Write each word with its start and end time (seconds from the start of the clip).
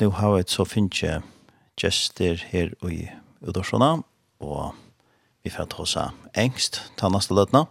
nu 0.00 0.10
har 0.10 0.36
jeg 0.36 0.50
så 0.52 0.64
finnes 0.68 1.02
jeg 1.02 1.22
gester 1.80 2.40
her 2.50 2.72
i 2.88 3.06
Udorsona, 3.40 4.02
og 4.40 4.74
vi 5.44 5.52
får 5.52 5.68
ta 5.72 5.82
oss 5.84 5.96
engst 6.36 6.80
til 6.98 7.14
neste 7.14 7.36
løtene. 7.36 7.66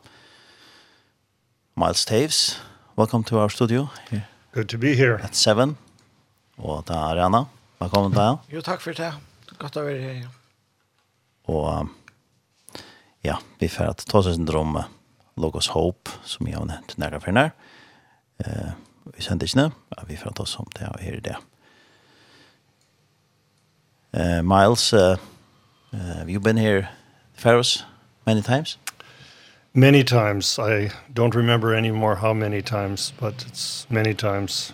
Miles 1.77 2.05
Taves, 2.05 2.61
welcome 2.97 3.23
to 3.23 3.37
our 3.37 3.49
studio. 3.49 3.87
Here. 4.09 4.25
Good 4.53 4.69
to 4.69 4.77
be 4.77 4.95
here. 4.95 5.19
At 5.23 5.35
7. 5.35 5.75
Og 6.57 6.85
da 6.87 7.01
er 7.11 7.25
Anna. 7.25 7.45
Velkommen 7.79 8.13
til 8.15 8.55
Jo, 8.55 8.61
takk 8.61 8.81
for 8.81 8.95
det. 8.95 9.11
Godt 9.59 9.77
å 9.77 9.83
være 9.85 10.01
her. 10.01 10.21
Ja. 10.23 10.29
Og 11.51 11.89
ja, 13.25 13.35
vi 13.59 13.67
får 13.69 13.99
ta 14.05 14.21
oss 14.21 14.31
en 14.31 14.47
drøm 14.47 14.79
Logos 15.37 15.73
Hope, 15.75 16.13
som 16.23 16.47
jeg 16.47 16.55
har 16.57 16.65
nevnt 16.69 16.95
nærmere 16.97 17.21
for 17.21 17.35
nær. 17.35 17.51
Eh, 18.39 18.71
vi 19.13 19.21
sender 19.21 19.45
ikke 19.45 19.67
ja 19.67 20.07
Vi 20.07 20.15
får 20.17 20.33
ta 20.33 20.43
oss 20.43 20.55
om 20.59 20.71
det 20.73 20.87
her 20.87 21.19
i 21.19 21.19
det. 21.19 21.35
Ja. 21.35 21.54
Uh, 24.15 24.41
Miles, 24.41 24.93
uh, 24.93 25.17
uh, 25.93 25.97
have 25.97 26.29
you 26.29 26.39
been 26.39 26.55
here, 26.55 26.87
Faroes, 27.33 27.83
many 28.25 28.41
times? 28.41 28.77
Many 29.73 30.05
times. 30.05 30.57
I 30.57 30.89
don't 31.13 31.35
remember 31.35 31.75
anymore 31.75 32.15
how 32.15 32.33
many 32.33 32.61
times, 32.61 33.11
but 33.19 33.45
it's 33.45 33.85
many 33.89 34.13
times. 34.13 34.73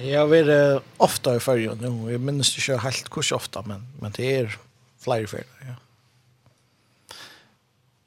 Jeg 0.00 0.18
har 0.18 0.26
vært 0.26 0.82
ofte 0.98 1.36
i 1.36 1.38
färja 1.38 1.76
nå. 1.78 2.08
Jeg 2.10 2.20
minnes 2.20 2.50
ikke 2.58 2.80
helt 2.82 3.08
hvor 3.08 3.30
ofte, 3.38 3.62
men, 3.66 3.86
men 4.02 4.12
det 4.18 4.32
er 4.34 4.58
flere 4.98 5.30
ferier, 5.30 5.46
ja. 5.62 5.76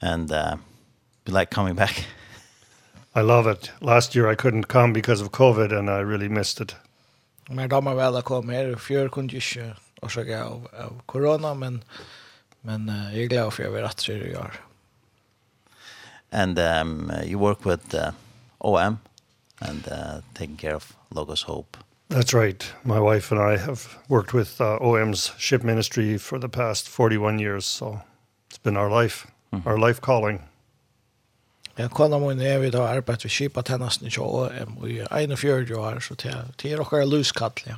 And 0.02 0.30
uh, 0.30 0.56
you 1.26 1.32
like 1.32 1.50
coming 1.50 1.74
back? 1.74 2.04
I 3.16 3.22
love 3.22 3.46
it. 3.46 3.72
Last 3.80 4.14
year 4.14 4.30
I 4.30 4.34
couldn't 4.34 4.68
come 4.68 4.92
because 4.92 5.22
of 5.22 5.32
COVID 5.32 5.72
and 5.72 5.88
I 5.88 6.00
really 6.00 6.28
missed 6.28 6.60
it. 6.60 6.76
Men 7.50 7.68
de 7.68 7.86
har 7.86 7.94
väl 7.94 8.22
kommit 8.22 8.56
här. 8.56 8.76
Fjör 8.76 9.08
kunde 9.08 9.34
inte 9.34 9.74
orsak 10.00 10.28
av, 10.28 10.68
av 10.78 11.00
corona, 11.06 11.54
men, 11.54 11.84
men 12.60 12.88
uh, 12.88 13.14
jag 13.14 13.22
är 13.22 13.28
glad 13.28 13.52
för 13.52 13.62
att 13.62 13.66
jag 13.66 13.74
vill 13.74 13.84
att 13.84 14.06
det 14.06 14.30
gör. 14.30 14.60
And 16.32 16.58
um, 16.58 17.12
you 17.24 17.38
work 17.38 17.66
with 17.66 17.94
uh, 17.94 18.12
OM 18.58 18.98
and 19.58 19.88
uh, 19.88 20.22
taking 20.34 20.56
care 20.56 20.74
of 20.76 20.96
Logos 21.10 21.42
Hope. 21.42 21.76
That's 22.08 22.34
right. 22.34 22.72
My 22.82 22.98
wife 22.98 23.34
and 23.34 23.40
I 23.40 23.56
have 23.56 23.98
worked 24.08 24.32
with 24.32 24.60
uh, 24.60 24.78
OM's 24.80 25.32
ship 25.38 25.62
ministry 25.62 26.18
for 26.18 26.38
the 26.38 26.48
past 26.48 26.88
41 26.88 27.38
years, 27.38 27.66
so 27.66 28.00
it's 28.48 28.58
been 28.58 28.76
our 28.76 28.90
life, 29.02 29.26
mm. 29.52 29.66
our 29.66 29.78
life 29.78 30.00
calling. 30.00 30.42
Ja, 31.76 31.88
kona 31.88 32.18
min 32.18 32.40
er 32.40 32.58
vi 32.58 32.70
då 32.70 32.82
arbetat 32.82 33.24
vid 33.24 33.32
skipa 33.32 33.62
tennast 33.62 34.02
i 34.02 34.10
20 34.10 34.50
i 34.88 35.06
41 35.36 35.70
år, 35.70 36.00
så 36.00 36.14
det 36.14 36.72
är 36.72 36.80
er 36.80 37.02
en 37.02 37.10
luskall, 37.10 37.52
ja. 37.66 37.74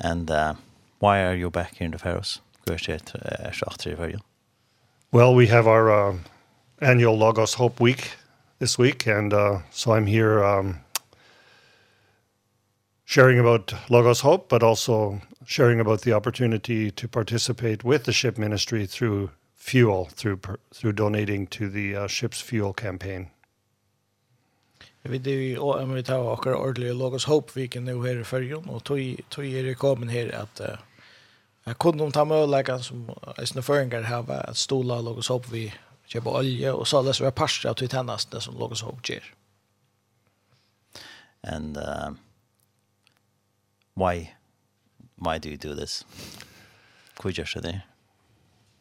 And 0.00 0.30
uh, 0.30 0.54
why 0.98 1.24
are 1.24 1.34
you 1.34 1.50
back 1.50 1.76
here 1.76 1.84
in 1.84 1.90
the 1.92 1.98
Faroes? 1.98 2.40
Gershit 2.66 3.12
Shachter 3.52 3.96
Faroes. 3.96 4.20
Well, 5.12 5.34
we 5.34 5.48
have 5.48 5.66
our 5.66 5.90
uh, 5.90 6.16
annual 6.80 7.16
Logos 7.18 7.54
Hope 7.54 7.80
Week 7.80 8.12
this 8.58 8.78
week 8.78 9.06
and 9.06 9.32
uh, 9.32 9.60
so 9.70 9.92
I'm 9.92 10.06
here 10.06 10.44
um 10.44 10.80
sharing 13.10 13.40
about 13.40 13.74
Logos 13.90 14.20
Hope, 14.20 14.48
but 14.48 14.62
also 14.62 15.20
sharing 15.44 15.80
about 15.80 16.02
the 16.02 16.12
opportunity 16.12 16.92
to 16.92 17.08
participate 17.08 17.82
with 17.82 18.04
the 18.04 18.12
ship 18.12 18.38
ministry 18.38 18.86
through 18.86 19.30
fuel, 19.56 20.08
through 20.12 20.38
through 20.72 20.92
donating 20.92 21.48
to 21.48 21.68
the 21.68 21.96
uh, 21.96 22.06
ship's 22.06 22.40
fuel 22.40 22.72
campaign. 22.72 23.30
Vi 25.02 25.18
det 25.18 25.36
vi 25.36 25.58
och 25.58 25.96
vi 25.96 26.02
tar 26.02 26.18
och 26.18 26.46
våra 26.46 26.92
logos 26.92 27.24
hope 27.24 27.52
vi 27.54 27.68
kan 27.68 27.84
nu 27.84 28.06
här 28.06 28.20
i 28.20 28.24
förgon 28.24 28.68
och 28.68 28.84
tog 28.84 29.20
tog 29.28 29.46
er 29.46 29.64
det 29.64 29.74
kommen 29.74 30.08
här 30.08 30.34
att 30.34 30.60
jag 31.64 31.78
kunde 31.78 32.04
de 32.04 32.12
ta 32.12 32.24
möjligheten 32.24 32.82
som 32.82 33.10
är 33.36 33.44
snö 33.44 33.62
föringar 33.62 34.02
här 34.02 34.22
var 34.22 34.50
att 34.50 34.56
stola 34.56 35.00
logos 35.00 35.28
hope 35.28 35.48
vi 35.52 35.74
köpa 36.06 36.30
olja 36.30 36.74
och 36.74 36.88
så 36.88 37.02
läs 37.02 37.20
vi 37.20 37.30
pasta 37.30 37.74
till 37.74 37.88
tennaste 37.88 38.40
som 38.40 38.58
logos 38.58 38.82
hope 38.82 39.12
ger. 39.12 39.34
And 41.42 41.76
uh, 41.76 42.10
why 43.94 44.34
why 45.14 45.38
do 45.38 45.48
you 45.48 45.56
do 45.56 45.74
this? 45.74 46.04
Could 47.14 47.38
you 47.38 47.42
just 47.42 47.62
there? 47.62 47.82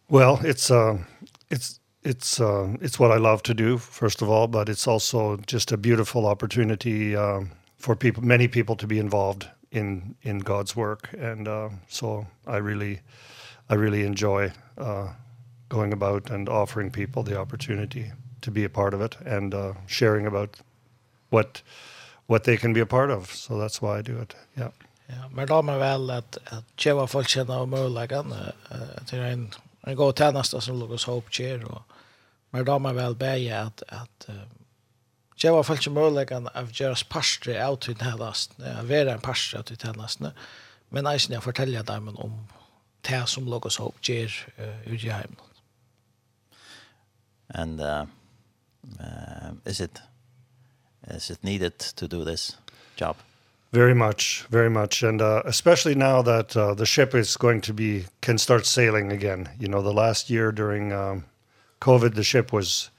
Well, 0.08 0.40
it's 0.44 0.72
um 0.72 0.98
uh, 0.98 1.04
it's 1.50 1.79
it's 2.04 2.40
uh, 2.40 2.76
it's 2.82 3.00
what 3.00 3.12
I 3.12 3.18
love 3.18 3.44
to 3.44 3.54
do 3.54 3.78
first 3.78 4.22
of 4.22 4.30
all, 4.30 4.48
but 4.48 4.70
it's 4.70 4.88
also 4.88 5.38
just 5.48 5.72
a 5.72 5.78
beautiful 5.78 6.26
opportunity 6.26 7.16
uh, 7.16 7.42
for 7.78 7.96
people, 7.96 8.24
many 8.24 8.48
people 8.48 8.76
to 8.78 8.88
be 8.88 9.00
involved 9.00 9.48
in 9.72 10.16
in 10.22 10.40
God's 10.40 10.76
work, 10.76 11.10
and 11.20 11.48
uh, 11.48 11.70
so 11.88 12.28
I 12.48 12.58
really 12.58 13.02
I 13.70 13.76
really 13.76 14.04
enjoy 14.04 14.52
uh, 14.78 15.10
going 15.70 15.94
about 15.94 16.30
and 16.30 16.50
offering 16.50 16.92
people 16.92 17.24
the 17.24 17.40
opportunity 17.40 18.12
to 18.42 18.52
be 18.52 18.64
a 18.64 18.70
part 18.70 18.94
of 18.94 19.02
it 19.02 19.18
and 19.26 19.54
uh, 19.54 19.74
sharing 19.88 20.26
about 20.26 20.62
what 21.30 21.62
what 22.28 22.44
they 22.44 22.58
can 22.58 22.74
be 22.74 22.82
a 22.82 22.86
part 22.86 23.12
of. 23.12 23.34
So 23.34 23.58
that's 23.58 23.82
why 23.82 24.00
I 24.00 24.02
do 24.02 24.22
it. 24.22 24.36
Yeah. 24.58 24.72
Ja, 25.12 25.30
men 25.32 25.48
då 25.48 25.62
man 25.62 25.80
väl 25.80 26.10
att 26.10 26.38
att 26.46 26.86
geva 26.86 27.08
folk 27.08 27.28
känna 27.28 27.60
och 27.60 27.70
möjligheten 27.70 28.34
att 28.34 29.08
det 29.12 29.18
är 29.18 29.22
en 29.22 29.52
en 29.82 29.96
god 29.96 30.18
tjänst 30.18 30.62
som 30.62 30.80
Lucas 30.80 31.06
Hope 31.06 31.28
ger 31.32 31.66
och 31.66 31.82
Men 32.52 32.66
då 32.66 32.80
man 32.80 32.96
väl 32.96 33.52
at, 33.52 33.84
at 33.88 34.26
uh, 34.30 34.36
Jag 35.44 35.54
var 35.54 35.64
falsk 35.64 35.88
möjligen 35.88 36.48
av 36.48 36.72
deras 36.78 37.04
parstre 37.04 37.68
av 37.68 37.76
til 37.76 37.96
tälast. 37.96 38.52
Jag 38.58 38.84
var 38.84 39.14
en 39.14 39.22
parstre 39.22 39.60
av 39.60 39.64
til 39.64 39.78
tälast. 39.78 40.20
Men 40.90 41.08
eisen 41.08 41.34
jeg 41.34 41.44
forteller 41.44 41.84
dem 41.84 42.18
om 42.18 42.48
det 43.02 43.30
som 43.30 43.46
låg 43.46 43.66
oss 43.66 43.80
upp 43.80 43.96
ger 44.04 44.32
ut 44.86 45.04
i 45.04 45.10
heim. 45.10 45.36
And 47.50 47.82
uh, 47.82 48.06
uh, 49.00 49.54
is 49.66 49.80
it 49.80 50.02
is 51.08 51.30
it 51.30 51.44
needed 51.44 51.80
to 51.96 52.08
do 52.08 52.26
this 52.26 52.58
job? 52.98 53.16
Very 53.72 53.94
much, 53.94 54.46
very 54.50 54.70
much, 54.70 55.04
and 55.04 55.22
uh, 55.22 55.42
especially 55.46 55.96
now 55.96 56.22
that 56.22 56.56
uh, 56.56 56.74
the 56.74 56.86
ship 56.86 57.16
is 57.16 57.38
going 57.38 57.62
to 57.62 57.74
be 57.74 58.06
can 58.22 58.38
start 58.38 58.66
sailing 58.66 59.12
again. 59.12 59.50
You 59.60 59.68
know, 59.68 59.82
the 59.82 59.94
last 59.94 60.30
year 60.30 60.52
during 60.52 60.92
um, 60.92 61.24
COVID, 61.80 62.16
the 62.16 62.24
ship 62.24 62.52
was 62.54 62.90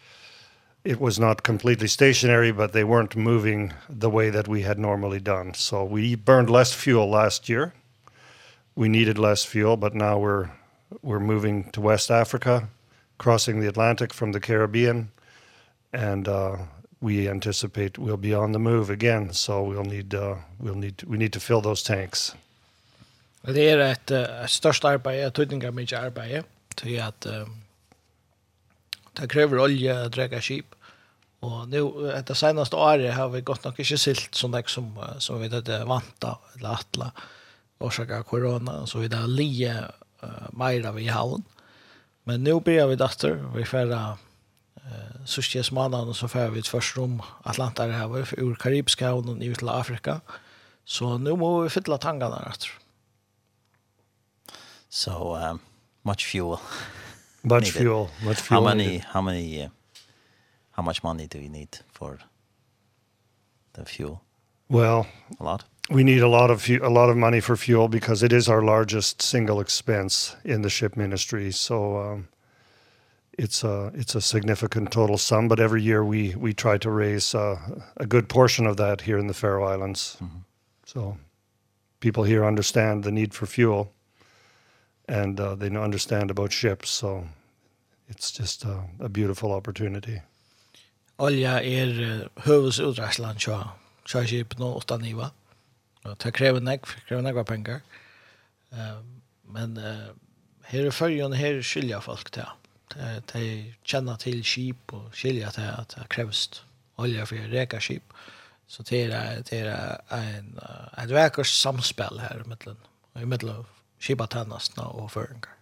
it 0.85 1.01
was 1.01 1.19
not 1.19 1.43
completely 1.43 1.89
stationary, 1.89 2.53
but 2.53 2.73
they 2.73 2.85
weren't 2.85 3.15
moving 3.15 3.75
the 3.89 4.09
way 4.09 4.31
that 4.31 4.49
we 4.49 4.63
had 4.63 4.79
normally 4.79 5.21
done. 5.21 5.53
So 5.55 5.85
we 5.85 6.15
burned 6.15 6.49
less 6.49 6.73
fuel 6.73 7.11
last 7.11 7.49
year. 7.49 7.73
We 8.75 8.89
needed 8.89 9.19
less 9.19 9.45
fuel, 9.45 9.77
but 9.77 9.95
now 9.95 10.19
we're 10.19 10.51
we're 11.03 11.21
moving 11.21 11.71
to 11.73 11.81
West 11.81 12.11
Africa, 12.11 12.69
crossing 13.19 13.61
the 13.61 13.69
Atlantic 13.69 14.15
from 14.15 14.33
the 14.33 14.41
Caribbean, 14.41 15.11
and 15.93 16.29
uh 16.29 16.57
we 17.03 17.29
anticipate 17.29 17.99
we'll 17.99 18.17
be 18.17 18.35
on 18.35 18.53
the 18.53 18.59
move 18.59 18.91
again, 18.91 19.33
so 19.33 19.63
we'll 19.63 19.85
need 19.85 20.15
uh 20.15 20.37
we'll 20.59 20.79
need 20.79 20.99
to, 20.99 21.07
we 21.07 21.17
need 21.17 21.33
to 21.33 21.41
fill 21.41 21.61
those 21.61 21.83
tanks. 21.83 22.35
Det 23.43 23.71
är 23.71 23.79
ett 23.79 24.11
uh, 24.11 24.47
störst 24.47 24.85
arbete, 24.85 25.27
ett 25.27 25.35
tydningar 25.35 25.71
mycket 25.71 25.99
arbete, 25.99 26.43
till 26.75 27.03
att 27.03 27.27
um, 27.27 27.60
Det 29.19 29.31
krever 29.31 29.63
olje 29.63 29.97
å 30.05 30.11
drekka 30.13 30.41
skip. 30.45 30.77
Og 31.47 31.71
nu, 31.73 31.81
etter 32.13 32.37
seneste 32.37 32.77
året 32.77 33.15
har 33.17 33.31
vi 33.33 33.41
gått 33.45 33.65
nok 33.65 33.79
ikke 33.81 33.99
silt 34.01 34.37
sånn 34.37 34.53
det 34.53 34.67
som, 34.69 34.91
som 35.25 35.41
vi 35.41 35.49
hadde 35.49 35.79
vant 35.89 36.27
av, 36.29 36.43
eller 36.57 36.77
atla, 36.77 37.13
årsaka 37.81 38.21
korona, 38.29 38.83
så 38.87 39.01
vi 39.01 39.09
da 39.09 39.23
lije 39.25 39.73
uh, 39.81 40.49
meira 40.53 40.93
vi 40.93 41.07
i 41.07 41.15
havn. 41.15 41.47
Men 42.29 42.45
nu 42.45 42.59
blir 42.61 42.91
vi 42.91 42.99
datter, 43.01 43.39
vi 43.55 43.65
færre 43.65 44.03
uh, 44.21 45.17
sørstjes 45.25 45.73
mannen, 45.73 46.13
så 46.13 46.29
færre 46.29 46.53
vi 46.53 46.61
et 46.61 46.69
første 46.69 47.01
rom 47.01 47.23
Atlantarhavet, 47.49 48.37
ur 48.37 48.61
Karibiska 48.61 49.09
havnen 49.09 49.41
ut 49.41 49.65
til 49.65 49.73
Afrika. 49.73 50.21
Så 50.85 51.17
nu 51.17 51.33
må 51.41 51.55
vi 51.63 51.73
fylla 51.73 51.97
tangene, 51.97 52.45
rett. 52.45 52.69
So, 54.91 55.37
um, 55.41 55.61
much 56.05 56.29
fuel. 56.29 56.61
Much 57.43 57.71
fuel. 57.71 58.11
Much 58.23 58.41
fuel. 58.41 58.61
How 58.61 58.69
many? 58.69 58.99
How 58.99 59.23
many? 59.23 59.63
Uh, 59.63 59.69
how 60.73 60.83
much 60.83 61.03
money 61.03 61.27
do 61.27 61.39
you 61.39 61.49
need 61.49 61.79
for 61.93 62.19
the 63.73 63.85
fuel? 63.85 64.23
Well, 64.69 65.07
a 65.39 65.45
lot. 65.45 65.65
We 65.91 66.05
need 66.05 66.23
a 66.23 66.29
lot 66.29 66.51
of 66.51 66.69
a 66.69 66.89
lot 66.89 67.11
of 67.11 67.17
money 67.17 67.41
for 67.41 67.57
fuel 67.57 67.89
because 67.89 68.23
it 68.23 68.33
is 68.33 68.49
our 68.49 68.63
largest 68.63 69.23
single 69.23 69.61
expense 69.61 70.37
in 70.45 70.63
the 70.63 70.71
ship 70.71 70.97
ministry. 70.97 71.51
So 71.51 71.99
um, 71.99 72.29
it's 73.33 73.65
a 73.65 73.91
it's 73.95 74.15
a 74.15 74.21
significant 74.21 74.93
total 74.93 75.19
sum, 75.19 75.49
but 75.49 75.59
every 75.59 75.83
year 75.83 76.05
we 76.05 76.35
we 76.37 76.55
try 76.55 76.79
to 76.79 76.91
raise 76.91 77.35
uh, 77.35 77.59
a 77.97 78.07
good 78.07 78.29
portion 78.29 78.67
of 78.67 78.77
that 78.77 79.01
here 79.01 79.19
in 79.19 79.27
the 79.27 79.35
Faroe 79.35 79.65
Islands. 79.65 80.17
Mm 80.21 80.29
-hmm. 80.29 80.43
So 80.87 81.17
people 81.99 82.25
here 82.25 82.47
understand 82.47 83.05
the 83.05 83.11
need 83.11 83.35
for 83.35 83.47
fuel 83.47 83.93
and 85.11 85.41
uh, 85.41 85.55
they 85.55 85.69
understand 85.77 86.31
about 86.31 86.53
ships. 86.53 86.91
So 86.91 87.25
it's 88.09 88.31
just 88.31 88.65
a, 88.65 88.85
a 89.01 89.09
beautiful 89.09 89.53
opportunity. 89.53 90.23
Olja 91.19 91.59
er 91.61 92.29
høvudsutraslan 92.47 93.37
tja, 93.37 93.59
tja 94.09 94.23
skipen 94.25 94.63
og 94.65 94.77
åtta 94.77 94.97
niva. 94.97 95.31
och 96.05 96.17
det 96.25 96.33
kräver 96.33 96.61
nek, 96.61 96.87
kräver 97.09 97.23
nek 97.23 97.47
pengar. 97.47 97.81
Uh, 98.73 99.03
men 99.45 99.77
uh, 99.77 100.15
her 100.65 100.87
i 100.87 100.91
fyrjon, 100.91 101.33
her 101.33 101.63
skilja 101.63 102.01
folk 102.01 102.31
ta 102.31 102.53
De, 102.91 103.23
de 103.33 103.75
kjenner 103.85 104.17
til 104.19 104.41
skip 104.45 104.93
og 104.93 105.13
skilja 105.15 105.51
ta 105.51 105.63
at 105.79 105.95
det 105.95 106.09
krävs 106.11 106.63
olja 106.99 107.27
for 107.27 107.37
reka 107.37 107.81
skip. 107.81 108.13
Så 108.67 108.83
det 108.83 109.03
er, 109.13 109.43
det 109.51 109.59
är 109.59 110.01
en, 110.11 110.59
ett 110.99 111.11
vekkers 111.11 111.51
samspel 111.51 112.19
her 112.19 112.43
i 112.45 112.49
middelen, 112.49 112.77
i 113.15 113.25
middelen 113.25 113.65
skipa 114.01 114.27
tennastna 114.27 114.89
og 114.89 115.11
føringar. 115.11 115.57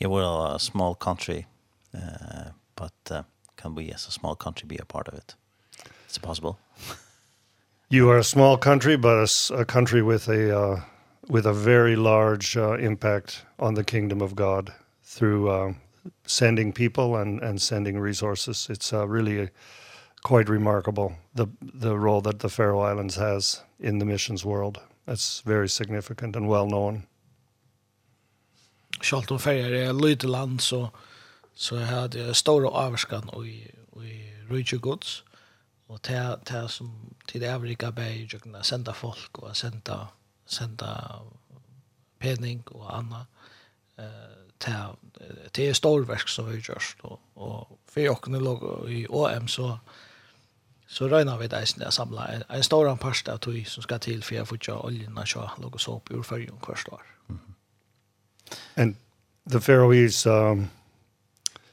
Yeah, 0.00 0.08
we're 0.08 0.54
a 0.54 0.58
small 0.58 0.94
country, 0.94 1.46
uh, 1.92 2.52
but 2.76 2.92
uh, 3.10 3.22
can 3.56 3.74
we 3.74 3.90
as 3.90 4.06
a 4.06 4.12
small 4.12 4.36
country 4.36 4.66
be 4.66 4.78
a 4.78 4.84
part 4.84 5.08
of 5.08 5.14
it? 5.14 5.34
It's 6.06 6.18
possible. 6.18 6.58
you 7.90 8.08
are 8.08 8.18
a 8.18 8.24
small 8.24 8.56
country, 8.56 8.96
but 8.96 9.16
a, 9.18 9.54
a 9.54 9.64
country 9.64 10.02
with 10.02 10.28
a 10.28 10.56
uh, 10.56 10.80
with 11.28 11.46
a 11.46 11.52
very 11.52 11.96
large 11.96 12.56
uh, 12.56 12.78
impact 12.78 13.44
on 13.58 13.74
the 13.74 13.84
kingdom 13.84 14.22
of 14.22 14.34
God 14.34 14.72
through 15.02 15.50
uh, 15.50 15.72
sending 16.26 16.72
people 16.72 17.16
and 17.16 17.42
and 17.42 17.60
sending 17.60 17.98
resources. 17.98 18.68
It's 18.70 18.92
uh, 18.92 19.06
really 19.08 19.38
a, 19.40 19.50
quite 20.22 20.48
remarkable 20.48 21.12
the 21.34 21.48
the 21.60 21.98
role 21.98 22.20
that 22.20 22.38
the 22.38 22.48
Faroe 22.48 22.80
Islands 22.80 23.16
has 23.16 23.62
in 23.80 23.98
the 23.98 24.06
missions 24.06 24.44
world. 24.44 24.78
That's 25.08 25.40
very 25.40 25.68
significant 25.68 26.36
and 26.36 26.50
well 26.50 26.68
known. 26.68 27.02
Sjalt 29.00 29.30
om 29.30 29.38
färger 29.38 29.72
är 29.72 30.26
Land 30.26 30.60
så 30.60 30.90
så 31.54 31.76
hade 31.76 32.18
jag 32.18 32.36
stora 32.36 32.68
avskan 32.68 33.28
och 33.28 33.46
i 33.46 33.74
i 34.04 34.34
Richard 34.50 34.80
Goods 34.80 35.24
och 35.86 36.02
ta 36.02 36.36
ta 36.44 36.68
som 36.68 37.14
till 37.26 37.48
Amerika 37.48 37.90
Bay 37.92 38.28
jag 38.30 38.42
kunde 38.42 38.62
sända 38.62 38.92
folk 38.94 39.38
och 39.38 39.56
sända 39.56 40.08
sända 40.46 41.20
penning 42.18 42.62
och 42.62 42.96
annat 42.96 43.26
eh 43.96 44.04
ta 44.58 44.96
det 45.52 45.68
är 45.68 45.74
storverk 45.74 46.28
som 46.28 46.50
vi 46.50 46.56
görs 46.56 46.96
då 47.02 47.18
och 47.34 47.78
för 47.86 48.00
jag 48.00 48.28
log 48.28 48.90
i 48.90 49.06
OM 49.08 49.48
så 49.48 49.78
så 50.88 51.08
røyna 51.08 51.36
vi 51.36 51.46
det 51.46 51.58
eisen 51.60 51.84
samla 51.92 52.26
en, 52.32 52.42
en 52.48 52.62
stor 52.64 52.88
parst 52.96 53.28
av 53.28 53.38
tog 53.44 53.60
som 53.66 53.82
skal 53.84 54.00
til 54.00 54.22
for 54.22 54.34
jeg 54.34 54.46
får 54.48 54.56
ikke 54.56 54.76
oljen 54.88 55.18
og 55.18 55.28
kjøre 55.28 55.60
noe 55.60 55.78
såp 55.78 56.10
i 56.10 56.16
ordførjen 56.16 56.56
hver 56.64 56.84
år. 56.92 57.04
And 58.76 58.94
the 59.46 59.60
Faroese, 59.60 60.26
um, 60.26 60.70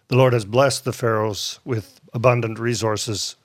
the 0.10 0.18
Lord 0.18 0.34
has 0.34 0.46
blessed 0.46 0.84
the 0.84 0.92
Faroes 0.92 1.60
with 1.64 2.02
abundant 2.14 2.60
resources, 2.60 3.38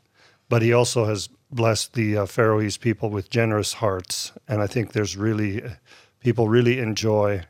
but 0.49 0.63
he 0.63 0.73
also 0.73 1.05
has 1.05 1.29
blessed 1.53 1.95
the 1.95 2.19
uh, 2.19 2.27
Faroese 2.27 2.77
people 2.77 3.11
with 3.11 3.31
generous 3.31 3.75
hearts. 3.75 4.33
And 4.49 4.63
I 4.63 4.67
think 4.67 4.93
there's 4.93 5.17
really, 5.17 5.63
people 6.21 6.49
really 6.49 6.81
enjoy 6.81 7.45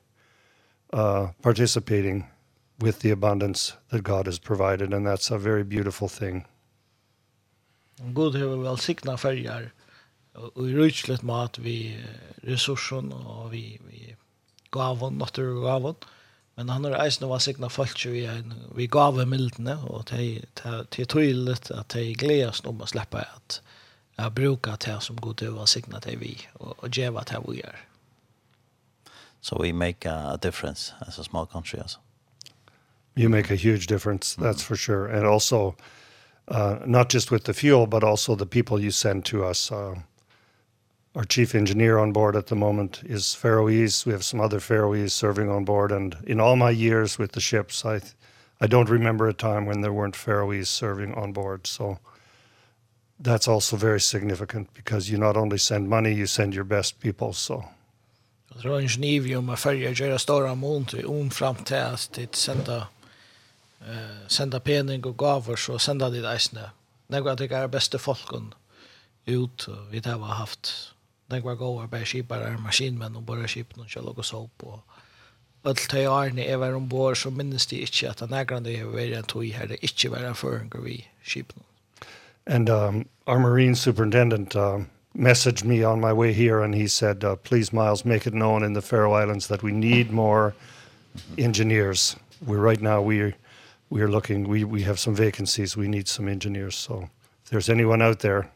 uh, 0.93 1.29
participating 1.43 2.27
with 2.79 3.01
the 3.01 3.11
abundance 3.11 3.75
that 3.91 4.03
God 4.03 4.27
has 4.27 4.39
provided. 4.39 4.93
And 4.93 5.07
that's 5.07 5.31
a 5.31 5.39
very 5.39 5.65
beautiful 5.65 6.09
thing. 6.09 6.45
God 8.03 8.35
har 8.35 8.57
vel 8.57 8.79
signa 8.79 9.17
färger 9.19 9.73
och 10.33 10.69
i 10.69 10.75
rysligt 10.75 11.23
mat 11.23 11.59
vi 11.59 12.05
resursen 12.43 13.13
och 13.13 13.55
vi, 13.55 13.81
vi 13.89 14.17
gavon, 14.71 15.19
naturgavon. 15.19 15.95
Men 16.55 16.69
han 16.69 16.85
har 16.85 17.05
eisen 17.05 17.29
var 17.29 17.39
signa 17.39 17.69
folk 17.69 18.07
vi, 18.07 18.27
en, 18.27 18.55
vi 18.75 18.87
gav 18.87 19.29
mildene 19.29 19.77
och 19.77 20.05
det 20.11 20.43
är 21.01 21.05
tydligt 21.05 21.71
att 21.71 21.89
det 21.89 22.01
är 22.01 22.15
glädjast 22.15 22.67
om 22.67 22.83
att 22.83 22.89
släppa 22.89 23.19
att 23.19 23.63
jag 24.17 24.33
brukar 24.33 24.77
det 24.87 25.01
som 25.01 25.17
god 25.17 25.43
har 25.43 25.67
signa 25.67 26.01
det 26.01 26.17
vi 26.17 26.39
och, 26.53 26.79
och 26.79 26.99
geva 26.99 27.23
det 27.23 27.41
vi 27.49 27.61
gör. 27.61 27.77
So 29.41 29.63
we 29.63 29.73
make 29.73 30.11
a 30.11 30.37
difference 30.37 30.93
as 31.01 31.19
a 31.19 31.25
small 31.25 31.47
country 31.47 31.81
also. 31.81 31.99
You 33.15 33.29
make 33.29 33.51
a 33.51 33.57
huge 33.57 33.87
difference, 33.87 34.37
that's 34.37 34.63
mm 34.63 34.67
for 34.67 34.77
sure. 34.77 35.17
And 35.17 35.27
also, 35.27 35.75
uh, 36.51 36.79
not 36.85 37.09
just 37.09 37.31
with 37.31 37.45
the 37.45 37.55
fuel, 37.55 37.87
but 37.87 38.03
also 38.03 38.35
the 38.35 38.47
people 38.47 38.81
you 38.81 38.91
send 38.91 39.25
to 39.27 39.45
us. 39.45 39.71
Uh, 39.71 39.95
our 41.15 41.25
chief 41.25 41.55
engineer 41.55 41.99
on 41.99 42.13
board 42.13 42.37
at 42.37 42.47
the 42.47 42.57
moment 42.57 43.03
is 43.05 43.35
Faroese. 43.35 44.07
We 44.07 44.13
have 44.13 44.25
some 44.25 44.41
other 44.41 44.61
Faroese 44.61 45.13
serving 45.13 45.49
on 45.49 45.65
board. 45.65 45.93
And 45.93 46.17
in 46.27 46.41
all 46.41 46.57
my 46.57 46.71
years 46.71 47.19
with 47.19 47.33
the 47.33 47.41
ships, 47.41 47.85
I, 47.85 48.01
I 48.61 48.67
don't 48.67 48.89
remember 48.89 49.29
a 49.29 49.35
time 49.35 49.67
when 49.67 49.81
there 49.81 49.93
weren't 49.93 50.17
Faroese 50.17 50.71
serving 50.71 51.15
on 51.15 51.33
board. 51.33 51.67
So 51.67 51.99
that's 53.19 53.49
also 53.49 53.77
very 53.77 54.01
significant 54.01 54.73
because 54.75 55.11
you 55.11 55.19
not 55.19 55.37
only 55.37 55.59
send 55.59 55.89
money, 55.89 56.13
you 56.15 56.27
send 56.27 56.55
your 56.55 56.65
best 56.65 57.01
people. 57.01 57.33
So. 57.33 57.65
Jag 58.53 58.63
tror 58.63 58.81
en 58.81 58.89
Genève 58.89 59.37
om 59.37 59.49
att 59.49 59.61
färja 59.61 59.91
göra 59.91 60.19
stora 60.19 60.55
mån 60.55 60.85
till 60.85 61.07
om 61.07 61.31
fram 61.31 61.55
till 61.55 61.77
att 61.77 62.19
sända 62.33 62.87
eh, 63.81 64.29
senda 64.29 64.61
pening 64.61 65.07
og 65.07 65.17
gaver, 65.19 65.57
så 65.57 65.79
senda 65.79 66.11
de 66.11 66.25
eisne. 66.27 66.71
Nekva 67.11 67.33
at 67.33 67.39
det 67.39 67.71
beste 67.71 67.99
folken 67.99 68.53
ut, 69.27 69.69
og 69.69 69.91
vi 69.91 70.01
det 70.01 70.13
har 70.13 70.41
haft 70.41 70.95
bei 71.31 71.41
gåver, 71.41 71.89
er 71.93 72.05
skipere, 72.05 72.59
maskinmenn, 72.59 73.17
og 73.17 73.27
bare 73.27 73.49
skipen, 73.49 73.83
og 73.83 73.89
kjell 73.89 74.09
og 74.09 74.25
såp, 74.25 74.63
og 74.63 74.81
Alt 75.65 75.89
tøy 75.93 76.07
Arne 76.09 76.41
er 76.49 76.57
var 76.57 76.73
ombord, 76.73 77.17
så 77.17 77.31
minnes 77.31 77.67
de 77.67 77.83
ikke 77.85 78.09
at 78.09 78.21
han 78.21 78.33
er 78.33 78.45
det 78.65 78.79
har 78.79 78.87
vært 78.87 79.19
en 79.19 79.27
tøy 79.29 79.53
her, 79.53 79.67
det 79.67 79.77
ikke 79.83 80.11
var 80.11 80.25
en 80.25 80.35
føringer 80.35 80.81
vi 80.81 81.07
skipen. 81.23 81.63
And 82.47 82.71
um, 82.71 83.07
our 83.27 83.39
Marine 83.39 83.75
Superintendent 83.75 84.57
uh, 84.57 84.79
messaged 85.15 85.65
me 85.65 85.85
on 85.85 86.01
my 86.01 86.13
way 86.15 86.33
here, 86.33 86.63
and 86.63 86.75
he 86.75 86.89
said, 86.89 87.25
uh, 87.25 87.37
please, 87.37 87.75
Miles, 87.75 88.07
make 88.07 88.27
it 88.27 88.33
known 88.33 88.65
in 88.65 88.73
the 88.73 88.81
Faroe 88.81 89.13
Islands 89.13 89.49
that 89.49 89.63
we 89.63 89.71
need 89.71 90.11
more 90.11 90.55
engineers. 91.37 92.17
We're 92.47 92.67
right 92.67 92.81
now, 92.81 93.03
we 93.03 93.35
we 93.91 94.01
are 94.01 94.09
looking, 94.09 94.49
we, 94.49 94.65
we 94.65 94.83
have 94.83 94.99
some 94.99 95.15
vacancies, 95.15 95.77
we 95.77 95.89
need 95.89 96.09
some 96.09 96.29
engineers. 96.29 96.77
So 96.77 97.11
if 97.45 97.51
there's 97.51 97.69
anyone 97.69 98.01
out 98.01 98.21
there 98.21 98.49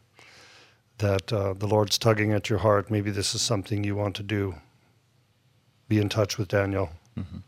that 0.97 1.31
uh, 1.31 1.53
the 1.53 1.67
Lord's 1.67 1.97
tugging 1.97 2.33
at 2.33 2.49
your 2.49 2.59
heart, 2.59 2.89
maybe 2.89 3.11
this 3.11 3.35
is 3.35 3.41
something 3.41 3.83
you 3.83 3.95
want 3.95 4.15
to 4.15 4.23
do, 4.23 4.55
be 5.87 5.99
in 5.99 6.09
touch 6.09 6.37
with 6.37 6.47
Daniel. 6.47 6.89
mhm 7.13 7.25
-hmm. 7.31 7.41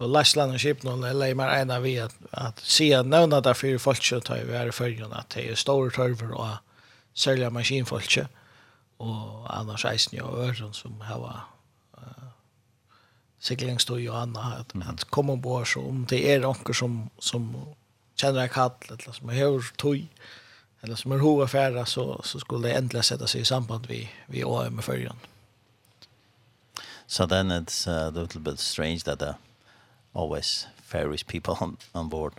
Och 0.00 0.08
Lassland 0.08 0.52
och 0.52 0.98
lei 0.98 1.10
är 1.10 1.14
lejmar 1.14 1.60
ena 1.60 1.80
vi 1.80 2.00
att, 2.00 2.16
att 2.30 2.58
se 2.58 3.02
någon 3.02 3.42
där 3.42 3.54
för 3.54 3.78
folk 3.78 4.04
som 4.04 4.20
tar 4.20 4.44
vi 4.44 4.52
är 4.52 4.66
i 4.66 4.72
följande 4.72 5.16
att 5.16 5.30
det 5.30 5.50
är 5.50 5.54
stora 5.54 5.90
törver 5.90 6.32
och 6.32 6.48
sälja 7.14 7.50
maskinfolk 7.50 8.18
och 8.96 9.58
annars 9.58 9.84
är 9.84 10.10
det 10.10 10.16
ju 10.16 10.72
som 10.72 11.00
har 11.00 11.40
seglingstøy 13.40 14.02
og 14.10 14.22
anna, 14.22 14.60
at, 14.60 14.74
mm. 14.74 14.82
at 14.88 15.06
komme 15.10 15.32
ombord, 15.32 15.66
så 15.66 15.82
om 15.88 16.04
det 16.10 16.20
er 16.28 16.42
noen 16.44 16.76
som, 16.76 17.00
som 17.18 17.48
kjenner 18.20 18.44
en 18.44 18.52
kall, 18.52 18.76
eller 18.88 19.16
som 19.16 19.32
har 19.32 19.72
tøy, 19.80 20.04
eller 20.82 20.96
som 20.96 21.12
er 21.12 21.24
hova 21.24 21.46
færa, 21.48 21.84
så, 21.88 22.20
så 22.24 22.40
skulle 22.40 22.68
det 22.68 22.76
endelig 22.76 23.06
sette 23.08 23.28
seg 23.28 23.44
i 23.44 23.48
samband 23.48 23.88
vi, 23.88 24.04
vi 24.28 24.44
året 24.44 24.72
med 24.72 24.84
følgen. 24.84 25.26
So 27.06 27.26
then 27.26 27.50
it's 27.50 27.86
a 27.88 28.10
little 28.10 28.40
bit 28.40 28.60
strange 28.60 29.02
that 29.04 29.18
there 29.18 29.34
always 30.14 30.66
ferries 30.76 31.24
people 31.24 31.56
on, 31.60 31.76
on 31.94 32.08
board 32.08 32.34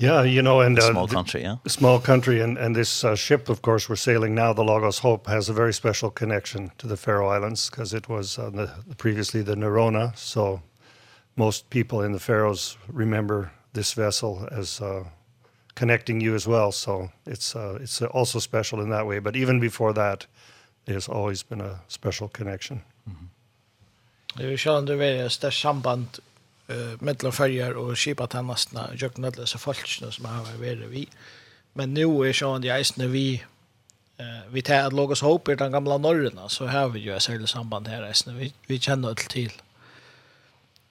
Yeah, 0.00 0.22
you 0.22 0.42
know, 0.42 0.60
and 0.60 0.78
uh, 0.78 0.82
small 0.82 1.08
country, 1.08 1.42
yeah, 1.42 1.56
small 1.66 1.98
country, 2.00 2.40
and 2.40 2.58
and 2.58 2.76
this 2.76 3.04
uh, 3.04 3.16
ship, 3.16 3.48
of 3.48 3.60
course, 3.62 3.88
we're 3.88 3.96
sailing 3.96 4.34
now. 4.34 4.52
The 4.54 4.62
Lagos 4.62 5.00
Hope 5.00 5.26
has 5.26 5.48
a 5.48 5.52
very 5.52 5.72
special 5.72 6.10
connection 6.10 6.70
to 6.78 6.86
the 6.86 6.96
Faroe 6.96 7.28
Islands 7.36 7.68
because 7.68 7.96
it 7.96 8.08
was 8.08 8.38
on 8.38 8.52
the 8.52 8.70
previously 8.96 9.42
the 9.42 9.56
Nerona. 9.56 10.12
So 10.16 10.60
most 11.34 11.68
people 11.70 12.06
in 12.06 12.12
the 12.12 12.20
Faroes 12.20 12.78
remember 12.92 13.50
this 13.72 13.92
vessel 13.94 14.46
as 14.52 14.80
uh, 14.80 15.02
connecting 15.74 16.20
you 16.20 16.34
as 16.34 16.46
well. 16.46 16.70
So 16.72 17.10
it's 17.26 17.56
uh, 17.56 17.78
it's 17.82 18.00
also 18.02 18.38
special 18.38 18.80
in 18.80 18.90
that 18.90 19.06
way. 19.06 19.20
But 19.20 19.34
even 19.34 19.60
before 19.60 19.92
that, 19.94 20.26
there's 20.84 21.08
always 21.08 21.42
been 21.42 21.60
a 21.60 21.80
special 21.88 22.28
connection. 22.28 22.82
Mm. 23.04 23.28
Det 24.36 24.44
är 24.44 24.50
ju 24.50 24.56
själva 24.56 24.80
det 24.80 25.04
är 25.04 25.26
ett 25.26 25.54
samband 25.54 26.06
eh 26.68 27.00
mellan 27.00 27.32
färger 27.32 27.76
och 27.76 27.98
skipa 27.98 28.26
tannasna 28.26 28.90
jag 28.98 29.12
alla 29.16 29.46
så 29.46 29.58
falskt 29.58 30.14
som 30.14 30.24
har 30.24 30.42
varit 30.44 30.78
vi 30.78 31.08
men 31.72 31.94
nu 31.94 32.02
är 32.02 32.32
sjön 32.32 32.60
det 32.60 32.68
är 32.68 33.08
vi 33.08 33.42
eh 34.16 34.52
vi 34.52 34.62
tar 34.62 34.90
logos 34.90 35.22
hope 35.22 35.52
i 35.52 35.54
den 35.54 35.72
gamla 35.72 35.98
norrna 35.98 36.48
så 36.48 36.66
har 36.66 36.88
vi 36.88 37.00
ju 37.00 37.16
ett 37.16 37.22
särskilt 37.22 37.50
samband 37.50 37.88
här 37.88 38.02
är 38.02 38.32
vi 38.32 38.54
vi 38.66 38.80
känner 38.80 39.14
till 39.14 39.28
till 39.28 39.52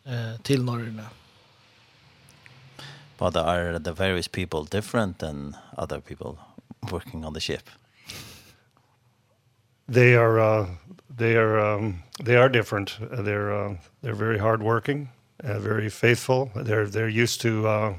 eh 0.05 0.41
till 0.41 0.63
norrna 0.63 1.09
but 3.17 3.35
are 3.35 3.79
the 3.79 3.93
various 3.93 4.27
people 4.27 4.63
different 4.63 5.19
than 5.19 5.57
other 5.77 5.99
people 5.99 6.37
working 6.91 7.25
on 7.25 7.33
the 7.33 7.39
ship? 7.39 7.69
They 9.87 10.15
are 10.15 10.39
uh, 10.39 10.67
they 11.09 11.35
are 11.35 11.59
um, 11.59 12.03
they 12.23 12.35
are 12.35 12.49
different. 12.49 12.97
They're 12.99 13.51
uh, 13.53 13.77
they're 14.01 14.13
very 14.13 14.37
hard 14.37 14.61
working 14.61 15.09
uh, 15.43 15.59
very 15.59 15.89
faithful. 15.89 16.51
They're 16.55 16.87
they're 16.87 17.09
used 17.09 17.41
to 17.41 17.67
uh, 17.67 17.93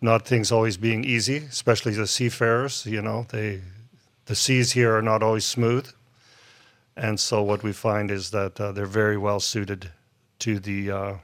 not 0.00 0.26
things 0.26 0.52
always 0.52 0.76
being 0.76 1.04
easy, 1.04 1.38
especially 1.38 1.94
the 1.94 2.06
seafarers. 2.06 2.86
You 2.86 3.02
know, 3.02 3.26
they 3.30 3.62
the 4.26 4.34
seas 4.34 4.72
here 4.72 4.96
are 4.96 5.02
not 5.02 5.22
always 5.22 5.44
smooth, 5.44 5.88
and 6.96 7.18
so 7.18 7.42
what 7.42 7.62
we 7.62 7.72
find 7.72 8.10
is 8.10 8.30
that 8.30 8.60
uh, 8.60 8.72
they're 8.72 8.86
very 8.86 9.16
well 9.16 9.40
suited 9.40 9.90
to 10.40 10.58
the 10.58 10.90
uh, 10.90 11.14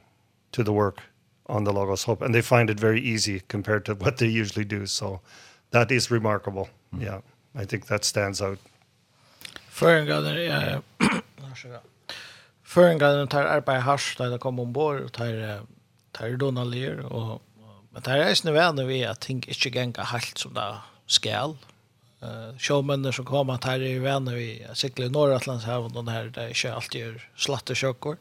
to 0.52 0.62
the 0.62 0.72
work 0.72 1.02
on 1.46 1.64
the 1.64 1.72
Logos 1.72 2.04
Hope, 2.04 2.22
and 2.22 2.34
they 2.34 2.42
find 2.42 2.70
it 2.70 2.80
very 2.80 3.00
easy 3.00 3.42
compared 3.48 3.84
to 3.84 3.94
what 4.04 4.16
they 4.16 4.28
usually 4.28 4.64
do. 4.64 4.86
So 4.86 5.20
that 5.70 5.90
is 5.90 6.10
remarkable. 6.10 6.68
Mm. 6.94 7.02
Yeah, 7.02 7.20
I 7.54 7.64
think 7.64 7.86
that 7.86 8.04
stands 8.04 8.40
out. 8.40 8.58
Føringar, 9.70 10.24
ja 10.46 10.82
för 12.76 12.88
en 12.88 13.28
tar 13.28 13.44
arbete 13.44 13.78
hash 13.78 14.16
där 14.18 14.30
det 14.30 14.38
kommer 14.38 14.62
ombord 14.62 15.00
och 15.00 15.12
tar 15.12 15.60
tar 16.12 16.36
donalier 16.36 16.98
och 17.00 17.42
men 17.90 18.02
det 18.02 18.10
är 18.10 18.34
snä 18.34 18.52
vänner 18.52 18.84
vi 18.84 19.04
att 19.04 19.20
tänka 19.20 19.50
inte 19.50 19.68
gänga 19.68 20.02
helt 20.02 20.38
som 20.38 20.54
där 20.54 20.76
skall 21.06 21.56
eh 22.22 22.58
showmännen 22.58 23.12
som 23.12 23.24
kommer 23.24 23.54
att 23.54 23.64
här 23.64 23.82
är 23.82 24.00
vänner 24.00 24.34
vi 24.34 24.66
cyklar 24.74 25.08
norra 25.08 25.36
Atlantshavet 25.36 25.96
och 25.96 26.04
den 26.04 26.14
här 26.14 26.24
det 26.24 26.54
kör 26.54 26.72
alltid 26.72 27.20
slatte 27.36 27.74
kökor 27.74 28.16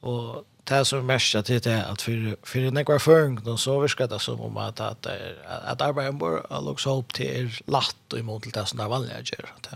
och 0.00 0.44
det 0.64 0.84
som 0.84 1.06
mest 1.06 1.34
att 1.34 1.46
det 1.46 1.66
är 1.66 1.84
att 1.84 2.02
för 2.02 2.36
för 2.42 2.60
den 2.60 2.84
kvar 2.84 2.98
förung 2.98 3.40
då 3.44 3.56
så 3.56 3.80
viskar 3.80 4.08
det 4.08 4.18
som 4.18 4.40
om 4.40 4.56
att 4.56 4.80
att 4.80 5.06
att 5.70 5.80
arbeta 5.80 6.12
bör 6.12 6.60
looks 6.66 6.84
hope 6.84 7.14
till 7.14 7.50
latt 7.66 8.12
och 8.12 8.18
emot 8.18 8.54
det 8.54 8.66
som 8.66 8.78
där 8.78 8.88
vanliga 8.88 9.18
gör. 9.18 9.52
att 9.56 9.68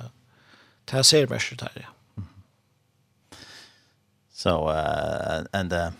Det 0.84 1.04
ser 1.04 1.26
mest 1.26 1.52
ut 1.52 1.62
här. 1.62 1.95
So 4.36 4.66
uh, 4.66 5.44
and 5.54 5.72
uh, 5.72 5.92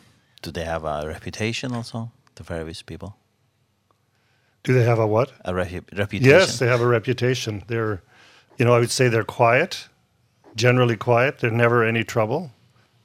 do 0.42 0.50
they 0.50 0.64
have 0.64 0.84
a 0.84 1.08
reputation 1.08 1.72
also, 1.72 2.10
the 2.34 2.44
Faroese 2.44 2.82
people? 2.82 3.16
Do 4.62 4.74
they 4.74 4.84
have 4.84 4.98
a 4.98 5.06
what? 5.06 5.32
A 5.46 5.54
re 5.54 5.80
reputation. 5.96 6.38
Yes, 6.38 6.58
they 6.58 6.66
have 6.66 6.82
a 6.82 6.86
reputation. 6.86 7.62
They're, 7.66 8.02
you 8.58 8.66
know, 8.66 8.74
I 8.74 8.78
would 8.78 8.90
say 8.90 9.08
they're 9.08 9.24
quiet, 9.24 9.88
generally 10.54 10.98
quiet. 10.98 11.38
They're 11.38 11.50
never 11.50 11.82
any 11.82 12.04
trouble, 12.04 12.50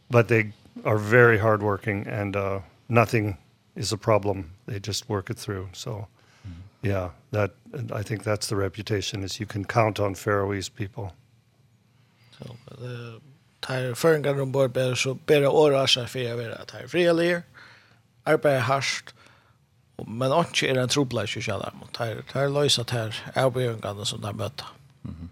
but 0.10 0.28
they 0.28 0.52
are 0.84 0.98
very 0.98 1.38
hardworking 1.38 2.08
and 2.08 2.36
uh, 2.36 2.60
nothing 2.90 3.38
is 3.78 3.94
a 3.94 3.98
problem. 3.98 4.52
They 4.66 4.82
just 4.82 5.08
work 5.08 5.30
it 5.30 5.40
through. 5.40 5.70
So, 5.72 5.92
mm 5.92 6.08
-hmm. 6.44 6.90
yeah, 6.90 7.10
that 7.32 7.52
I 8.00 8.04
think 8.04 8.24
that's 8.24 8.48
the 8.48 8.56
reputation 8.56 9.24
is 9.24 9.40
you 9.40 9.48
can 9.48 9.66
count 9.66 10.00
on 10.00 10.16
Faroese 10.16 10.72
people. 10.72 11.14
So, 12.38 12.56
uh, 12.72 13.31
tar 13.62 13.94
føringar 13.96 14.42
om 14.42 14.52
bord 14.52 14.74
ber 14.74 14.96
så 14.96 15.14
bedre 15.14 15.50
åra 15.50 15.86
seg 15.88 16.10
for 16.10 16.20
jeg 16.20 16.38
vil 16.38 16.54
at 16.54 16.72
her 16.72 16.88
frilige, 16.88 17.42
hardt, 18.26 19.14
men 20.08 20.32
ikke 20.32 20.70
er 20.70 20.82
en 20.82 20.90
trobla 20.90 21.26
ikke 21.28 21.42
kjell 21.46 21.62
dem, 21.62 21.82
og 21.82 21.94
tar, 21.94 22.22
tar 22.32 22.50
løysa 22.50 22.84
til 22.84 23.14
avbjøringene 23.36 24.06
som 24.06 24.22
de 24.22 24.34
møter. 24.34 24.74
Mm 25.04 25.16
-hmm. 25.16 25.28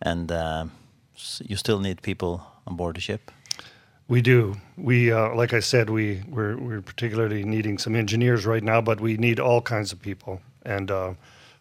And 0.00 0.30
uh, 0.30 0.68
you 1.50 1.56
still 1.56 1.80
need 1.80 2.02
people 2.02 2.40
on 2.66 2.76
board 2.76 2.94
the 2.94 3.00
ship? 3.00 3.30
We 4.08 4.20
do. 4.20 4.56
We, 4.76 5.12
uh, 5.12 5.34
like 5.34 5.52
I 5.52 5.60
said, 5.60 5.90
we, 5.90 6.22
we're, 6.28 6.56
we're 6.56 6.82
particularly 6.82 7.44
needing 7.44 7.78
some 7.78 7.98
engineers 7.98 8.46
right 8.46 8.62
now, 8.62 8.80
but 8.80 9.00
we 9.00 9.16
need 9.16 9.40
all 9.40 9.60
kinds 9.60 9.92
of 9.92 10.00
people. 10.00 10.40
And 10.64 10.90
uh, 10.90 11.14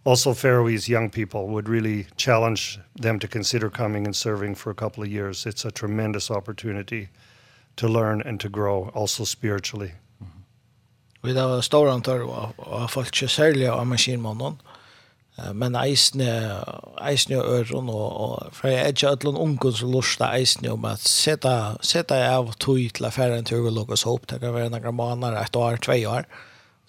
also 0.05 0.33
Faroese 0.33 0.88
young 0.88 1.09
people 1.09 1.47
would 1.47 1.67
really 1.67 2.05
challenge 2.15 2.79
them 2.95 3.19
to 3.19 3.27
consider 3.27 3.69
coming 3.69 4.05
and 4.05 4.15
serving 4.15 4.55
for 4.55 4.69
a 4.69 4.75
couple 4.75 5.03
of 5.03 5.09
years. 5.09 5.45
It's 5.45 5.65
a 5.65 5.71
tremendous 5.71 6.31
opportunity 6.31 7.09
to 7.75 7.88
learn 7.88 8.21
and 8.21 8.39
to 8.39 8.50
grow 8.50 8.91
also 8.93 9.24
spiritually. 9.25 9.93
Vi 11.24 11.33
har 11.33 11.47
var 11.47 11.62
stor 11.62 11.89
antall 11.89 12.29
av 12.57 12.88
folk 12.88 13.07
ikke 13.07 13.27
særlig 13.27 13.65
av 13.67 13.85
maskinmannen, 13.89 14.59
men 15.57 15.75
eisne, 15.75 16.27
eisne 17.01 17.39
og 17.41 17.47
øren, 17.50 17.89
og, 17.89 18.19
og 18.21 18.53
for 18.53 18.69
jeg 18.69 18.83
er 18.83 18.93
ikke 18.93 19.09
alle 19.09 19.33
ungen 19.33 19.74
som 19.74 19.91
lurer 19.91 20.27
eisne 20.29 20.69
om 20.71 20.85
at 20.85 21.01
sette, 21.01 21.50
sette 21.81 22.19
jeg 22.21 22.29
av 22.29 22.53
tog 22.62 22.77
til 22.93 23.09
affæren 23.09 23.47
til 23.47 23.65
å 23.65 23.74
lukkes 23.74 24.05
opp, 24.05 24.29
det 24.29 24.39
kan 24.43 24.53
være 24.53 24.69
noen 24.69 24.95
måneder, 24.95 25.41
et 25.41 25.57
år, 25.57 25.81
tve 25.81 25.97
år, 26.07 26.29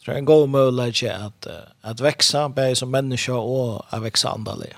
Så 0.06 0.12
det 0.12 0.16
är 0.16 0.18
en 0.18 0.24
god 0.24 0.48
möjlighet 0.48 1.12
at, 1.12 1.46
at 1.82 2.00
vekse, 2.00 2.48
bare 2.48 2.76
som 2.76 2.90
menneske 2.94 3.32
og 3.32 3.82
at 3.90 4.02
vekse 4.04 4.28
andaliga. 4.28 4.76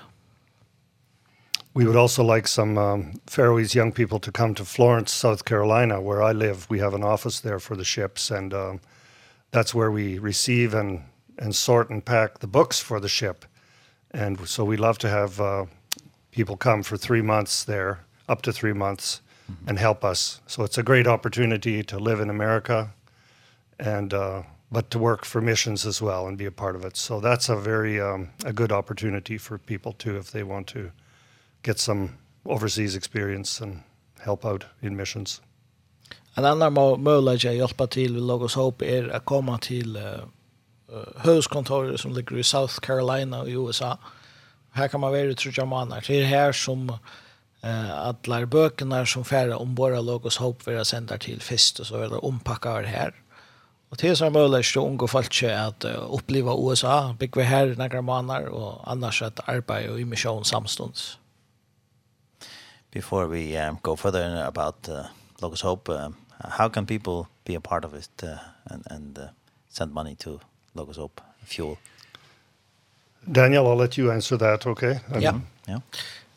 We 1.75 1.85
would 1.85 2.01
also 2.01 2.23
like 2.23 2.49
some 2.49 2.79
um, 2.79 3.21
Faroese 3.27 3.79
young 3.79 3.93
people 3.93 4.19
to 4.21 4.33
come 4.33 4.55
to 4.55 4.65
Florence, 4.65 5.13
South 5.13 5.45
Carolina, 5.45 6.01
where 6.01 6.23
I 6.31 6.33
live. 6.33 6.67
We 6.71 6.79
have 6.79 6.95
an 6.95 7.05
office 7.05 7.41
there 7.41 7.61
for 7.61 7.77
the 7.77 7.85
ships, 7.85 8.31
and 8.31 8.55
um, 8.55 8.81
that's 9.51 9.75
where 9.75 9.91
we 9.91 10.19
receive 10.19 10.73
and, 10.73 11.03
and 11.39 11.55
sort 11.55 11.91
and 11.91 12.03
pack 12.03 12.39
the 12.39 12.47
books 12.47 12.81
for 12.81 12.99
the 12.99 13.09
ship. 13.09 13.45
And 14.15 14.49
so 14.49 14.65
we 14.65 14.79
love 14.79 14.97
to 14.99 15.09
have 15.11 15.41
uh, 15.41 15.67
people 16.31 16.57
come 16.57 16.83
for 16.83 16.97
three 16.97 17.23
months 17.23 17.65
there, 17.65 17.99
up 18.29 18.41
to 18.43 18.53
three 18.53 18.75
months, 18.75 19.21
mm 19.21 19.55
-hmm. 19.55 19.69
and 19.69 19.79
help 19.79 20.05
us. 20.05 20.41
So 20.47 20.65
it's 20.65 20.79
a 20.79 20.83
great 20.83 21.07
opportunity 21.07 21.85
to 21.85 21.99
live 21.99 22.23
in 22.23 22.31
America 22.31 22.89
and 23.79 24.13
uh, 24.13 24.43
but 24.71 24.91
to 24.91 24.99
work 24.99 25.25
for 25.25 25.41
missions 25.41 25.87
as 25.87 26.03
well 26.03 26.27
and 26.27 26.39
be 26.39 26.47
a 26.47 26.51
part 26.51 26.77
of 26.77 26.85
it. 26.85 26.97
So 26.97 27.21
that's 27.21 27.49
a 27.49 27.57
very 27.57 28.01
um 28.01 28.29
a 28.45 28.53
good 28.53 28.73
opportunity 28.73 29.39
for 29.39 29.59
people 29.59 29.93
too 29.93 30.19
if 30.19 30.31
they 30.31 30.43
want 30.43 30.67
to 30.67 30.91
get 31.63 31.79
some 31.79 32.09
overseas 32.45 32.97
experience 32.97 33.65
and 33.65 33.81
help 34.19 34.45
out 34.45 34.65
in 34.83 34.97
missions. 34.97 35.41
En 36.35 36.45
annan 36.45 37.03
möjlighet 37.03 37.51
att 37.51 37.57
hjälpa 37.57 37.87
till 37.87 38.15
vid 38.15 38.23
Logos 38.23 38.55
Hope 38.55 38.87
är 38.87 39.09
att 39.09 39.25
komma 39.25 39.59
till 39.59 39.97
uh, 39.97 40.03
huvudkontoret 41.17 42.01
som 42.01 42.13
ligger 42.13 42.39
i 42.39 42.43
South 42.43 42.81
Carolina 42.81 43.47
i 43.47 43.53
USA. 43.53 43.99
Här 44.71 44.89
kan 44.89 45.01
man 45.01 45.11
vara 45.11 45.21
i 45.21 45.35
tre 45.35 45.65
månader. 45.65 46.05
Det 46.07 46.21
är 46.21 46.25
här 46.25 46.53
som 46.53 46.91
eh 47.63 47.99
alla 47.99 48.47
böckerna 48.47 49.07
som 49.07 49.25
färre 49.25 49.55
om 49.55 49.75
våra 49.75 50.01
Logos 50.01 50.37
Hope 50.37 50.71
vill 50.71 50.85
sända 50.85 51.19
till 51.19 51.41
fest 51.41 51.81
och 51.81 51.87
så 51.87 51.97
är 51.97 52.09
det 52.09 52.17
ompackar 52.17 52.83
här. 52.83 53.15
Och 53.91 53.97
det 53.97 54.09
är 54.09 54.15
som 54.15 54.33
möjligt 54.33 54.67
så 54.67 54.87
unga 54.87 55.07
folk 55.07 55.43
att 55.43 55.85
uh, 55.85 56.15
uppleva 56.15 56.55
USA, 56.59 57.15
bygga 57.19 57.43
här 57.43 57.75
några 57.79 58.03
månader 58.03 58.49
och 58.49 58.91
annars 58.91 59.23
att 59.23 59.49
arbeta 59.49 59.99
i 59.99 60.05
mission 60.05 60.45
samstunds. 60.45 61.19
Before 62.91 63.27
we 63.27 63.69
um, 63.69 63.79
go 63.83 63.97
further 63.97 64.47
about 64.47 64.89
uh, 64.89 64.95
Locus 65.43 65.63
Hope, 65.63 65.93
uh, 65.93 66.09
how 66.39 66.69
can 66.69 66.87
people 66.87 67.27
be 67.45 67.57
a 67.57 67.61
part 67.61 67.85
of 67.85 67.95
it 67.95 68.23
uh, 68.23 68.29
and, 68.65 68.87
and 68.91 69.19
uh, 69.19 69.25
send 69.69 69.93
money 69.93 70.17
to 70.17 70.41
Locus 70.73 70.97
Hope 70.97 71.21
Fuel? 71.45 71.77
Daniel, 73.25 73.67
I'll 73.67 73.77
let 73.77 73.99
you 73.99 74.11
answer 74.11 74.39
that, 74.39 74.67
okay? 74.67 75.01
Um, 75.13 75.23
yeah. 75.23 75.41
yeah. 75.67 75.81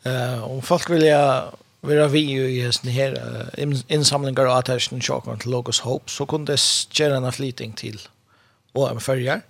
Uh, 0.04 0.50
om 0.50 0.62
folk 0.62 0.90
vill 0.90 1.02
jag 1.02 1.52
Vi 1.86 1.96
har 1.98 2.08
vi 2.08 2.20
ju 2.20 2.48
i 2.48 2.90
her 2.90 3.12
uh, 3.12 3.80
innsamlingar 3.88 4.46
og 4.46 4.58
attersen 4.58 5.00
chocken 5.02 5.38
til 5.38 5.50
Logos 5.50 5.80
Hope 5.82 6.10
så 6.10 6.24
kunne 6.24 6.46
det 6.46 6.60
göra 6.94 7.16
en 7.16 7.32
flyting 7.32 7.76
til 7.76 7.98
OM 8.74 9.00
Følger. 9.00 9.40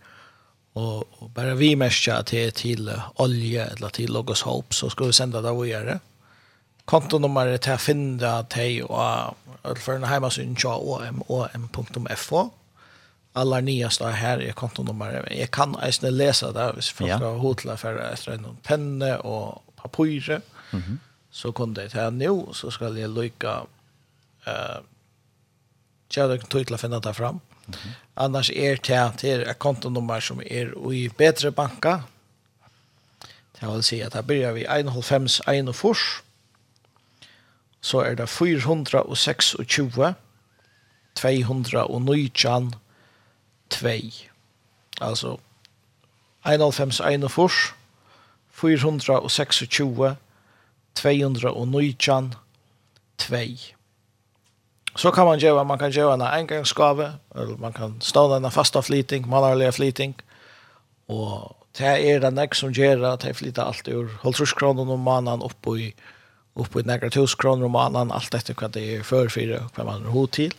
Og, 0.74 1.06
og 1.20 1.30
bare 1.34 1.56
vi 1.56 1.74
mestja 1.74 2.22
til, 2.22 2.52
til 2.52 2.88
uh, 2.88 3.20
olje 3.20 3.68
eller 3.74 3.88
til 3.88 4.10
Logos 4.10 4.40
Hope 4.40 4.74
så 4.74 4.88
ska 4.88 5.04
vi 5.04 5.12
sända 5.12 5.42
det 5.42 5.50
och 5.50 5.66
göra 5.66 5.98
kontonummer 6.84 7.56
till 7.56 7.76
finna 7.78 8.42
till 8.42 8.82
och 8.82 9.78
för 9.78 9.96
en 9.96 10.04
hemmasyn 10.04 10.56
til 10.56 10.68
om 10.68 11.22
om.fo. 11.28 12.50
alla 13.34 13.60
nya 13.60 13.90
står 13.90 14.10
här 14.10 14.42
i 14.42 14.52
kontonummer 14.52 15.28
jag 15.30 15.50
kan 15.50 15.76
ens 15.82 16.02
läsa 16.02 16.52
där 16.52 16.72
hvis 16.72 16.90
folk 16.90 17.10
ja. 17.10 17.16
har 17.16 17.38
hotla 17.38 17.76
för 17.76 17.98
att 17.98 18.28
en 18.28 18.46
penne 18.62 19.16
och 19.16 19.62
papyr 19.76 20.40
mm 20.72 20.82
-hmm 20.82 20.98
så 21.32 21.52
kunde 21.52 21.82
det 21.82 21.94
här 21.94 22.10
nu 22.10 22.46
så 22.52 22.70
ska 22.70 22.84
jag 22.84 23.10
lycka 23.10 23.66
eh 24.44 24.80
jag 26.14 26.40
kan 26.40 26.64
tog 26.64 26.80
finna 26.80 27.00
det 27.00 27.14
fram. 27.14 27.40
Mm 27.66 27.80
-hmm. 27.80 27.92
Annars 28.14 28.50
är 28.50 28.76
det 28.76 29.12
till 29.18 29.42
ett 29.42 29.58
kontonummer 29.58 30.20
som 30.20 30.40
är 30.40 30.92
i 30.92 31.08
bättre 31.08 31.50
banka. 31.50 32.02
Det 33.60 33.66
vill 33.66 33.82
säga 33.82 34.06
att 34.06 34.14
här 34.14 34.22
börjar 34.22 34.52
vi 34.52 34.66
1,5 34.66 35.68
1 35.70 35.76
fors. 35.76 36.22
Så 37.80 38.00
är 38.00 38.14
det 38.14 38.26
426 38.26 39.56
219 41.14 42.76
2. 43.68 43.88
Alltså 45.00 45.38
1,5 46.42 47.24
1 47.24 47.32
fors 47.32 47.72
426 48.52 49.62
219 50.94 52.34
2. 53.16 53.36
Så 54.96 55.10
kan 55.10 55.26
man 55.26 55.38
göra, 55.38 55.64
man 55.64 55.78
kan 55.78 55.90
göra 55.90 56.14
en 56.14 56.22
engångsgave, 56.22 57.12
eller 57.34 57.56
man 57.56 57.72
kan 57.72 58.00
ståla 58.00 58.36
en 58.36 58.50
fasta 58.50 58.82
flyting, 58.82 59.28
malarliga 59.28 59.72
flyting, 59.72 60.14
og 61.08 61.56
det 61.78 61.86
er 61.86 62.20
den 62.20 62.38
ek 62.38 62.54
som 62.54 62.72
gjør 62.72 63.06
at 63.14 63.24
jeg 63.24 63.36
flytter 63.36 63.64
alt 63.64 63.88
ur 63.88 64.10
halvtrus 64.22 64.52
kroner 64.52 64.90
om 64.92 65.00
måneden 65.00 65.42
opp 65.42 65.66
i 65.76 65.94
oppe 66.52 66.82
i 66.82 66.84
negra 66.84 67.08
tusen 67.10 67.40
kroner 67.40 67.64
om 67.64 67.72
måneden, 67.72 68.12
alt 68.12 68.34
etter 68.36 68.56
hva 68.58 68.68
det 68.68 68.82
er 68.98 69.04
før 69.06 69.30
fire, 69.32 69.62
hva 69.72 69.86
man 69.88 70.04
har 70.04 70.12
hod 70.12 70.34
til, 70.36 70.52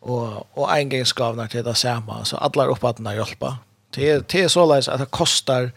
og, 0.00 0.46
og 0.56 0.70
engangsgavene 0.72 1.44
til 1.52 1.64
det 1.66 1.76
samme, 1.76 2.22
så 2.24 2.40
alle 2.40 2.64
er 2.64 2.72
oppe 2.72 2.88
at 2.88 2.96
den 2.96 3.10
har 3.10 3.18
hjulpet. 3.20 3.60
Det 3.94 4.06
er, 4.08 4.22
det 4.24 4.44
er 4.46 4.48
såleis 4.48 4.88
at 4.88 5.02
det 5.02 5.10
kostar 5.12 5.72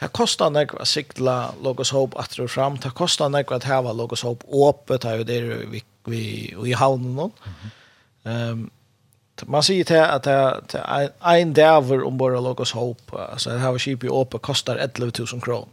Det 0.00 0.08
kostar 0.08 0.50
nek 0.50 0.74
att 0.74 0.88
sikla 0.88 1.54
Logos 1.62 1.92
Hope 1.92 2.18
att 2.18 2.30
dra 2.30 2.48
fram. 2.48 2.76
Det 2.76 2.90
kostar 2.90 3.28
nek 3.28 3.52
att 3.52 3.64
häva 3.64 3.92
Logos 3.92 4.22
Hope 4.22 4.46
öppet 4.68 5.04
här 5.04 5.18
och 5.18 5.26
det 5.26 5.40
vi, 5.40 5.82
vi 6.04 6.54
i 6.66 6.72
havnen. 6.72 7.18
Mm 7.18 7.30
-hmm. 8.22 8.50
um, 8.50 8.70
man 9.46 9.62
säger 9.62 9.84
till 9.84 10.00
att 10.00 10.22
det 10.22 11.10
är 11.20 11.36
en 11.36 11.54
däver 11.54 12.02
om 12.02 12.18
bara 12.18 12.40
Logos 12.40 12.72
Hope. 12.72 13.16
Alltså 13.16 13.50
det 13.50 13.58
här 13.58 13.70
var 13.70 13.78
kyp 13.78 14.04
i 14.04 14.08
öppet 14.08 14.42
kostar 14.42 14.76
11 14.76 15.10
000 15.18 15.40
kronor. 15.40 15.68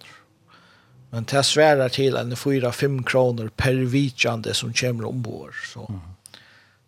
Men 1.09 1.23
det 1.23 1.43
svärar 1.43 1.89
till 1.89 2.15
en 2.15 2.35
4-5 2.35 3.03
kronor 3.03 3.49
per 3.55 3.73
vidjande 3.73 4.53
som 4.53 4.73
kommer 4.73 5.05
ombord. 5.05 5.53
Så. 5.73 5.85
Mm. 5.89 6.01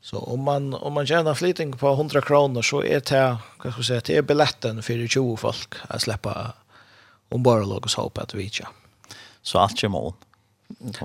Så 0.02 0.18
om 0.18 0.44
man 0.44 0.74
om 0.74 0.94
man 0.94 1.08
tjänar 1.08 1.34
flytting 1.34 1.74
på 1.74 1.92
100 1.92 2.22
kronor 2.22 2.62
så 2.62 2.84
är 2.84 3.02
det 3.10 3.38
vad 3.64 3.74
ska 3.74 3.80
jag 3.80 3.86
säga 3.86 4.02
det 4.06 4.18
är 4.18 4.22
biljetten 4.22 4.84
för 4.84 5.08
20 5.08 5.38
folk 5.38 5.76
att 5.88 6.02
släppa 6.02 6.54
om 7.30 7.44
bara 7.44 7.64
låg 7.64 7.86
oss 7.86 7.96
hoppa 7.96 8.22
att 8.22 8.34
vitja. 8.34 8.68
Så 9.42 9.60
allt 9.60 9.82
kommer 9.82 10.06
on. 10.06 10.14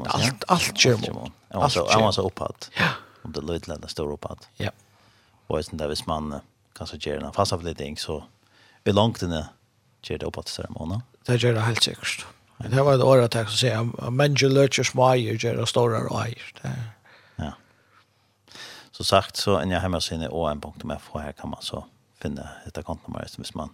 Allt 0.07 0.45
allt 0.49 0.83
kommer 0.83 1.19
on. 1.19 1.33
Alltså 1.51 1.87
jag 1.91 2.01
var 2.01 2.13
så 2.13 2.27
uppåt. 2.27 2.71
Ja. 2.75 2.89
Om 3.23 3.33
det 3.33 3.41
lite 3.41 3.75
lite 3.75 3.89
stor 3.89 4.13
uppåt. 4.13 4.49
Ja. 4.57 4.71
Och 5.47 5.65
sen 5.65 5.77
där 5.77 5.89
vis 5.89 6.07
man 6.07 6.41
kanske 6.73 6.97
ger 6.97 7.25
en 7.25 7.33
fast 7.33 7.53
avledning 7.53 7.97
så 7.97 8.25
vi 8.85 8.93
långt 8.93 9.21
den 9.21 9.45
ger 10.03 10.19
det 10.19 10.27
uppåt 10.27 10.49
ceremonin. 10.49 11.03
Det 11.27 11.37
gör 11.37 11.55
det 11.55 11.61
helt 11.61 11.83
säkert. 11.83 12.27
Det 12.59 12.83
var 12.83 12.95
ett 12.95 13.03
år 13.03 13.19
att 13.19 13.35
jag 13.35 13.51
säga 13.51 13.81
att 13.99 14.13
människor 14.13 14.49
löser 14.49 14.83
smajer 14.83 15.35
gör 15.35 15.57
det 15.57 15.67
stora 15.67 15.99
röjer. 15.99 16.55
Ja. 17.37 17.53
Så 18.91 19.05
sagt 19.05 19.37
så 19.37 19.57
en 19.57 19.71
jag 19.71 19.81
hemma 19.81 20.01
sinne 20.01 20.29
och 20.29 20.51
en 20.51 20.61
punkt 20.61 20.85
med 20.85 21.01
för 21.03 21.19
här 21.19 21.33
kan 21.33 21.51
man 21.51 21.63
så 21.63 21.85
finna 22.19 22.49
ett 22.67 22.85
kontonummer 22.85 23.27
som 23.27 23.45
man 23.55 23.71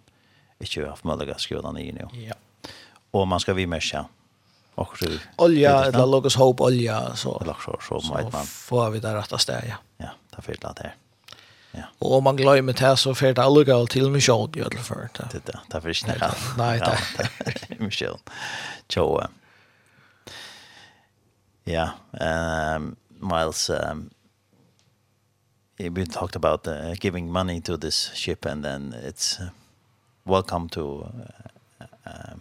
inte 0.60 0.90
haft 0.90 1.04
möjlighet 1.04 1.36
att 1.36 1.42
skruva 1.42 1.72
ner 1.72 1.92
nu. 1.92 2.08
Ja. 2.26 2.34
Och 3.10 3.28
man 3.28 3.40
ska 3.40 3.54
vi 3.54 3.66
märka. 3.66 4.06
Och 4.74 4.98
så 4.98 5.06
olja 5.36 5.84
eller 5.84 6.06
logos 6.06 6.36
hope 6.36 6.62
olja 6.62 7.16
så 7.16 7.40
eller 7.40 7.56
så 7.62 7.78
så 7.80 8.14
vet 8.14 8.32
man. 8.32 8.46
Får 8.46 8.90
vi 8.90 9.00
där 9.00 9.14
rätta 9.14 9.38
stället. 9.38 9.72
Ja, 9.96 10.10
där 10.30 10.42
finns 10.42 10.58
det 10.58 10.72
där. 10.76 10.94
Ja. 11.70 11.82
Och 11.98 12.16
om 12.16 12.24
man 12.24 12.36
glömmer 12.36 12.72
det 12.72 12.96
så 12.96 13.14
får 13.14 13.26
det 13.26 13.42
aldrig 13.42 13.66
gå 13.66 13.86
till 13.86 14.10
med 14.10 14.22
själv 14.22 14.56
i 14.56 14.62
alla 14.62 14.80
fall. 14.80 15.08
Det 15.32 15.46
där, 15.46 15.60
där 15.68 15.80
finns 15.80 16.02
det. 16.02 16.34
Nej, 16.56 16.78
det 16.78 17.74
är 17.74 17.82
Michel. 17.82 18.16
Ciao. 18.88 19.22
Ja, 21.64 21.90
ehm 22.20 22.96
Miles 23.20 23.70
um, 23.70 24.10
we 25.78 26.06
talked 26.06 26.36
about 26.36 26.66
uh, 26.66 26.94
giving 27.00 27.30
money 27.30 27.60
to 27.60 27.76
this 27.76 28.10
ship 28.14 28.46
and 28.46 28.64
then 28.64 28.94
it's 29.04 29.40
uh, 29.40 29.50
welcome 30.28 30.68
to 30.68 31.06
uh, 31.80 31.86
uh, 32.06 32.34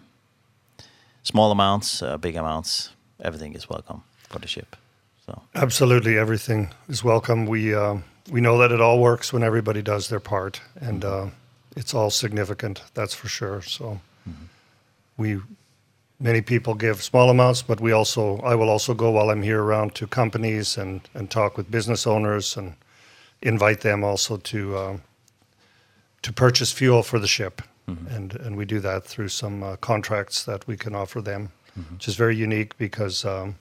small 1.23 1.51
amounts, 1.51 2.01
uh, 2.01 2.17
big 2.17 2.35
amounts. 2.35 2.91
Everything 3.21 3.55
is 3.55 3.69
welcome 3.69 4.03
for 4.29 4.39
the 4.39 4.47
ship. 4.47 4.75
So 5.25 5.41
absolutely 5.55 6.17
everything 6.17 6.69
is 6.89 7.03
welcome. 7.03 7.45
We 7.45 7.73
uh, 7.73 7.97
we 8.29 8.41
know 8.41 8.57
that 8.59 8.71
it 8.71 8.81
all 8.81 8.99
works 8.99 9.33
when 9.33 9.43
everybody 9.43 9.81
does 9.81 10.09
their 10.09 10.19
part, 10.19 10.61
and 10.81 11.05
uh, 11.05 11.27
it's 11.75 11.93
all 11.93 12.09
significant. 12.09 12.83
That's 12.93 13.15
for 13.15 13.29
sure. 13.29 13.61
So 13.61 13.83
mm 13.85 14.33
-hmm. 14.33 14.47
we 15.17 15.39
many 16.19 16.41
people 16.41 16.73
give 16.73 17.03
small 17.03 17.29
amounts 17.29 17.63
but 17.63 17.79
we 17.79 17.95
also 17.95 18.37
I 18.37 18.55
will 18.55 18.69
also 18.69 18.93
go 18.93 19.11
while 19.11 19.33
I'm 19.33 19.43
here 19.43 19.61
around 19.61 19.93
to 19.93 20.07
companies 20.07 20.77
and 20.77 21.01
and 21.13 21.29
talk 21.29 21.57
with 21.57 21.71
business 21.71 22.07
owners 22.07 22.57
and 22.57 22.73
invite 23.41 23.81
them 23.81 24.03
also 24.03 24.37
to 24.37 24.57
um 24.57 25.01
to 26.21 26.33
purchase 26.33 26.73
fuel 26.75 27.03
for 27.03 27.19
the 27.19 27.27
ship 27.27 27.61
-hmm. 27.93 28.15
and 28.15 28.35
and 28.35 28.57
we 28.57 28.65
do 28.65 28.79
that 28.79 29.03
through 29.07 29.29
some 29.29 29.63
uh, 29.63 29.75
contracts 29.79 30.43
that 30.43 30.67
we 30.67 30.77
can 30.77 30.95
offer 30.95 31.21
them, 31.21 31.41
mm 31.41 31.49
-hmm. 31.83 31.93
which 31.93 32.07
is 32.07 32.17
very 32.17 32.43
unique 32.43 32.75
because 32.77 33.27
um, 33.27 33.55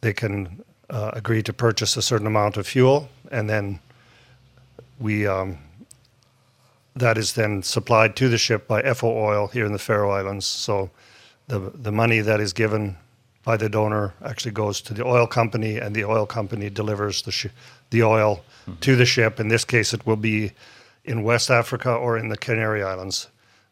they 0.00 0.12
can 0.12 0.64
uh, 0.90 1.10
agree 1.12 1.42
to 1.42 1.52
purchase 1.52 1.98
a 1.98 2.02
certain 2.02 2.26
amount 2.26 2.56
of 2.56 2.66
fuel, 2.66 3.08
and 3.30 3.48
then 3.48 3.80
we 4.98 5.28
um, 5.28 5.58
that 6.98 7.16
is 7.16 7.32
then 7.32 7.62
supplied 7.62 8.14
to 8.14 8.28
the 8.28 8.38
ship 8.38 8.66
by 8.66 8.94
FO 8.94 9.08
Oil 9.08 9.48
here 9.48 9.66
in 9.66 9.72
the 9.72 9.78
Faroe 9.78 10.20
Islands. 10.20 10.46
So 10.46 10.90
the 11.46 11.70
the 11.82 11.92
money 11.92 12.22
that 12.22 12.40
is 12.40 12.52
given 12.52 12.96
by 13.44 13.56
the 13.56 13.68
donor 13.68 14.12
actually 14.20 14.52
goes 14.52 14.80
to 14.82 14.94
the 14.94 15.04
oil 15.04 15.26
company 15.26 15.80
and 15.80 15.94
the 15.94 16.04
oil 16.04 16.26
company 16.26 16.70
delivers 16.70 17.22
the 17.22 17.50
the 17.90 18.02
oil 18.02 18.34
mm 18.36 18.72
-hmm. 18.72 18.80
to 18.80 18.96
the 18.96 19.06
ship 19.06 19.40
in 19.40 19.48
this 19.48 19.64
case 19.64 19.96
it 19.96 20.02
will 20.04 20.20
be 20.20 20.52
in 21.04 21.24
West 21.24 21.50
Africa 21.50 21.90
or 21.90 22.18
in 22.18 22.28
the 22.28 22.36
Canary 22.46 22.80
Islands 22.80 23.28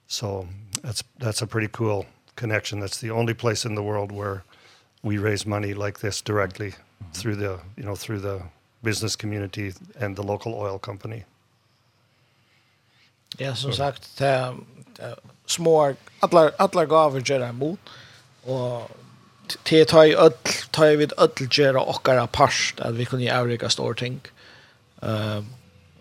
So 0.09 0.49
that's 0.83 1.03
that's 1.19 1.42
a 1.42 1.47
pretty 1.47 1.69
cool 1.69 2.07
connection. 2.37 2.81
That's 2.81 2.99
the 2.99 3.11
only 3.11 3.35
place 3.35 3.64
in 3.64 3.75
the 3.75 3.83
world 3.83 4.12
where 4.12 4.45
we 5.03 5.19
raise 5.19 5.47
money 5.47 5.75
like 5.75 6.01
this 6.01 6.23
directly 6.23 6.69
mm 6.69 6.75
-hmm. 6.75 7.21
through 7.21 7.37
the, 7.37 7.59
you 7.77 7.83
know, 7.83 7.97
through 7.97 8.23
the 8.23 8.42
business 8.81 9.16
community 9.16 9.73
and 10.01 10.16
the 10.16 10.23
local 10.23 10.55
oil 10.55 10.79
company. 10.79 11.25
Ja, 13.38 13.55
som 13.55 13.73
so. 13.73 13.77
sagt, 13.77 14.19
det 14.19 14.55
små 15.47 15.95
alla 16.21 16.51
alla 16.59 16.87
gaver 16.87 17.21
ger 17.21 17.40
en 17.40 17.57
mot 17.57 17.79
och 18.45 18.90
te 19.62 19.85
ta 19.85 20.07
i 20.07 20.14
öll 20.14 20.33
ta 20.71 20.87
i 20.87 20.97
vid 20.97 21.12
öll 21.19 21.49
gera 21.51 21.81
okkara 21.81 22.27
parst 22.27 22.81
at 22.81 22.95
vi 22.95 23.05
ju 23.05 23.31
avrika 23.31 23.71
stor 23.71 23.95
ting. 23.95 24.21
Ehm 25.03 25.47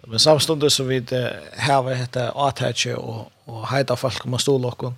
men 0.07 0.19
samstundes 0.19 0.73
så 0.73 0.83
här 0.83 1.39
hava 1.57 1.93
hetta 1.93 2.31
attache 2.31 2.95
og 2.95 3.31
och 3.45 3.67
heita 3.67 3.95
folk 3.95 4.19
kommer 4.19 4.37
stå 4.37 4.57
lockon 4.57 4.95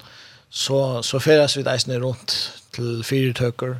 så 0.49 1.03
så 1.03 1.19
färdas 1.19 1.57
vi 1.57 1.63
där 1.63 1.99
runt 1.99 2.51
till 2.71 3.03
fyrtöcker 3.03 3.79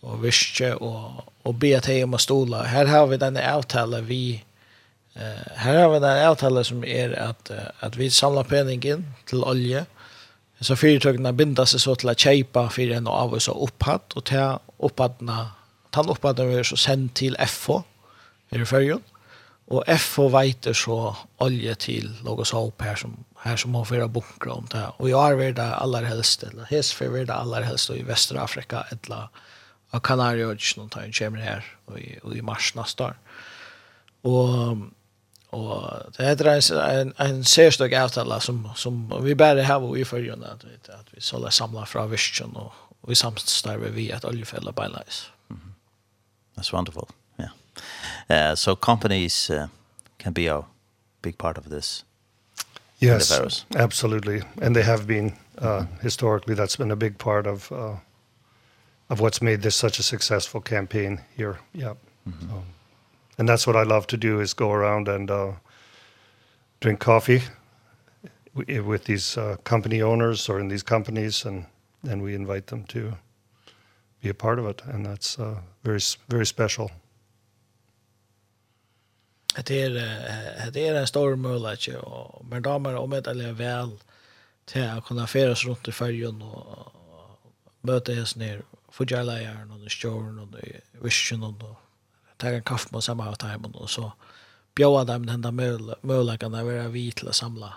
och 0.00 0.24
viske 0.24 0.74
och 0.74 1.30
och 1.42 1.54
be 1.54 1.78
att 1.78 1.86
hej 1.86 2.04
om 2.04 2.14
att 2.14 2.20
stola. 2.20 2.62
Här 2.62 2.86
har 2.86 3.06
vi 3.06 3.16
den 3.16 3.36
avtale 3.36 4.00
vi 4.00 4.44
eh 5.14 5.52
här 5.54 5.82
har 5.82 5.90
vi 5.92 5.98
den 5.98 6.28
avtala 6.28 6.64
som 6.64 6.84
är 6.84 7.12
att 7.12 7.50
att 7.80 7.96
vi 7.96 8.10
samlar 8.10 8.44
penningen 8.44 9.14
till 9.24 9.44
olje, 9.44 9.86
Så 10.60 10.76
fyrtöckerna 10.76 11.32
binder 11.32 11.64
sig 11.64 11.80
så 11.80 11.94
till 11.94 12.08
att 12.08 12.18
köpa 12.18 12.70
för 12.70 12.90
en 12.90 13.06
av 13.06 13.34
oss 13.34 13.48
upphatt 13.48 14.12
och 14.12 14.24
ta 14.24 14.60
upphattna 14.78 15.50
ta 15.90 16.00
upphattna 16.02 16.44
vi 16.44 16.64
så 16.64 16.76
send 16.76 17.14
till 17.14 17.36
FH 17.46 17.70
i 18.50 18.64
förrjun. 18.64 19.02
Och 19.66 19.84
FH 19.98 20.20
veiter 20.20 20.72
så 20.72 21.16
olje 21.38 21.74
till 21.74 22.14
något 22.24 22.48
så 22.48 22.72
här 22.78 22.96
som 22.96 23.24
här 23.42 23.56
som 23.56 23.74
har 23.74 23.84
fyra 23.84 24.08
bunkrar 24.08 24.52
om 24.52 24.66
det. 24.70 24.86
Och 24.96 25.10
jag 25.10 25.44
är 25.44 25.52
det 25.52 25.74
allra 25.74 26.06
helst, 26.06 26.42
eller 26.42 26.64
hes 26.64 27.00
är 27.00 27.24
det 27.24 27.34
allra 27.34 27.64
helst 27.64 27.90
i 27.90 28.02
västra 28.02 28.42
Afrika, 28.42 28.86
eller 28.90 29.28
av 29.90 30.00
Kanarieöarna 30.00 30.84
och 30.84 30.90
tar 30.90 31.00
en 31.00 31.12
kommer 31.12 31.40
här 31.40 31.64
och 31.84 31.98
i, 31.98 32.18
och 32.22 32.36
i 32.36 32.42
mars 32.42 32.74
nästa 32.74 33.04
år. 33.04 33.18
Och, 34.22 34.76
och 35.50 35.92
det 36.16 36.24
heter 36.24 36.44
en, 36.44 36.98
en, 36.98 37.14
en 37.16 37.44
särstök 37.44 37.92
avtala 37.92 38.40
som, 38.40 38.70
som 38.76 39.24
vi 39.24 39.34
bär 39.34 39.56
här 39.56 39.82
och 39.82 39.98
i 39.98 40.04
följande, 40.04 40.52
att, 40.52 40.64
vi, 40.64 40.92
att 40.92 41.06
vi 41.10 41.20
sålde 41.20 41.50
samla 41.50 41.86
från 41.86 42.10
Vision 42.10 42.56
och, 42.56 42.72
och 43.00 43.10
vi 43.10 43.14
samstarver 43.14 43.90
vi 43.90 44.10
ett 44.10 44.24
oljefälla 44.24 44.72
by 44.72 44.82
Mm 44.82 45.02
-hmm. 45.48 45.72
That's 46.54 46.72
wonderful, 46.72 47.08
yeah. 47.38 48.50
Uh, 48.50 48.54
so 48.54 48.76
companies 48.76 49.50
uh, 49.50 49.66
can 50.16 50.32
be 50.32 50.54
a 50.54 50.64
big 51.22 51.38
part 51.38 51.58
of 51.58 51.64
this 51.70 52.04
Yes, 53.00 53.64
absolutely. 53.74 54.42
And 54.60 54.76
they 54.76 54.82
have 54.82 55.06
been 55.06 55.32
uh, 55.58 55.86
historically 56.02 56.54
that's 56.54 56.76
been 56.76 56.90
a 56.90 56.96
big 56.96 57.18
part 57.18 57.46
of 57.46 57.72
uh, 57.72 57.96
of 59.08 59.20
what's 59.20 59.42
made 59.42 59.62
this 59.62 59.74
such 59.74 59.98
a 59.98 60.02
successful 60.02 60.60
campaign 60.60 61.20
here. 61.36 61.58
Yeah. 61.72 61.94
Mm 62.26 62.32
-hmm. 62.32 62.48
so, 62.48 62.64
and 63.38 63.48
that's 63.48 63.66
what 63.66 63.86
I 63.86 63.88
love 63.88 64.06
to 64.06 64.16
do 64.16 64.40
is 64.40 64.54
go 64.54 64.72
around 64.72 65.08
and 65.08 65.30
uh, 65.30 65.52
drink 66.80 67.00
coffee 67.00 67.42
with 68.86 69.04
these 69.04 69.40
uh, 69.40 69.56
company 69.62 70.02
owners 70.02 70.48
or 70.48 70.60
in 70.60 70.68
these 70.68 70.84
companies 70.84 71.46
and 71.46 71.64
and 72.10 72.22
we 72.22 72.34
invite 72.34 72.66
them 72.66 72.84
to 72.84 72.98
be 74.22 74.30
a 74.30 74.34
part 74.34 74.58
of 74.58 74.66
it 74.66 74.82
and 74.86 75.06
that's 75.06 75.38
uh, 75.38 75.56
very 75.82 76.00
very 76.28 76.46
special 76.46 76.90
det 79.66 79.82
är 79.82 79.90
det 80.70 80.88
är 80.88 80.94
en 80.94 81.06
stor 81.06 81.36
möjlighet 81.36 82.02
och 82.02 82.44
men 82.44 82.62
damer 82.62 82.94
om 82.94 83.10
med 83.10 83.28
alla 83.28 83.52
väl 83.52 83.90
till 84.64 84.88
att 84.88 85.04
kunna 85.04 85.26
färdas 85.26 85.64
runt 85.64 85.88
i 85.88 85.92
färjan 85.92 86.42
och 86.42 86.92
möta 87.80 88.12
häst 88.12 88.36
ner 88.36 88.62
fotjärlejaren 88.88 89.70
och 89.70 89.92
stjärn 89.92 90.38
och 90.38 90.48
vision 91.04 91.62
och 91.62 91.76
ta 92.36 92.48
en 92.48 92.62
kaffe 92.62 92.88
på 92.88 93.00
samma 93.00 93.28
avtime 93.28 93.68
och 93.74 93.90
så 93.90 94.12
bjöa 94.74 95.04
dem 95.04 95.26
den 95.26 95.42
där 95.42 95.52
möjligheten 96.06 96.54
att 96.54 96.64
vara 96.64 96.88
vi 96.88 97.12
till 97.12 97.28
att 97.28 97.34
samla 97.34 97.74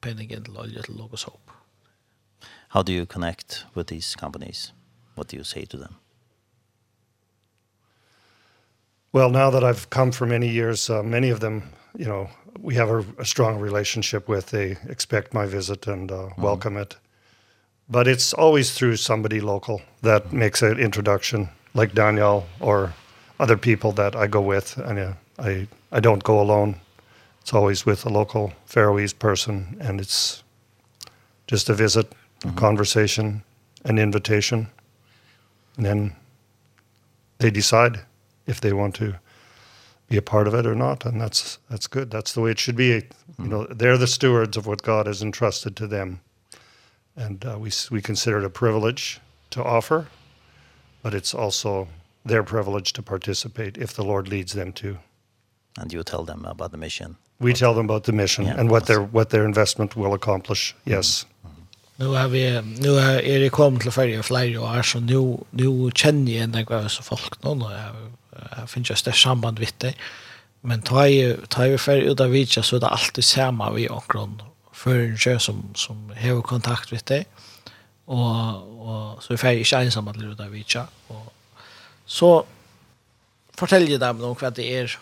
penningen 0.00 0.44
till 0.44 0.56
olja 0.56 0.82
till 0.82 0.96
logos 0.96 1.24
hope. 1.24 1.52
How 2.68 2.82
do 2.82 2.92
you 2.92 3.06
connect 3.06 3.66
with 3.74 3.88
these 3.88 4.16
companies? 4.20 4.72
What 5.14 5.28
do 5.28 5.36
you 5.36 5.44
say 5.44 5.66
to 5.66 5.78
them? 5.78 5.94
Well, 9.18 9.30
now 9.30 9.50
that 9.50 9.64
I've 9.64 9.90
come 9.90 10.12
for 10.12 10.26
many 10.26 10.48
years, 10.48 10.88
uh, 10.88 11.02
many 11.02 11.30
of 11.30 11.40
them, 11.40 11.64
you 11.96 12.04
know, 12.04 12.30
we 12.60 12.76
have 12.76 12.88
a, 12.88 13.04
a 13.18 13.24
strong 13.24 13.58
relationship 13.58 14.28
with. 14.28 14.50
They 14.50 14.76
expect 14.88 15.34
my 15.34 15.44
visit 15.44 15.88
and 15.88 16.12
uh, 16.12 16.14
mm 16.14 16.28
-hmm. 16.28 16.42
welcome 16.42 16.80
it. 16.80 16.96
But 17.88 18.06
it's 18.06 18.32
always 18.34 18.72
through 18.72 18.96
somebody 18.96 19.40
local 19.40 19.80
that 20.02 20.22
mm 20.24 20.30
-hmm. 20.30 20.38
makes 20.38 20.62
an 20.62 20.78
introduction, 20.78 21.48
like 21.72 21.94
Daniel 21.94 22.44
or 22.60 22.92
other 23.38 23.58
people 23.58 23.92
that 23.92 24.14
I 24.24 24.28
go 24.28 24.48
with. 24.48 24.78
And 24.78 24.98
uh, 24.98 25.12
I, 25.48 25.66
I 25.96 26.00
don't 26.00 26.22
go 26.24 26.40
alone. 26.40 26.74
It's 27.40 27.52
always 27.52 27.84
with 27.84 28.06
a 28.06 28.10
local 28.10 28.52
Faroese 28.66 29.16
person, 29.16 29.76
and 29.88 30.00
it's 30.00 30.44
just 31.52 31.70
a 31.70 31.74
visit, 31.74 32.06
mm 32.06 32.16
-hmm. 32.40 32.56
a 32.56 32.60
conversation, 32.60 33.42
an 33.82 33.98
invitation. 33.98 34.68
And 35.76 35.86
then 35.86 36.14
they 37.38 37.50
decide 37.50 38.07
if 38.48 38.60
they 38.60 38.72
want 38.72 38.94
to 38.96 39.14
be 40.08 40.16
a 40.16 40.22
part 40.22 40.48
of 40.48 40.54
it 40.54 40.66
or 40.66 40.74
not 40.74 41.04
and 41.04 41.20
that's 41.20 41.58
that's 41.70 41.86
good. 41.86 42.10
That's 42.10 42.32
the 42.32 42.40
way 42.40 42.50
it 42.50 42.58
should 42.58 42.76
be. 42.76 43.02
You 43.38 43.48
know 43.48 43.66
they're 43.66 43.98
the 43.98 44.06
stewards 44.06 44.56
of 44.56 44.66
what 44.66 44.82
God 44.82 45.06
has 45.06 45.22
entrusted 45.22 45.76
to 45.76 45.86
them. 45.86 46.20
And 47.16 47.44
uh, 47.44 47.58
we 47.58 47.70
we 47.90 48.00
consider 48.02 48.38
it 48.38 48.44
a 48.44 48.50
privilege 48.50 49.20
to 49.50 49.62
offer 49.62 50.06
but 51.02 51.14
it's 51.14 51.34
also 51.34 51.88
their 52.24 52.42
privilege 52.42 52.92
to 52.92 53.02
participate 53.02 53.76
if 53.78 53.94
the 53.94 54.04
Lord 54.04 54.28
leads 54.28 54.52
them 54.52 54.72
to. 54.72 54.98
And 55.78 55.92
you 55.92 56.02
tell 56.02 56.24
them 56.24 56.44
about 56.44 56.70
the 56.70 56.76
mission. 56.76 57.16
We 57.40 57.52
tell 57.52 57.74
them 57.74 57.84
about 57.84 58.04
the 58.04 58.12
mission 58.12 58.44
yeah, 58.44 58.58
and 58.58 58.70
what 58.70 58.86
their 58.86 59.02
what 59.02 59.30
their 59.30 59.44
investment 59.44 59.96
will 59.96 60.12
accomplish. 60.12 60.74
Yes. 60.84 61.26
Nu 61.96 62.06
har 62.06 62.28
vi 62.28 62.62
nu 62.78 62.90
har 62.90 63.20
er 63.20 63.38
det 63.38 63.50
kom 63.50 63.78
till 63.78 63.90
färja 63.90 64.22
flyg 64.22 64.60
och 64.60 64.76
är 64.76 64.82
så 64.82 65.00
nu 65.00 65.38
nu 65.50 65.90
känner 65.94 66.32
jag 66.32 66.42
ändå 66.42 66.64
vad 66.68 66.90
så 66.90 67.02
folk. 67.02 67.42
Någon 67.42 67.62
och 67.62 67.72
finns 68.66 68.90
just 68.90 69.04
det 69.04 69.12
samband 69.12 69.58
vitt 69.58 69.78
det. 69.78 69.94
Men 70.60 70.82
tar 70.82 71.06
ju 71.06 71.36
tar 71.46 71.64
ju 71.64 71.78
för 71.78 71.96
ut 71.96 72.20
av 72.20 72.30
vilka 72.30 72.62
så 72.62 72.78
det 72.78 72.88
alltid 72.88 73.24
samma 73.24 73.70
vi 73.70 73.88
och 73.88 74.04
grund 74.08 74.42
för 74.72 74.98
en 74.98 75.16
kö 75.16 75.38
som 75.38 75.74
som 75.74 76.12
har 76.20 76.42
kontakt 76.42 76.92
vitt 76.92 77.06
det. 77.06 77.24
Och 78.04 78.68
och 78.88 79.22
så 79.22 79.32
är 79.32 79.36
färg 79.36 79.58
inte 79.58 79.76
ensam 79.76 80.08
att 80.08 80.16
luta 80.16 80.48
vilka 80.48 80.86
och 81.06 81.32
så 82.06 82.44
fortäljer 83.54 83.98
dem 83.98 84.24
om 84.24 84.36
vad 84.40 84.54
det 84.54 84.76
är 84.76 84.98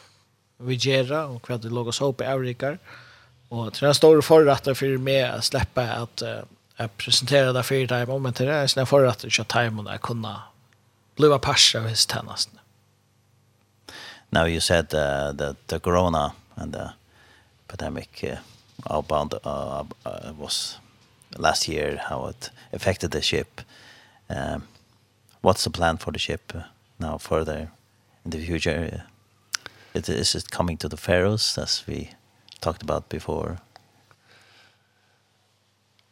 vi 0.59 0.75
gör 0.75 1.27
och 1.27 1.51
vad 1.51 1.61
det 1.61 1.69
låg 1.69 1.89
oss 1.89 2.01
upp 2.01 2.21
i 2.21 2.25
Eurikar. 2.25 2.79
Och 3.49 3.65
det 3.71 3.83
är 3.83 3.89
en 3.89 3.95
stor 3.95 4.23
förrättare 4.23 4.75
för 4.75 4.99
mig 4.99 5.23
att 5.23 5.45
släppa 5.45 5.83
att 5.83 6.23
jag 6.77 6.97
presenterade 6.97 7.63
fyra 7.63 7.89
timmar 7.89 8.15
om 8.15 8.27
en 8.27 8.33
till 8.33 8.47
det. 8.47 8.53
är 8.53 8.73
jag 8.77 8.89
för 8.89 9.05
att 9.05 9.39
jag 9.39 9.49
timmar 9.49 9.99
kunna 9.99 10.43
bliva 11.17 11.39
parser 11.39 11.79
av 11.79 11.89
hos 11.89 12.09
tjänsten 12.11 12.59
now 14.33 14.45
you 14.45 14.61
said 14.61 14.93
uh, 14.95 15.33
that 15.33 15.57
the 15.69 15.81
corona 15.81 16.35
and 16.57 16.73
the 16.73 16.95
pandemic 17.69 18.25
uh, 18.25 18.37
outbound 18.91 19.35
uh, 19.45 19.85
uh, 20.05 20.33
was 20.39 20.79
last 21.39 21.69
year 21.69 21.97
how 22.09 22.27
it 22.27 22.51
affected 22.73 23.11
the 23.11 23.23
ship. 23.23 23.61
Um, 24.29 24.63
what's 25.43 25.65
the 25.65 25.71
plan 25.71 25.97
for 25.97 26.11
the 26.13 26.19
ship 26.19 26.53
now 26.99 27.19
further 27.19 27.71
in 28.25 28.31
the 28.31 28.39
future? 28.39 29.05
It, 29.95 30.09
is 30.09 30.35
it 30.35 30.51
coming 30.51 30.77
to 30.79 30.89
the 30.89 30.97
Faroes 30.97 31.59
as 31.59 31.85
we 31.87 32.11
talked 32.61 32.83
about 32.83 33.09
before? 33.09 33.59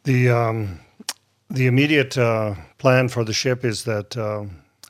The 0.04 0.30
um, 0.30 0.80
the 1.50 1.66
immediate 1.66 2.18
uh, 2.18 2.54
plan 2.78 3.08
for 3.08 3.24
the 3.24 3.32
ship 3.32 3.64
is 3.64 3.84
that 3.84 4.16
uh, 4.16 4.44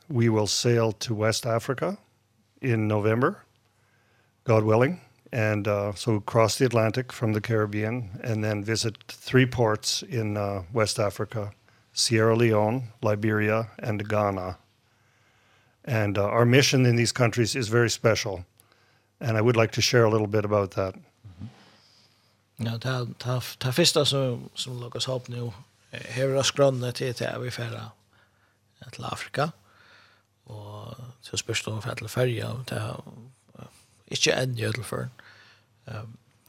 we 0.09 0.29
will 0.29 0.47
sail 0.47 0.91
to 0.91 1.13
West 1.13 1.45
Africa 1.45 1.97
in 2.61 2.87
November, 2.87 3.43
God 4.43 4.63
willing, 4.63 5.01
and 5.31 5.67
uh, 5.67 5.93
so 5.93 6.19
cross 6.19 6.57
the 6.57 6.65
Atlantic 6.65 7.11
from 7.11 7.33
the 7.33 7.41
Caribbean 7.41 8.19
and 8.23 8.43
then 8.43 8.63
visit 8.63 8.97
three 9.07 9.45
ports 9.45 10.03
in 10.03 10.37
uh, 10.37 10.63
West 10.71 10.99
Africa, 10.99 11.51
Sierra 11.93 12.35
Leone, 12.35 12.83
Liberia, 13.01 13.69
and 13.79 14.07
Ghana. 14.07 14.57
And 15.83 16.17
uh, 16.17 16.23
our 16.23 16.45
mission 16.45 16.85
in 16.85 16.95
these 16.95 17.11
countries 17.11 17.55
is 17.55 17.67
very 17.67 17.89
special. 17.89 18.45
And 19.19 19.37
I 19.37 19.41
would 19.41 19.57
like 19.57 19.71
to 19.73 19.81
share 19.81 20.05
a 20.05 20.09
little 20.09 20.27
bit 20.27 20.45
about 20.45 20.71
that. 20.71 20.95
Ja, 22.57 22.77
ta 22.77 23.07
ta 23.17 23.41
ta 23.57 23.71
första 23.71 24.05
som 24.05 24.49
som 24.53 24.79
Lucas 24.79 25.05
hopp 25.05 25.27
nu 25.27 25.51
här 25.91 26.27
är 26.27 26.43
skrönat 26.43 26.95
till 26.95 27.13
till 27.13 27.27
vi 27.39 27.51
färra 27.51 27.91
till 28.91 29.03
Afrika. 29.03 29.51
Och 30.43 30.95
så 31.25 31.37
spørs 31.41 31.63
det 31.65 31.73
om 31.73 31.81
for 31.81 31.97
til 31.97 32.11
ferie, 32.11 32.47
og 32.47 32.65
det 32.69 32.77
er 32.77 33.69
ikke 34.13 34.35
enn 34.37 34.55
gjødel 34.59 34.85
for. 34.85 35.09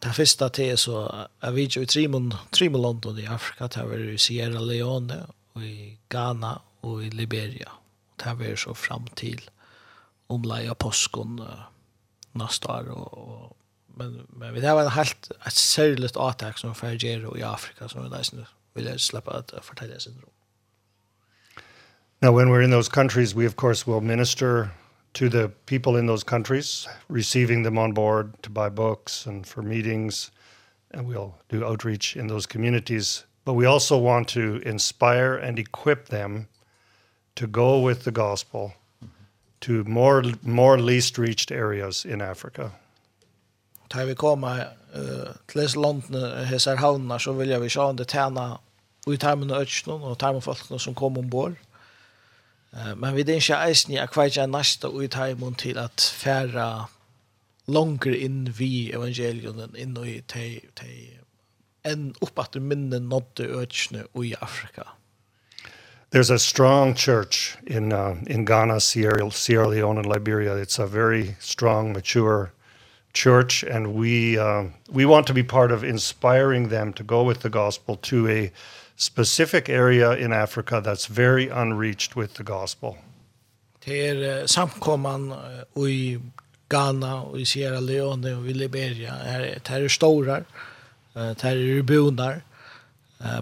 Det 0.04 0.14
første 0.14 0.48
til 0.52 0.74
er 0.74 0.76
så, 0.80 1.00
jeg 1.42 1.54
vet 1.56 1.76
jo 1.76 1.82
i 1.82 1.88
tre 1.88 2.68
London 2.68 3.18
i 3.18 3.24
Afrika, 3.24 3.66
det 3.66 3.82
er 3.82 4.12
i 4.12 4.18
Sierra 4.20 4.60
Leone, 4.60 5.24
og 5.54 5.64
i 5.64 5.96
Ghana, 6.12 6.58
og 6.82 7.04
i 7.04 7.10
Liberia. 7.10 7.72
Det 8.20 8.50
er 8.50 8.56
så 8.56 8.74
fram 8.74 9.06
til 9.16 9.40
omleie 10.28 10.70
av 10.70 10.76
påsken 10.76 11.40
neste 12.36 12.68
år, 12.68 12.92
og 12.92 13.56
men 13.96 14.26
men 14.28 14.54
vi 14.54 14.60
var 14.60 14.82
en 14.82 14.92
helt 14.92 15.30
ett 15.46 15.52
särskilt 15.54 16.16
attack 16.16 16.58
som 16.58 16.74
för 16.74 16.98
Gero 17.04 17.36
i 17.36 17.42
Afrika 17.42 17.88
som 17.88 18.02
vi 18.02 18.08
nästan 18.08 18.46
vill 18.74 18.98
släppa 18.98 19.30
att 19.30 19.54
fortälja 19.62 20.00
syndrom. 20.00 20.30
Now, 22.22 22.32
when 22.32 22.48
we're 22.48 22.62
in 22.62 22.70
those 22.70 22.88
countries, 22.88 23.34
we, 23.34 23.44
of 23.44 23.56
course, 23.56 23.86
will 23.86 24.00
minister 24.00 24.70
to 25.14 25.28
the 25.28 25.50
people 25.66 25.96
in 25.96 26.06
those 26.06 26.24
countries, 26.24 26.88
receiving 27.08 27.62
them 27.62 27.76
on 27.76 27.92
board 27.92 28.32
to 28.42 28.50
buy 28.50 28.70
books 28.70 29.26
and 29.26 29.46
for 29.46 29.62
meetings, 29.62 30.30
and 30.92 31.06
we'll 31.06 31.34
do 31.50 31.64
outreach 31.64 32.16
in 32.16 32.26
those 32.26 32.46
communities. 32.46 33.24
But 33.44 33.52
we 33.52 33.66
also 33.66 33.98
want 33.98 34.28
to 34.28 34.62
inspire 34.64 35.36
and 35.36 35.58
equip 35.58 36.08
them 36.08 36.48
to 37.34 37.46
go 37.46 37.80
with 37.80 38.04
the 38.04 38.12
gospel 38.12 38.72
to 39.60 39.84
more 39.84 40.22
more 40.42 40.78
least 40.78 41.18
reached 41.18 41.50
areas 41.50 42.04
in 42.04 42.22
Africa. 42.22 42.72
Ta 43.88 44.04
vi 44.04 44.14
koma 44.14 44.72
eh 44.94 45.32
til 45.48 45.60
dess 45.60 45.76
landene, 45.76 46.44
hesar 46.44 46.76
havnar 46.76 47.18
så 47.18 47.32
vill 47.32 47.48
jag 47.48 47.60
vi 47.60 47.68
sjå 47.68 47.82
om 47.82 47.96
det 47.96 48.08
tjene 48.08 48.58
ut 49.06 49.22
här 49.22 49.36
med 49.36 49.46
nødgjene 49.46 49.92
og 49.92 50.42
folk 50.42 50.80
som 50.80 50.94
kom 50.94 51.18
ombord. 51.18 51.56
Men 52.96 53.14
vi 53.16 53.22
det 53.22 53.38
ikke 53.40 53.56
eisen 53.64 53.94
i 53.94 53.98
akveit 54.02 54.36
jeg 54.36 54.50
næsta 54.52 54.88
ut 54.88 55.16
mot 55.38 55.58
till 55.58 55.78
att 55.78 56.00
färra 56.00 56.88
longer 57.66 58.14
in 58.14 58.52
vi 58.58 58.92
evangelion 58.92 59.76
in 59.76 59.96
i 60.04 60.20
te, 60.20 60.60
te 60.74 61.18
en 61.84 62.14
opp 62.20 62.38
at 62.38 62.54
minne 62.60 63.00
nådde 63.00 63.46
økene 63.46 64.04
i 64.24 64.34
Afrika. 64.40 64.82
There's 66.10 66.30
a 66.30 66.38
strong 66.38 66.94
church 66.94 67.56
in 67.66 67.92
uh, 67.92 68.16
in 68.26 68.44
Ghana, 68.44 68.80
Sierra, 68.80 69.30
Sierra 69.30 69.68
Leone 69.68 69.98
and 69.98 70.06
Liberia. 70.06 70.54
It's 70.56 70.78
a 70.78 70.86
very 70.86 71.36
strong, 71.40 71.92
mature 71.92 72.52
church 73.12 73.64
and 73.64 73.94
we 73.94 74.38
uh, 74.38 74.64
we 74.90 75.06
want 75.06 75.26
to 75.26 75.34
be 75.34 75.42
part 75.42 75.72
of 75.72 75.82
inspiring 75.82 76.68
them 76.68 76.92
to 76.92 77.02
go 77.02 77.22
with 77.22 77.40
the 77.40 77.48
gospel 77.48 77.96
to 77.96 78.28
a 78.28 78.52
specific 78.96 79.68
area 79.68 80.16
in 80.16 80.32
Africa 80.32 80.80
that's 80.80 81.06
very 81.06 81.48
unreached 81.48 82.16
with 82.16 82.34
the 82.34 82.42
gospel. 82.42 82.96
Till 83.80 84.22
er 84.22 84.46
samkomman 84.46 85.34
i 85.76 86.18
Ghana 86.68 87.22
och 87.22 87.40
i 87.40 87.44
Sierra 87.44 87.80
Leone 87.80 88.34
och 88.34 88.46
i 88.46 88.54
Liberia 88.54 89.14
är 89.14 89.58
terrorstora. 89.58 90.44
Terrorbonar. 91.14 92.42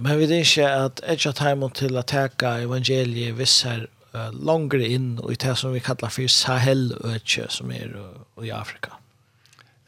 Men 0.01 0.19
vi 0.19 0.27
vet 0.27 0.31
inte 0.31 0.77
att 0.77 1.01
ett 1.01 1.27
av 1.27 1.33
timon 1.33 1.71
till 1.71 1.97
att 1.97 2.07
täcka 2.07 2.49
evangeliet 2.49 3.35
vissar 3.35 3.89
längre 4.33 4.87
in 4.87 5.19
och 5.19 5.33
i 5.33 5.35
det 5.35 5.57
som 5.57 5.73
vi 5.73 5.81
kallar 5.81 6.09
för 6.09 6.27
Sahelöche 6.27 7.47
som 7.49 7.71
är 7.71 8.15
i 8.43 8.51
Afrika. 8.51 8.93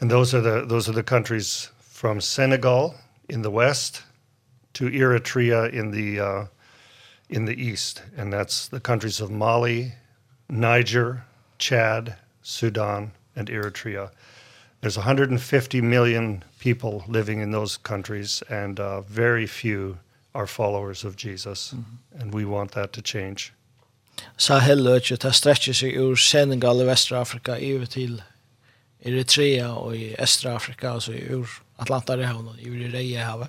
And 0.00 0.11
those 0.11 0.37
are 0.37 0.42
the 0.42 0.68
those 0.68 0.90
are 0.90 1.02
the 1.02 1.02
countries 1.02 1.70
from 1.92 2.20
Senegal 2.20 2.94
in 3.29 3.42
the 3.42 3.50
west 3.50 4.02
to 4.77 4.91
Eritrea 4.91 5.73
in 5.73 5.91
the 5.91 6.21
uh, 6.21 6.47
in 7.31 7.47
the 7.47 7.55
east, 7.55 8.03
and 8.17 8.31
that's 8.31 8.69
the 8.69 8.79
countries 8.79 9.21
of 9.21 9.31
Mali, 9.31 9.93
Niger, 10.51 11.25
Chad, 11.59 12.17
Sudan, 12.43 13.12
and 13.35 13.49
Eritrea. 13.49 14.11
There's 14.83 14.99
150 14.99 15.81
million 15.81 16.45
people 16.61 17.05
living 17.09 17.41
in 17.41 17.51
those 17.51 17.79
countries, 17.79 18.43
and 18.51 18.79
uh, 18.79 19.01
very 19.01 19.47
few 19.47 19.99
are 20.35 20.47
followers 20.47 21.05
of 21.05 21.17
Jesus, 21.17 21.73
mm 21.73 21.85
-hmm. 21.85 22.21
and 22.21 22.35
we 22.35 22.45
want 22.45 22.71
that 22.73 22.93
to 22.93 23.01
change. 23.05 23.53
Sahel-løkje, 24.37 25.17
det 25.17 25.35
strekker 25.35 25.73
seg 25.73 25.97
ur 25.97 26.17
Senegal 26.17 26.81
i 26.81 27.15
Africa 27.15 27.53
even 27.53 27.87
till 27.87 28.23
Eritrea 29.01 29.69
og 29.69 29.97
i 29.97 30.15
Østrafrika, 30.23 30.93
altså 30.93 31.12
ur 31.31 31.49
Atlantarhavn 31.79 32.49
og 32.49 32.61
i 32.61 32.89
Reihavet. 32.93 33.49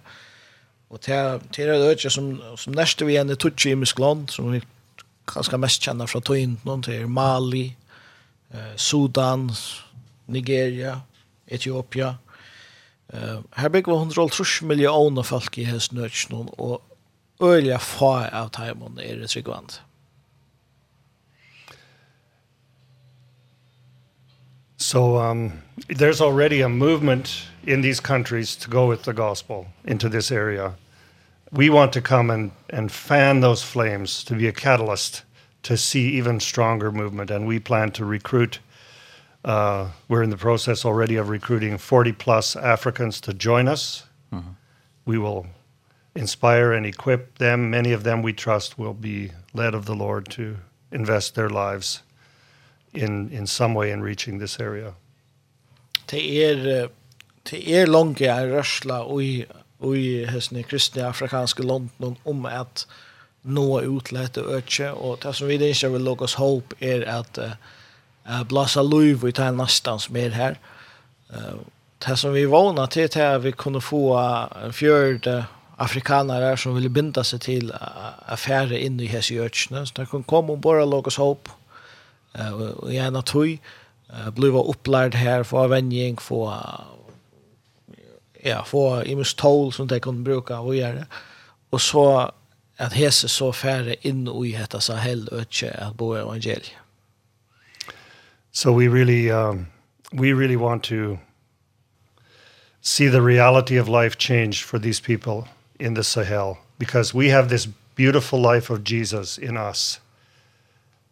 Og 0.89 1.01
til, 1.01 1.41
til 1.51 1.67
er 1.67 1.73
det 1.73 1.89
øyne 1.89 2.09
som, 2.09 2.41
som 2.57 2.73
næste 2.73 3.05
vi 3.05 3.11
igjen 3.15 3.29
er 3.29 3.35
Tutsi 3.35 3.71
i 3.71 3.75
Miskland, 3.75 4.29
som 4.31 4.51
vi 4.53 4.61
kanskje 5.27 5.59
mest 5.59 5.83
kjenner 5.83 6.07
fra 6.07 6.21
Tøyen, 6.23 6.55
noen 6.65 6.83
til 6.83 7.09
Mali, 7.11 7.65
eh, 8.53 8.75
Sudan, 8.79 9.49
Nigeria, 10.27 11.01
Etiopia. 11.47 12.13
Eh, 13.13 13.39
her 13.57 13.69
bygger 13.69 13.91
vi 13.91 13.97
150 13.97 14.61
millioner 14.61 15.23
folk 15.23 15.57
i 15.57 15.67
hans 15.67 15.91
nødgjøn, 15.91 16.49
og 16.57 16.81
øyelig 17.43 17.81
få 17.81 18.13
av 18.31 18.49
Taiwan 18.55 18.99
er 19.03 19.19
det 19.19 19.29
tryggvandt. 19.29 19.81
So 24.77 25.17
um, 25.17 25.51
there's 25.89 26.21
already 26.21 26.61
a 26.61 26.69
movement 26.69 27.49
in 27.67 27.81
these 27.81 27.99
countries 27.99 28.55
to 28.55 28.69
go 28.69 28.87
with 28.87 29.03
the 29.03 29.13
gospel 29.13 29.67
into 29.83 30.07
this 30.07 30.31
area. 30.31 30.75
We 31.51 31.69
want 31.69 31.91
to 31.93 32.01
come 32.01 32.29
and 32.31 32.51
and 32.69 32.91
fan 32.91 33.41
those 33.41 33.61
flames 33.61 34.23
to 34.23 34.35
be 34.35 34.47
a 34.47 34.53
catalyst 34.53 35.23
to 35.63 35.75
see 35.75 36.17
even 36.17 36.39
stronger 36.39 36.91
movement 36.91 37.29
and 37.29 37.45
we 37.45 37.59
plan 37.59 37.91
to 37.91 38.05
recruit 38.05 38.59
uh 39.43 39.89
we're 40.07 40.23
in 40.23 40.29
the 40.29 40.37
process 40.37 40.85
already 40.85 41.17
of 41.17 41.29
recruiting 41.29 41.77
40 41.77 42.13
plus 42.13 42.55
Africans 42.55 43.21
to 43.21 43.33
join 43.33 43.67
us. 43.67 44.03
Mm 44.31 44.39
-hmm. 44.39 44.53
We 45.05 45.17
will 45.17 45.45
inspire 46.15 46.77
and 46.77 46.85
equip 46.85 47.37
them. 47.37 47.69
Many 47.69 47.95
of 47.95 48.03
them 48.03 48.23
we 48.23 48.33
trust 48.33 48.77
will 48.77 48.93
be 48.93 49.31
led 49.53 49.75
of 49.75 49.85
the 49.85 49.95
Lord 49.95 50.29
to 50.29 50.43
invest 50.91 51.33
their 51.33 51.49
lives 51.49 52.03
in 52.93 53.29
in 53.31 53.47
some 53.47 53.73
way 53.73 53.91
in 53.91 54.03
reaching 54.03 54.39
this 54.39 54.59
area. 54.59 54.93
Det 56.05 56.43
är 56.43 56.89
det 57.49 57.61
er 57.79 57.87
langt 57.89 58.21
jeg 58.21 58.51
rørsla 58.51 59.03
og 59.07 59.97
i 59.97 60.07
hesten 60.31 60.57
i 60.59 60.65
kristne 60.65 61.05
afrikanske 61.07 61.63
London 61.63 62.17
om 62.25 62.45
at 62.49 62.85
nå 63.47 63.65
er 63.79 63.87
og 63.87 64.53
øke, 64.57 64.91
og 64.91 65.19
det 65.23 65.35
som 65.35 65.47
vi 65.47 65.53
ikke 65.53 65.91
vil 65.91 66.01
lukke 66.01 66.23
oss 66.23 66.33
håp 66.33 66.73
er 66.81 67.05
at 67.07 67.37
uh, 67.39 68.43
blåsa 68.43 68.81
liv 68.81 69.23
i 69.23 69.31
det 69.31 69.53
nesten 69.55 69.99
som 69.99 70.15
er 70.15 70.29
her. 70.29 70.55
Uh, 71.29 71.63
det 72.05 72.17
som 72.19 72.33
vi 72.33 72.45
vana 72.45 72.85
til 72.85 73.09
er 73.15 73.35
at 73.35 73.43
vi 73.43 73.51
kunne 73.51 73.81
få 73.81 74.17
en 74.65 74.73
fjørd 74.73 75.27
afrikanere 75.77 76.57
som 76.57 76.75
ville 76.75 76.89
binda 76.89 77.23
seg 77.23 77.41
til 77.41 77.71
affære 77.71 78.79
inn 78.79 78.99
i 78.99 79.07
hese 79.07 79.33
gjørtsene, 79.33 79.85
så 79.85 79.93
det 79.95 80.09
kunne 80.09 80.27
komme 80.27 80.53
og 80.53 80.61
bare 80.61 80.85
lukke 80.85 81.07
oss 81.07 81.21
håp 81.21 81.49
uh, 82.35 82.53
og 82.83 82.91
gjerne 82.91 83.23
tog, 83.23 83.57
uh, 84.11 84.29
blive 84.35 84.59
opplært 84.59 85.15
her, 85.15 85.43
få 85.43 85.63
avvenning, 85.63 86.19
få 86.21 86.49
ja, 88.43 88.63
få 88.63 89.03
i 89.03 89.15
mest 89.15 89.37
tål 89.37 89.73
som 89.73 89.87
de 89.87 89.99
kunde 89.99 90.21
bruka 90.21 90.59
och 90.59 90.75
göra. 90.75 91.05
Och 91.69 91.81
så 91.81 92.31
att 92.77 92.93
hese 92.93 93.29
så 93.29 93.53
färre 93.53 93.95
in 94.01 94.27
i 94.27 94.57
detta 94.57 94.81
så 94.81 94.93
hell 94.93 95.29
ötche 95.31 95.71
att 95.71 95.95
bo 95.95 96.13
evangeliet. 96.13 96.71
So 98.51 98.79
we 98.79 98.87
really 98.87 99.31
um 99.31 99.67
we 100.11 100.33
really 100.33 100.55
want 100.55 100.83
to 100.83 101.17
see 102.81 103.09
the 103.09 103.21
reality 103.21 103.81
of 103.81 103.87
life 103.87 104.17
change 104.17 104.63
for 104.63 104.79
these 104.79 105.01
people 105.01 105.49
in 105.79 105.95
the 105.95 106.03
Sahel 106.03 106.57
because 106.77 107.17
we 107.17 107.29
have 107.29 107.49
this 107.49 107.67
beautiful 107.95 108.39
life 108.39 108.73
of 108.73 108.83
Jesus 108.83 109.37
in 109.37 109.57
us. 109.57 109.99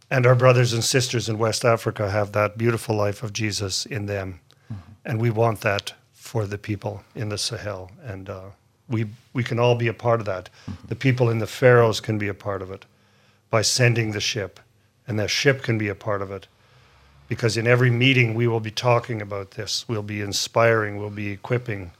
And 0.09 0.25
our 0.25 0.35
brothers 0.35 0.73
and 0.73 0.83
sisters 0.83 1.29
in 1.29 1.37
West 1.37 1.65
Africa 1.65 2.09
have 2.09 2.31
that 2.31 2.57
beautiful 2.57 2.95
life 2.95 3.25
of 3.25 3.31
Jesus 3.33 3.85
in 3.85 4.05
them. 4.07 4.27
Mm 4.27 4.39
-hmm. 4.67 5.11
And 5.11 5.21
we 5.21 5.31
want 5.31 5.61
that 5.61 5.93
for 6.25 6.47
the 6.47 6.57
people 6.57 7.03
in 7.13 7.29
the 7.29 7.37
Sahel 7.37 7.91
and 8.11 8.29
uh 8.29 8.49
we 8.87 9.05
we 9.33 9.43
can 9.43 9.59
all 9.59 9.75
be 9.75 9.89
a 9.89 9.93
part 9.93 10.19
of 10.19 10.25
that. 10.25 10.49
Mm 10.49 10.73
-hmm. 10.73 10.87
The 10.87 10.95
people 10.95 11.31
in 11.31 11.39
the 11.39 11.47
Faroes 11.47 12.01
can 12.01 12.17
be 12.17 12.29
a 12.29 12.33
part 12.33 12.61
of 12.61 12.69
it 12.69 12.85
by 13.49 13.63
sending 13.63 14.11
the 14.13 14.21
ship 14.21 14.59
and 15.07 15.19
that 15.19 15.29
ship 15.29 15.61
can 15.61 15.77
be 15.77 15.91
a 15.91 15.95
part 15.95 16.21
of 16.21 16.29
it 16.29 16.47
because 17.27 17.59
in 17.59 17.67
every 17.67 17.91
meeting 17.91 18.37
we 18.37 18.47
will 18.47 18.59
be 18.59 18.71
talking 18.71 19.21
about 19.21 19.51
this. 19.51 19.85
We'll 19.87 20.03
be 20.03 20.21
inspiring, 20.21 20.97
we'll 20.97 21.15
be 21.15 21.31
equipping. 21.31 21.91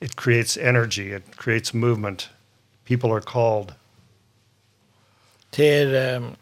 It 0.00 0.14
creates 0.14 0.56
energy, 0.56 1.12
it 1.12 1.22
creates 1.36 1.72
movement. 1.72 2.28
People 2.84 3.10
are 3.10 3.22
called. 3.22 3.74
ter 5.50 6.16
um, 6.16 6.36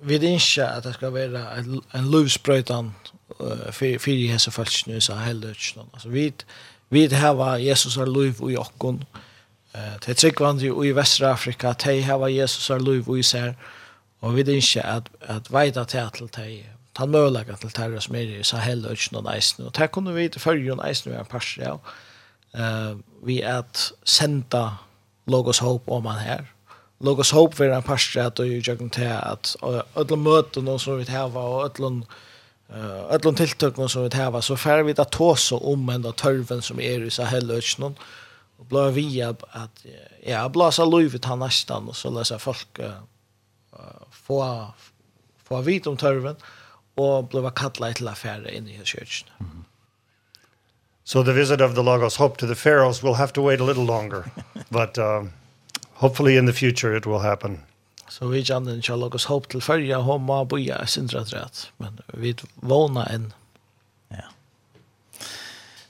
vi 0.00 0.26
inser 0.26 0.64
att 0.64 0.82
det 0.82 0.92
ska 0.92 1.10
vara 1.10 1.50
en, 1.56 1.82
en 1.90 2.10
för 3.72 3.98
för 3.98 4.10
i 4.10 4.26
hesa 4.26 4.50
falsk 4.50 4.86
nu 4.86 5.00
så 5.00 5.14
helligt 5.14 5.76
någon 5.76 5.88
alltså 5.92 6.08
vi 6.08 6.32
vi 6.88 7.14
har 7.14 7.58
Jesus 7.58 7.96
är 7.96 8.06
lov 8.06 8.50
i 8.50 8.52
jockon 8.52 9.04
eh 9.72 9.94
det 10.06 10.14
trick 10.14 10.40
var 10.40 10.60
ju 10.60 10.86
i 10.86 10.92
västra 10.92 11.32
Afrika 11.32 11.74
te 11.74 12.00
här 12.00 12.28
Jesus 12.28 12.70
är 12.70 12.80
lov 12.80 13.16
i 13.16 13.20
isär 13.20 13.54
och 14.20 14.38
vi 14.38 14.42
det 14.42 14.54
inte 14.54 14.82
att 14.82 15.08
att 15.20 15.50
vita 15.50 15.84
till 15.84 16.28
te 16.28 16.64
han 16.92 17.10
möjliga 17.10 17.56
till 17.56 17.70
terra 17.70 18.00
som 18.00 18.14
är 18.14 18.20
i 18.20 18.44
så 18.44 18.56
helligt 18.56 19.12
någon 19.12 19.34
nice 19.34 19.62
och 19.62 19.72
där 19.72 19.86
kunde 19.86 20.12
vi 20.12 20.28
till 20.28 20.40
förrjun 20.40 20.80
nice 20.86 21.08
nu 21.08 21.16
en 21.16 21.24
pass 21.24 21.58
ja 21.58 21.80
eh 22.52 22.96
vi 23.22 23.44
att 23.44 23.92
sända 24.02 24.76
logos 25.24 25.60
hope 25.60 25.90
om 25.90 26.02
man 26.02 26.18
här 26.18 26.46
logos 26.98 27.32
hope 27.32 27.56
för 27.56 27.70
en 27.70 27.82
pass 27.82 28.16
att 28.16 28.38
och 28.38 28.46
jag 28.46 28.78
kan 28.78 28.90
ta 28.90 29.08
att 29.08 29.56
alla 29.94 30.16
möten 30.16 30.78
som 30.78 30.98
vi 30.98 31.04
det 31.04 31.12
här 31.12 31.28
var 31.28 31.48
och 31.48 31.80
alla 31.80 32.02
eh 32.70 33.06
alla 33.10 33.32
tilltag 33.32 33.90
som 33.90 34.02
vi 34.02 34.16
har 34.16 34.40
så 34.40 34.56
fär 34.56 34.82
vi 34.82 34.94
att 34.98 35.12
ta 35.12 35.36
om 35.50 35.88
ända 35.88 36.12
törven 36.12 36.62
som 36.62 36.80
är 36.80 37.02
i 37.02 37.10
Sahel 37.10 37.50
och 37.50 37.92
och 38.58 38.66
blå 38.66 38.90
vi 38.90 39.22
att 39.22 39.86
ja 40.26 40.48
blåsa 40.48 40.84
lövet 40.84 41.24
han 41.24 41.38
nästan 41.38 41.88
och 41.88 41.96
så 41.96 42.10
läsa 42.10 42.38
folk 42.38 42.78
få 44.10 44.66
få 45.44 45.60
vit 45.60 45.86
om 45.86 45.96
törven 45.96 46.36
och 46.94 47.24
blåva 47.28 47.50
kalla 47.50 47.92
till 47.92 48.08
affärer 48.08 48.48
in 48.48 48.68
i 48.68 48.80
kyrkan. 48.84 49.34
Mm. 49.40 49.64
So 51.04 51.22
the 51.24 51.32
visit 51.32 51.60
of 51.60 51.74
the 51.74 51.82
Logos 51.82 52.16
Hope 52.16 52.36
to 52.38 52.46
the 52.46 52.54
Pharaohs 52.54 53.02
will 53.02 53.14
have 53.14 53.32
to 53.32 53.42
wait 53.42 53.60
a 53.60 53.64
little 53.64 53.84
longer, 53.84 54.24
but 54.68 54.98
um, 54.98 55.32
hopefully 55.92 56.36
in 56.36 56.46
the 56.46 56.52
future 56.52 56.96
it 56.96 57.06
will 57.06 57.20
happen. 57.20 57.58
Så 58.08 58.28
vi 58.28 58.42
kjenner 58.44 58.76
en 58.76 58.82
kjall 58.82 59.02
og 59.02 59.18
håp 59.28 59.48
til 59.50 59.60
følge, 59.60 59.98
bo 60.48 60.56
i 60.56 60.70
sindra 60.86 61.24
træt. 61.24 61.70
Men 61.78 62.00
vi 62.14 62.34
vågna 62.62 63.06
enn. 63.10 63.32
Ja. 64.10 64.28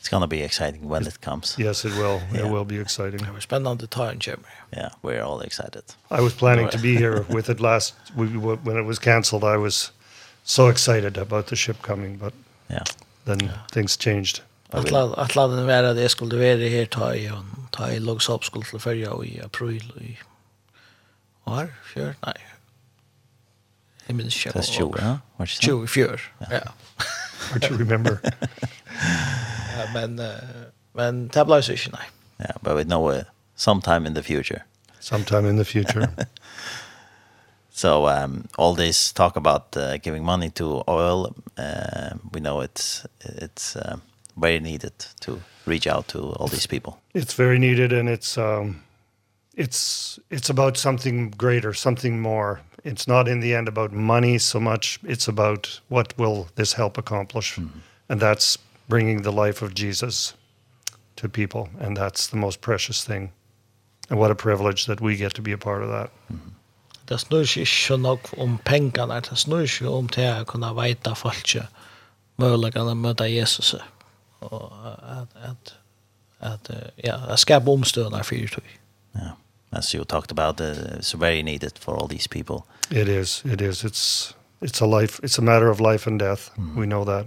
It's 0.01 0.09
going 0.09 0.23
to 0.23 0.29
be 0.29 0.43
exciting 0.43 0.89
when 0.89 1.07
it 1.07 1.21
comes. 1.21 1.57
Yes, 1.59 1.85
it 1.85 1.93
will. 1.93 2.21
Yeah. 2.33 2.47
It 2.47 2.53
will 2.53 2.65
be 2.65 2.81
exciting. 2.81 3.21
We're 3.21 3.41
spending 3.41 3.79
the 3.79 3.87
time, 3.87 4.19
Jimmy. 4.19 4.55
Yeah, 4.73 4.91
we're 5.03 5.23
all 5.23 5.41
excited. 5.41 5.85
I 6.11 6.21
was 6.21 6.35
planning 6.35 6.69
to 6.71 6.79
be 6.79 6.97
here 6.97 7.25
with 7.29 7.51
it 7.51 7.61
last, 7.61 7.95
when 8.15 8.77
it 8.77 8.87
was 8.87 8.99
canceled, 8.99 9.45
I 9.45 9.57
was 9.57 9.93
so 10.45 10.69
excited 10.69 11.19
about 11.19 11.47
the 11.47 11.57
ship 11.57 11.83
coming, 11.83 12.17
but 12.17 12.33
yeah. 12.71 12.85
then 13.25 13.41
yeah. 13.41 13.67
things 13.73 13.97
changed. 13.97 14.43
Atladen 14.73 15.67
var 15.67 15.83
at 15.83 15.97
jeg 15.97 16.11
skulle 16.11 16.39
være 16.39 16.69
her 16.69 16.85
ta 16.85 17.11
i, 17.11 17.29
ta 17.73 17.85
i 17.87 17.99
Logsop 17.99 18.45
skulle 18.45 18.67
til 18.71 18.81
fyrja 18.81 19.23
i 19.25 19.39
april 19.39 19.93
i 20.01 20.17
år, 21.47 21.73
fjør, 21.93 22.13
nei. 22.27 22.37
Jeg 24.09 24.17
minns 24.17 24.37
ikke. 24.37 24.53
Det 24.55 24.63
er 24.63 24.73
20, 24.73 24.95
ja? 25.03 25.45
20, 25.45 25.89
fjør, 25.89 26.31
ja. 26.51 26.61
Hard 27.51 27.63
to 27.63 27.75
remember. 27.75 28.19
ja, 29.77 29.87
men, 29.95 30.19
uh, 30.19 30.67
men 30.95 31.29
det 31.29 31.47
ble 31.47 31.61
så 31.63 31.77
ikke, 31.77 31.93
nei. 31.95 32.07
Ja, 32.39 32.45
yeah, 32.45 32.57
but 32.63 32.77
we 32.77 32.85
know 32.85 33.09
it 33.11 33.27
sometime 33.57 34.07
in 34.07 34.15
the 34.15 34.23
future. 34.23 34.65
Sometime 35.01 35.49
in 35.49 35.57
the 35.57 35.65
future. 35.65 36.09
so 37.71 38.09
um, 38.09 38.49
all 38.59 38.75
this 38.75 39.13
talk 39.13 39.37
about 39.37 39.77
uh, 39.77 39.97
giving 39.99 40.25
money 40.25 40.51
to 40.51 40.83
oil, 40.89 41.35
uh, 41.57 42.11
we 42.33 42.41
know 42.41 42.61
it's, 42.61 43.07
it's 43.21 43.77
uh, 43.77 43.97
very 44.37 44.61
needed 44.61 44.93
to 45.21 45.41
reach 45.67 45.87
out 45.87 46.09
to 46.09 46.33
all 46.33 46.49
these 46.49 46.67
people. 46.67 46.99
It's 47.15 47.35
very 47.35 47.59
needed 47.59 47.93
and 47.93 48.09
it's... 48.09 48.37
Um, 48.37 48.83
it's 49.57 50.19
it's 50.31 50.51
about 50.51 50.77
something 50.77 51.31
greater, 51.31 51.75
something 51.75 52.21
more. 52.21 52.61
It's 52.85 53.09
not 53.09 53.27
in 53.29 53.41
the 53.41 53.55
end 53.55 53.69
about 53.69 53.93
money 53.93 54.39
so 54.39 54.61
much. 54.61 55.01
It's 55.03 55.29
about 55.29 55.81
what 55.89 56.17
will 56.19 56.49
this 56.55 56.75
help 56.75 56.99
accomplish? 56.99 57.59
Mm 57.59 57.65
-hmm. 57.65 57.81
And 58.09 58.21
that's 58.21 58.59
bringing 58.89 59.23
the 59.23 59.33
life 59.45 59.65
of 59.65 59.73
Jesus 59.75 60.35
to 61.15 61.29
people 61.29 61.87
and 61.87 61.97
that's 61.97 62.29
the 62.29 62.37
most 62.37 62.61
precious 62.61 63.05
thing. 63.05 63.33
And 64.09 64.19
what 64.21 64.31
a 64.31 64.35
privilege 64.35 64.85
that 64.85 65.01
we 65.01 65.17
get 65.17 65.35
to 65.35 65.43
be 65.43 65.53
a 65.53 65.59
part 65.59 65.83
of 65.83 65.91
that. 65.91 66.11
Mm 66.27 66.41
-hmm. 66.41 66.53
Det 67.09 67.21
snur 67.21 67.45
seg 67.45 67.63
ikke 67.63 67.97
nok 68.03 68.35
om 68.37 68.59
pengene, 68.65 69.21
det 69.21 69.39
snur 69.39 69.67
seg 69.67 69.89
om 69.89 70.09
til 70.09 70.41
å 70.41 70.45
kunne 70.45 70.75
veite 70.75 71.15
folk 71.15 71.57
mulighetene 72.37 72.91
å 72.91 72.95
møte 72.95 73.25
Jesus. 73.25 73.75
Og 74.41 74.73
at, 75.21 75.29
at, 75.51 75.77
at, 76.41 76.71
ja, 77.05 77.17
at 77.29 77.39
skape 77.39 77.71
omstøvende 77.71 78.25
fyrir 78.25 78.49
tog. 78.49 78.65
Ja 79.15 79.31
as 79.73 79.95
you 79.95 80.05
talked 80.05 80.31
about, 80.31 80.61
uh, 80.61 80.99
it's 80.99 81.13
very 81.13 81.43
needed 81.43 81.79
for 81.79 81.95
all 81.97 82.07
these 82.07 82.27
people. 82.27 82.67
It 82.91 83.09
is. 83.09 83.43
It 83.45 83.61
is. 83.61 83.85
It's 83.85 84.35
it's 84.61 84.81
a 84.81 84.87
life. 84.87 85.21
It's 85.23 85.39
a 85.39 85.43
matter 85.43 85.69
of 85.71 85.81
life 85.81 86.07
and 86.07 86.19
death. 86.19 86.51
Mm. 86.57 86.77
We 86.77 86.87
know 86.87 87.05
that. 87.05 87.27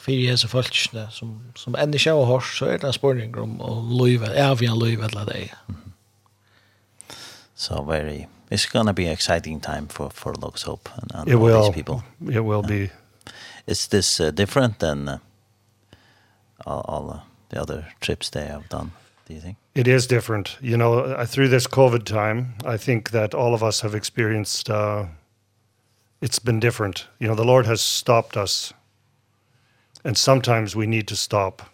Fyrir 0.00 0.30
hese 0.30 0.48
fólkene 0.48 1.06
som, 1.14 1.36
som 1.56 1.76
enn 1.78 1.94
ikke 1.94 2.10
har 2.10 2.26
hørt, 2.26 2.48
så 2.50 2.66
er 2.66 2.78
det 2.82 2.88
en 2.88 2.96
spørning 2.96 3.36
om, 3.38 3.60
er 3.62 3.82
livet, 4.02 4.34
avgjørende 4.34 4.88
livet 4.88 5.14
eller. 5.14 5.54
Mm. 5.68 5.92
So 7.54 7.82
very, 7.82 8.26
it's 8.50 8.66
going 8.66 8.86
to 8.86 8.92
be 8.92 9.06
an 9.06 9.12
exciting 9.12 9.60
time 9.60 9.88
for, 9.88 10.10
for 10.10 10.34
Lux 10.34 10.62
Hope 10.62 10.90
and, 10.96 11.12
and 11.14 11.32
all 11.32 11.40
will, 11.40 11.62
these 11.62 11.74
people. 11.74 12.02
It 12.20 12.40
will 12.40 12.64
yeah. 12.68 12.86
be. 12.86 12.90
Is 13.66 13.86
this 13.88 14.20
uh, 14.20 14.30
different 14.30 14.80
than 14.80 15.08
uh, 15.08 15.18
all, 16.66 16.84
all 16.88 17.10
uh, 17.10 17.20
the 17.50 17.60
other 17.60 17.86
trips 18.00 18.30
they 18.30 18.46
have 18.46 18.68
done? 18.68 18.90
do 19.26 19.34
you 19.34 19.40
think? 19.40 19.56
It 19.74 19.88
is 19.88 20.06
different. 20.06 20.56
You 20.60 20.76
know, 20.76 21.24
through 21.24 21.48
this 21.48 21.66
COVID 21.66 22.04
time, 22.04 22.54
I 22.64 22.76
think 22.76 23.10
that 23.10 23.34
all 23.34 23.54
of 23.54 23.62
us 23.62 23.80
have 23.80 23.94
experienced 23.94 24.70
uh 24.70 25.06
it's 26.20 26.38
been 26.38 26.60
different. 26.60 27.06
You 27.18 27.28
know, 27.28 27.34
the 27.34 27.44
Lord 27.44 27.66
has 27.66 27.82
stopped 27.82 28.36
us. 28.36 28.72
And 30.04 30.16
sometimes 30.16 30.74
we 30.74 30.86
need 30.86 31.06
to 31.08 31.16
stop. 31.16 31.70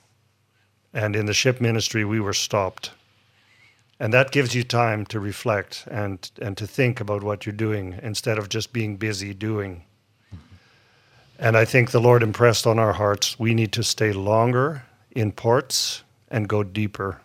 And 0.93 1.15
in 1.15 1.27
the 1.27 1.35
ship 1.35 1.61
ministry 1.61 2.05
we 2.05 2.21
were 2.21 2.33
stopped. 2.33 2.91
And 4.01 4.13
that 4.15 4.33
gives 4.33 4.55
you 4.55 4.65
time 4.65 5.05
to 5.07 5.21
reflect 5.21 5.85
and 5.91 6.31
and 6.41 6.57
to 6.57 6.67
think 6.67 7.01
about 7.01 7.23
what 7.23 7.47
you're 7.47 7.53
doing 7.53 7.99
instead 8.03 8.39
of 8.39 8.49
just 8.49 8.73
being 8.73 8.97
busy 8.97 9.35
doing. 9.35 9.85
And 11.39 11.57
I 11.57 11.65
think 11.65 11.91
the 11.91 12.01
Lord 12.01 12.23
impressed 12.23 12.67
on 12.67 12.79
our 12.79 12.93
hearts 12.93 13.39
we 13.39 13.55
need 13.55 13.73
to 13.73 13.83
stay 13.83 14.13
longer 14.13 14.83
in 15.11 15.33
ports 15.33 16.05
and 16.31 16.49
go 16.49 16.63
deeper 16.63 17.21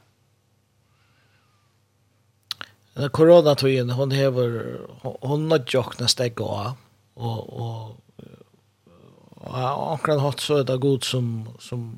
den 2.95 3.09
coronatiden 3.09 3.89
hon 3.89 4.11
hever 4.11 4.79
hon 5.21 5.51
har 5.51 5.63
jockna 5.67 6.07
steg 6.07 6.41
og 6.41 6.75
och 7.15 7.49
och 7.49 7.95
och 9.35 9.91
ankran 9.91 10.19
hatt 10.19 10.39
så 10.39 10.63
det 10.63 10.77
god 10.77 11.03
som 11.03 11.47
som 11.59 11.97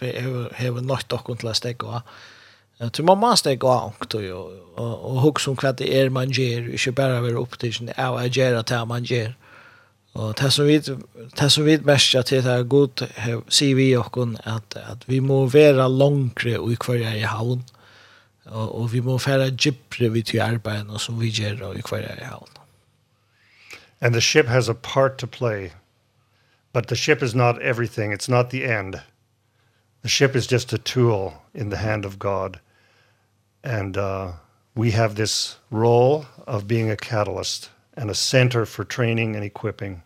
hever 0.00 0.54
hever 0.54 0.80
nått 0.80 1.12
och 1.12 1.24
kunna 1.24 1.54
steg 1.54 1.84
och 1.84 2.00
Ja, 2.78 2.88
til 2.88 3.04
man 3.04 3.18
måste 3.18 3.56
gå 3.56 3.68
och 3.68 4.06
då 4.12 4.18
och 4.76 5.04
och 5.04 5.20
hugga 5.20 5.50
om 5.50 5.74
det 5.78 6.00
är 6.00 6.10
man 6.10 6.30
gör, 6.30 6.68
ikke 6.68 6.92
bara 6.92 7.20
vara 7.20 7.40
upp 7.40 7.58
till 7.58 7.74
sin 7.74 7.90
av 7.96 8.16
att 8.16 8.36
göra 8.36 8.62
det 8.62 8.84
man 8.84 9.04
gör. 9.04 9.34
Och 10.12 10.34
det 10.34 10.50
som 10.50 10.66
vi 10.66 10.78
det 11.40 11.50
som 11.50 11.64
vi 11.64 11.78
mest 11.78 12.14
att 12.14 12.26
det 12.26 12.46
är 12.46 12.62
god 12.62 13.02
CV 13.48 13.96
och 13.98 14.12
kon 14.12 14.38
att 14.44 14.76
att 14.76 15.02
vi 15.06 15.20
må 15.20 15.46
vara 15.46 15.88
längre 15.88 16.58
och 16.58 16.72
i 16.72 16.76
kvar 16.76 16.96
i 16.96 17.22
havn 17.22 17.64
og, 18.46 18.80
og 18.80 18.92
vi 18.92 19.00
må 19.00 19.18
fære 19.18 19.50
gypre 19.50 20.12
vi 20.12 20.22
til 20.22 20.40
arbeidene 20.40 20.98
som 20.98 21.20
vi 21.20 21.30
gjør 21.30 21.72
i 21.72 21.82
hver 21.88 22.06
er 22.06 22.20
i 22.20 22.24
havn. 22.24 22.48
And 24.00 24.14
the 24.14 24.20
ship 24.20 24.46
has 24.46 24.68
a 24.68 24.74
part 24.74 25.18
to 25.18 25.26
play, 25.26 25.72
but 26.72 26.88
the 26.88 26.96
ship 26.96 27.22
is 27.22 27.34
not 27.34 27.62
everything. 27.62 28.12
It's 28.12 28.28
not 28.28 28.50
the 28.50 28.64
end. 28.64 29.00
The 30.02 30.08
ship 30.08 30.36
is 30.36 30.46
just 30.46 30.72
a 30.72 30.78
tool 30.78 31.42
in 31.54 31.70
the 31.70 31.78
hand 31.78 32.04
of 32.04 32.18
God. 32.18 32.60
And 33.64 33.96
uh, 33.96 34.32
we 34.74 34.90
have 34.92 35.14
this 35.14 35.56
role 35.70 36.26
of 36.46 36.68
being 36.68 36.90
a 36.90 36.96
catalyst 36.96 37.70
and 37.96 38.10
a 38.10 38.14
center 38.14 38.66
for 38.66 38.84
training 38.84 39.34
and 39.34 39.44
equipping. 39.44 40.02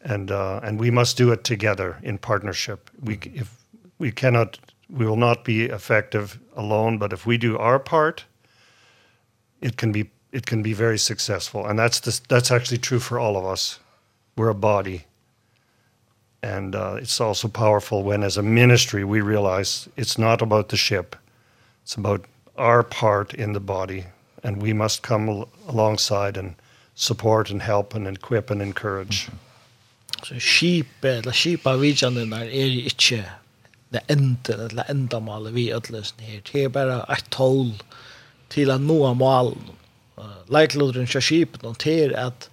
And 0.00 0.30
uh, 0.30 0.60
and 0.62 0.78
we 0.78 0.90
must 0.90 1.16
do 1.16 1.32
it 1.32 1.44
together 1.44 1.98
in 2.02 2.18
partnership. 2.18 2.90
We 3.00 3.18
if 3.34 3.56
we 3.98 4.12
cannot 4.12 4.58
we 4.92 5.06
will 5.06 5.16
not 5.16 5.44
be 5.44 5.64
effective 5.64 6.38
alone, 6.54 6.98
but 6.98 7.12
if 7.12 7.24
we 7.26 7.38
do 7.38 7.56
our 7.56 7.78
part, 7.78 8.24
it 9.60 9.76
can 9.76 9.92
be 9.92 10.10
it 10.32 10.46
can 10.46 10.62
be 10.62 10.72
very 10.72 10.98
successful. 10.98 11.66
And 11.66 11.78
that's 11.78 12.00
the, 12.00 12.20
that's 12.28 12.50
actually 12.50 12.78
true 12.78 12.98
for 12.98 13.18
all 13.18 13.36
of 13.36 13.44
us. 13.44 13.80
We're 14.36 14.48
a 14.48 14.54
body. 14.54 15.04
And 16.42 16.74
uh 16.74 16.96
it's 17.00 17.20
also 17.20 17.48
powerful 17.48 18.02
when 18.02 18.22
as 18.22 18.36
a 18.36 18.42
ministry 18.42 19.04
we 19.04 19.20
realize 19.20 19.88
it's 19.96 20.18
not 20.18 20.42
about 20.42 20.68
the 20.68 20.76
ship. 20.76 21.16
It's 21.82 21.96
about 21.96 22.24
our 22.56 22.82
part 22.82 23.34
in 23.34 23.52
the 23.52 23.60
body 23.60 24.04
and 24.42 24.62
we 24.62 24.72
must 24.72 25.02
come 25.02 25.28
al 25.28 25.48
alongside 25.68 26.36
and 26.36 26.54
support 26.94 27.50
and 27.50 27.62
help 27.62 27.94
and 27.94 28.06
equip 28.06 28.50
and 28.50 28.60
encourage. 28.60 29.28
Mm 29.28 29.34
-hmm. 29.34 29.52
Så 30.22 30.38
sheep 30.38 31.04
eller 31.04 31.32
skipa 31.32 31.76
vidjanen 31.76 32.32
er 32.32 32.42
ikke 32.42 33.24
det 33.92 34.02
enda 34.10 34.56
eller 34.68 34.90
endamålet 34.90 35.54
vi 35.54 35.68
utløsning 35.74 36.30
her. 36.30 36.40
Det 36.52 36.64
er 36.64 36.72
bare 36.72 37.02
et 37.12 37.28
tål 37.30 37.74
til 38.52 38.72
å 38.72 38.78
nå 38.80 38.98
målen. 39.18 39.70
Leikloderen 40.52 41.08
skal 41.08 41.24
skipen 41.24 41.66
og 41.68 41.78
til 41.82 42.14
at 42.18 42.48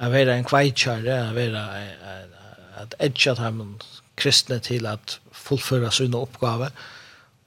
jeg 0.00 0.10
vil 0.10 0.30
en 0.32 0.44
kveitjare, 0.44 1.18
jeg 1.34 1.54
att 2.76 2.94
at 3.00 3.28
att 3.28 3.36
dem 3.36 3.78
kristne 4.16 4.58
til 4.58 4.86
at 4.86 5.20
fullføre 5.32 5.90
sine 5.92 6.16
oppgave. 6.16 6.70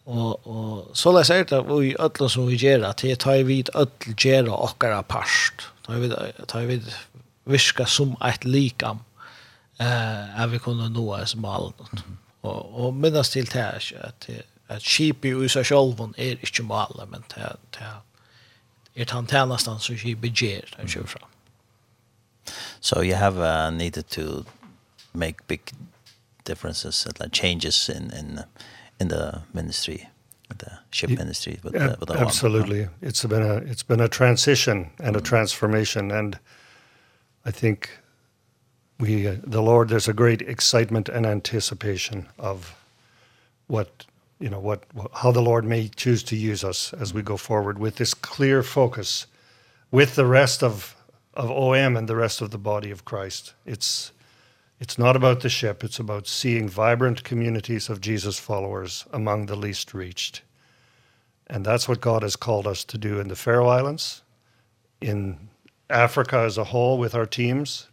Og, 0.05 0.47
og 0.47 0.91
så 0.95 1.11
la 1.11 1.23
jeg 1.27 1.49
det 1.49 1.59
vi 1.67 1.95
ødlen 1.99 2.29
som 2.29 2.47
vi 2.47 2.55
gjør, 2.55 2.85
at 2.89 3.01
det 3.01 3.19
tar 3.19 3.43
vidt 3.43 3.69
ødel 3.75 4.15
gjør 4.15 4.53
okkara 4.55 5.01
parst. 5.01 5.67
Tar 6.47 6.65
vidt 6.65 6.87
virka 7.45 7.85
som 7.85 8.15
et 8.23 8.45
likam 8.45 8.99
eh, 9.79 10.41
at 10.41 10.51
vi 10.51 10.57
kunne 10.63 10.89
nå 10.89 11.13
oss 11.15 11.35
mal 11.35 11.73
Mm 11.77 11.97
-hmm. 11.97 12.26
Og, 12.41 12.85
og 12.85 12.93
minnes 12.93 13.29
til 13.29 13.47
det 13.53 13.61
er 13.61 13.79
at, 14.07 14.29
at 14.67 14.81
skipet 14.81 15.45
i 15.45 15.49
seg 15.49 15.65
selv 15.65 16.01
er 16.17 16.37
ikke 16.43 16.63
maler, 16.63 17.05
men 17.09 17.23
det, 17.33 17.55
det 17.75 17.87
er 18.95 19.05
den 19.05 19.27
tjenesten 19.27 19.79
som 19.79 19.97
skipet 19.97 20.33
gjør, 20.33 20.75
den 20.77 20.87
kjører 20.87 21.07
fram. 21.07 21.29
So 22.79 23.01
you 23.01 23.15
have 23.15 23.37
uh, 23.37 23.69
needed 23.69 24.03
to 24.03 24.45
make 25.13 25.47
big 25.47 25.61
differences 26.45 27.05
and 27.05 27.19
like 27.19 27.33
changes 27.33 27.89
in 27.89 28.11
in 28.19 28.39
in 28.99 29.09
the 29.09 29.41
ministry 29.53 30.07
the 30.57 30.71
ship 30.91 31.09
ministry 31.09 31.59
but 31.61 31.73
yeah, 31.73 31.95
but 31.99 32.09
absolutely 32.09 32.81
one, 32.81 32.89
it's 33.01 33.25
been 33.25 33.43
a 33.43 33.55
it's 33.71 33.83
been 33.83 33.99
a 33.99 34.07
transition 34.07 34.89
and 34.99 35.15
a 35.15 35.21
transformation 35.21 36.11
and 36.11 36.39
I 37.45 37.51
think 37.51 37.89
we, 38.99 39.27
uh, 39.27 39.35
the 39.43 39.61
Lord, 39.61 39.89
there's 39.89 40.07
a 40.07 40.13
great 40.13 40.41
excitement 40.41 41.09
and 41.09 41.25
anticipation 41.25 42.27
of 42.39 42.75
what, 43.67 44.05
you 44.39 44.49
know, 44.49 44.59
what, 44.59 44.83
how 45.13 45.31
the 45.31 45.41
Lord 45.41 45.65
may 45.65 45.87
choose 45.89 46.23
to 46.23 46.35
use 46.35 46.63
us 46.63 46.93
as 46.93 47.13
we 47.13 47.21
go 47.21 47.37
forward 47.37 47.77
with 47.77 47.97
this 47.97 48.13
clear 48.13 48.63
focus 48.63 49.27
with 49.91 50.15
the 50.15 50.25
rest 50.25 50.63
of, 50.63 50.95
of 51.33 51.51
OM 51.51 51.95
and 51.95 52.07
the 52.07 52.15
rest 52.15 52.41
of 52.41 52.51
the 52.51 52.57
body 52.57 52.91
of 52.91 53.05
Christ. 53.05 53.53
It's, 53.65 54.11
it's 54.79 54.97
not 54.97 55.15
about 55.15 55.41
the 55.41 55.49
ship, 55.49 55.83
it's 55.83 55.99
about 55.99 56.27
seeing 56.27 56.67
vibrant 56.67 57.23
communities 57.23 57.89
of 57.89 58.01
Jesus 58.01 58.39
followers 58.39 59.05
among 59.13 59.45
the 59.45 59.55
least 59.55 59.93
reached. 59.93 60.41
And 61.47 61.65
that's 61.65 61.87
what 61.87 62.01
God 62.01 62.23
has 62.23 62.35
called 62.35 62.67
us 62.67 62.83
to 62.85 62.97
do 62.97 63.19
in 63.19 63.29
the 63.29 63.35
Faroe 63.35 63.67
Islands, 63.67 64.21
in 64.99 65.49
Africa 65.89 66.39
as 66.39 66.57
a 66.57 66.65
whole 66.65 66.97
with 66.97 67.15
our 67.15 67.25
teams, 67.25 67.87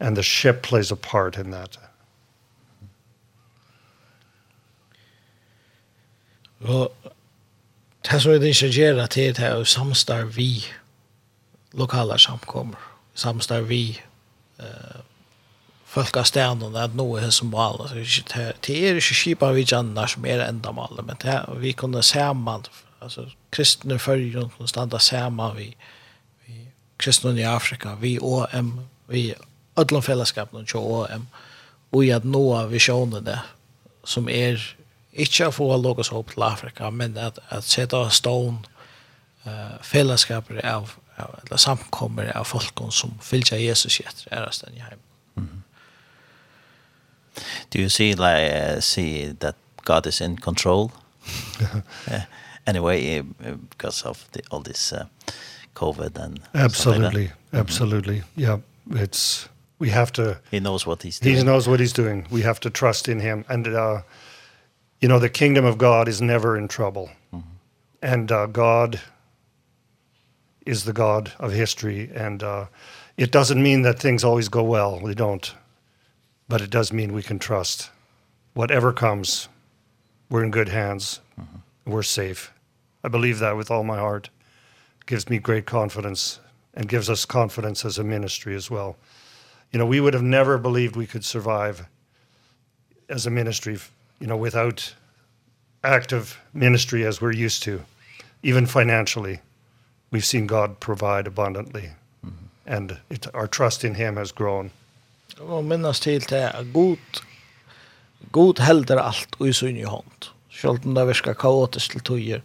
and 0.00 0.16
the 0.16 0.22
ship 0.22 0.62
plays 0.62 0.90
a 0.92 0.96
part 0.96 1.38
in 1.38 1.50
that. 1.50 1.78
Og 6.60 6.92
det 8.10 8.22
som 8.22 8.32
er 8.32 8.38
det 8.38 8.54
ikke 8.54 8.72
gjør 8.72 9.02
at 9.04 9.14
det 9.14 9.38
er 9.38 9.64
samstar 9.64 10.24
vi 10.34 10.64
lokale 11.72 12.18
samkommer, 12.18 12.78
samstar 13.14 13.60
vi 13.68 14.00
eh, 14.58 15.00
folk 15.84 16.16
av 16.16 16.26
stenen, 16.28 16.76
at 16.76 16.96
noe 16.96 17.20
er 17.20 17.30
som 17.34 17.52
mål. 17.52 17.86
Det 17.92 18.76
er 18.76 18.98
ikke 18.98 19.18
kjipa 19.22 19.52
vi 19.56 19.66
kjenner 19.68 20.10
som 20.10 20.26
er 20.26 20.46
enda 20.46 20.72
mål, 20.72 21.02
men 21.04 21.20
det, 21.22 21.38
vi 21.60 21.72
kunne 21.72 22.02
sammen, 22.02 22.66
altså 23.00 23.28
kristne 23.54 23.98
følger, 23.98 24.48
kunne 24.56 24.68
standa 24.68 24.98
sammen 24.98 25.56
vi, 25.56 25.68
vi 26.46 26.68
kristne 26.98 27.36
i 27.38 27.46
Afrika, 27.46 27.94
vi 28.00 28.18
OM, 28.18 28.72
vi 29.08 29.30
ödlom 29.78 30.02
fällskapen 30.02 30.66
och 30.74 30.92
OM 30.92 31.26
och 31.90 32.04
i 32.04 32.12
att 32.12 32.24
nå 32.24 32.66
det, 33.20 33.40
som 34.04 34.28
är 34.28 34.76
inte 35.12 35.46
att 35.46 35.54
få 35.54 35.76
lågas 35.76 36.12
upp 36.12 36.30
till 36.30 36.42
Afrika 36.42 36.90
men 36.90 37.18
att, 37.18 37.38
att 37.48 37.64
sätta 37.64 38.10
stån 38.10 38.66
uh, 39.46 39.82
fällskaper 39.82 40.66
av, 40.66 40.90
av 41.16 41.40
eller 41.46 41.56
samkommer 41.56 42.36
av 42.36 42.44
folk 42.44 42.74
som 42.90 43.18
fyllt 43.22 43.52
Jesus 43.52 44.00
efter 44.00 44.34
äras 44.34 44.60
den 44.60 44.74
i 44.74 44.78
hem. 44.78 44.98
Mm. 45.36 45.62
Do 47.68 47.78
you 47.78 47.88
see 47.88 48.14
like 48.14 48.74
uh, 48.74 48.80
see 48.80 49.34
that 49.38 49.56
God 49.84 50.06
is 50.06 50.20
in 50.20 50.36
control? 50.36 50.90
uh, 51.60 52.20
anyway, 52.66 53.20
uh, 53.20 53.24
because 53.70 54.08
of 54.08 54.24
the, 54.32 54.42
all 54.50 54.62
this 54.62 54.92
uh, 54.92 55.04
COVID 55.74 56.18
and 56.18 56.40
absolutely, 56.52 57.22
like 57.22 57.60
absolutely, 57.60 58.14
mm 58.14 58.24
-hmm. 58.34 58.42
yeah, 58.42 58.60
it's 59.04 59.48
we 59.78 59.90
have 59.90 60.12
to 60.12 60.40
he 60.50 60.60
knows 60.60 60.86
what 60.86 61.02
he's 61.02 61.18
doing. 61.20 61.36
He 61.36 61.42
knows 61.42 61.68
what 61.68 61.80
he's 61.80 61.92
doing. 61.92 62.26
We 62.30 62.42
have 62.42 62.60
to 62.60 62.70
trust 62.70 63.08
in 63.08 63.20
him 63.20 63.44
and 63.48 63.66
uh 63.66 64.02
you 65.00 65.08
know 65.08 65.18
the 65.18 65.28
kingdom 65.28 65.64
of 65.64 65.78
God 65.78 66.08
is 66.08 66.20
never 66.20 66.56
in 66.56 66.68
trouble. 66.68 67.10
Mm 67.32 67.42
-hmm. 67.42 68.12
And 68.12 68.30
uh 68.30 68.46
God 68.46 69.00
is 70.66 70.84
the 70.84 70.92
God 70.92 71.32
of 71.38 71.52
history 71.52 72.10
and 72.16 72.42
uh 72.42 72.66
it 73.16 73.32
doesn't 73.32 73.62
mean 73.62 73.82
that 73.82 74.00
things 74.00 74.24
always 74.24 74.48
go 74.48 74.62
well. 74.62 75.00
They 75.00 75.14
don't. 75.14 75.56
But 76.48 76.60
it 76.60 76.70
does 76.70 76.92
mean 76.92 77.12
we 77.12 77.22
can 77.22 77.38
trust 77.38 77.90
whatever 78.52 78.92
comes. 78.92 79.48
We're 80.28 80.44
in 80.44 80.50
good 80.50 80.68
hands. 80.68 81.20
Mm 81.36 81.44
-hmm. 81.44 81.60
We're 81.92 82.02
safe. 82.02 82.52
I 83.04 83.08
believe 83.08 83.38
that 83.38 83.56
with 83.56 83.70
all 83.70 83.84
my 83.84 83.98
heart. 83.98 84.30
It 85.00 85.06
gives 85.06 85.28
me 85.28 85.38
great 85.38 85.64
confidence 85.70 86.40
and 86.74 86.90
gives 86.90 87.08
us 87.08 87.26
confidence 87.26 87.88
as 87.88 87.98
a 87.98 88.02
ministry 88.02 88.56
as 88.56 88.70
well 88.70 88.96
you 89.72 89.78
know, 89.78 89.86
we 89.86 90.00
would 90.00 90.14
have 90.14 90.24
never 90.24 90.58
believed 90.58 90.96
we 90.96 91.06
could 91.06 91.24
survive 91.24 91.86
as 93.08 93.26
a 93.26 93.30
ministry, 93.30 93.78
you 94.20 94.26
know, 94.26 94.36
without 94.36 94.94
active 95.84 96.40
ministry 96.52 97.04
as 97.06 97.20
we're 97.20 97.32
used 97.32 97.62
to. 97.62 97.82
Even 98.42 98.66
financially, 98.66 99.40
we've 100.10 100.24
seen 100.24 100.46
God 100.46 100.80
provide 100.80 101.26
abundantly. 101.26 101.90
Mm 102.24 102.30
-hmm. 102.30 102.76
And 102.76 102.96
it, 103.10 103.34
our 103.34 103.48
trust 103.48 103.84
in 103.84 103.94
him 103.94 104.16
has 104.16 104.32
grown. 104.32 104.70
Og 105.40 105.64
minnes 105.64 106.00
til 106.00 106.20
til 106.20 106.50
god, 106.72 107.22
god 108.32 108.60
helder 108.60 109.02
alt 109.02 109.36
og 109.38 109.48
i 109.48 109.52
sin 109.52 109.76
i 109.76 109.82
hånd. 109.82 110.30
Selv 110.50 110.78
om 110.84 110.94
det 110.94 111.06
virker 111.06 111.32
kaotisk 111.32 111.90
til 111.92 112.00
tøyer, 112.00 112.40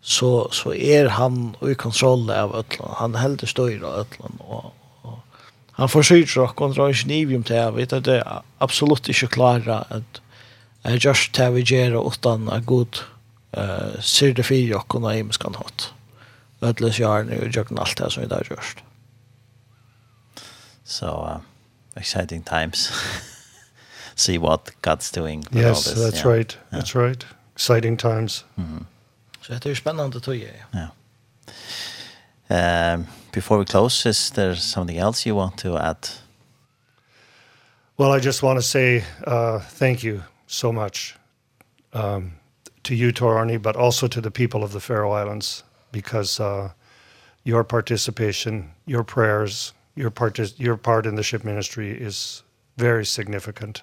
så, 0.00 0.48
så 0.52 0.72
er 0.72 1.08
han 1.08 1.54
i 1.62 1.74
kontroll 1.74 2.30
av 2.30 2.54
øtlen. 2.58 2.94
Han 2.98 3.14
helder 3.14 3.46
støyre 3.46 3.86
av 3.86 4.00
øtlen 4.00 4.40
og, 4.40 4.72
han 5.82 5.88
forsyrer 5.88 6.26
försöker 6.26 6.50
och 6.50 6.56
kontra 6.56 6.90
i 6.90 6.94
Schneevium 6.94 7.42
till 7.42 7.56
jag 7.56 7.72
vet 7.72 7.92
att 7.92 8.04
det 8.04 8.18
är 8.18 8.42
absolut 8.58 9.08
inte 9.08 9.26
klara 9.26 9.78
att 9.78 10.20
jag 10.82 10.96
just 10.96 11.32
tar 11.32 11.50
vi 11.50 11.60
gjør 11.60 12.08
utan 12.08 12.48
en 12.48 12.64
god 12.64 12.98
uh, 13.56 14.00
ser 14.00 14.32
det 14.34 14.42
för 14.42 14.74
og 14.74 14.88
kunne 14.88 15.18
i 15.18 15.22
miskan 15.22 15.54
hat. 15.54 15.92
Ödlös 16.62 17.00
jag 17.00 17.26
og 17.26 17.54
gjør 17.54 17.80
alt 17.80 17.98
det 17.98 18.12
som 18.12 18.22
vi 18.22 18.28
där 18.28 18.46
just. 18.50 18.78
So 20.84 21.06
uh, 21.06 21.40
exciting 21.96 22.42
times. 22.42 22.92
See 24.14 24.38
what 24.38 24.70
God's 24.82 25.10
doing 25.10 25.40
with 25.50 25.64
yes, 25.64 25.88
all 25.88 25.94
this. 25.94 26.04
That's 26.04 26.24
yeah. 26.24 26.36
right. 26.36 26.58
Yeah. 26.72 26.78
That's 26.78 26.94
right. 26.94 27.26
Exciting 27.54 27.96
times. 27.96 28.44
Mm 28.56 28.68
-hmm. 28.68 28.84
Så 29.46 29.52
det 29.52 29.70
är 29.70 29.74
spennende 29.74 30.20
tog, 30.20 30.34
jag. 30.34 30.50
Ja. 30.70 30.78
Yeah. 30.78 30.90
Um, 32.52 33.06
before 33.32 33.56
we 33.56 33.64
close, 33.64 34.04
is 34.04 34.30
there 34.30 34.54
something 34.54 34.98
else 34.98 35.24
you 35.24 35.34
want 35.34 35.56
to 35.58 35.78
add? 35.78 36.10
Well, 37.96 38.12
I 38.12 38.20
just 38.20 38.42
want 38.42 38.58
to 38.58 38.62
say 38.62 39.04
uh, 39.26 39.60
thank 39.60 40.02
you 40.02 40.22
so 40.46 40.70
much 40.70 41.16
um, 41.94 42.32
to 42.82 42.94
you, 42.94 43.10
Torani, 43.10 43.56
but 43.56 43.74
also 43.74 44.06
to 44.06 44.20
the 44.20 44.30
people 44.30 44.62
of 44.62 44.72
the 44.72 44.80
Faroe 44.80 45.12
Islands, 45.12 45.64
because 45.92 46.40
uh, 46.40 46.72
your 47.42 47.64
participation, 47.64 48.72
your 48.84 49.02
prayers, 49.02 49.72
your 49.96 50.10
part, 50.10 50.38
your 50.60 50.76
part 50.76 51.06
in 51.06 51.14
the 51.14 51.22
ship 51.22 51.44
ministry 51.44 51.90
is 51.90 52.42
very 52.76 53.06
significant. 53.06 53.82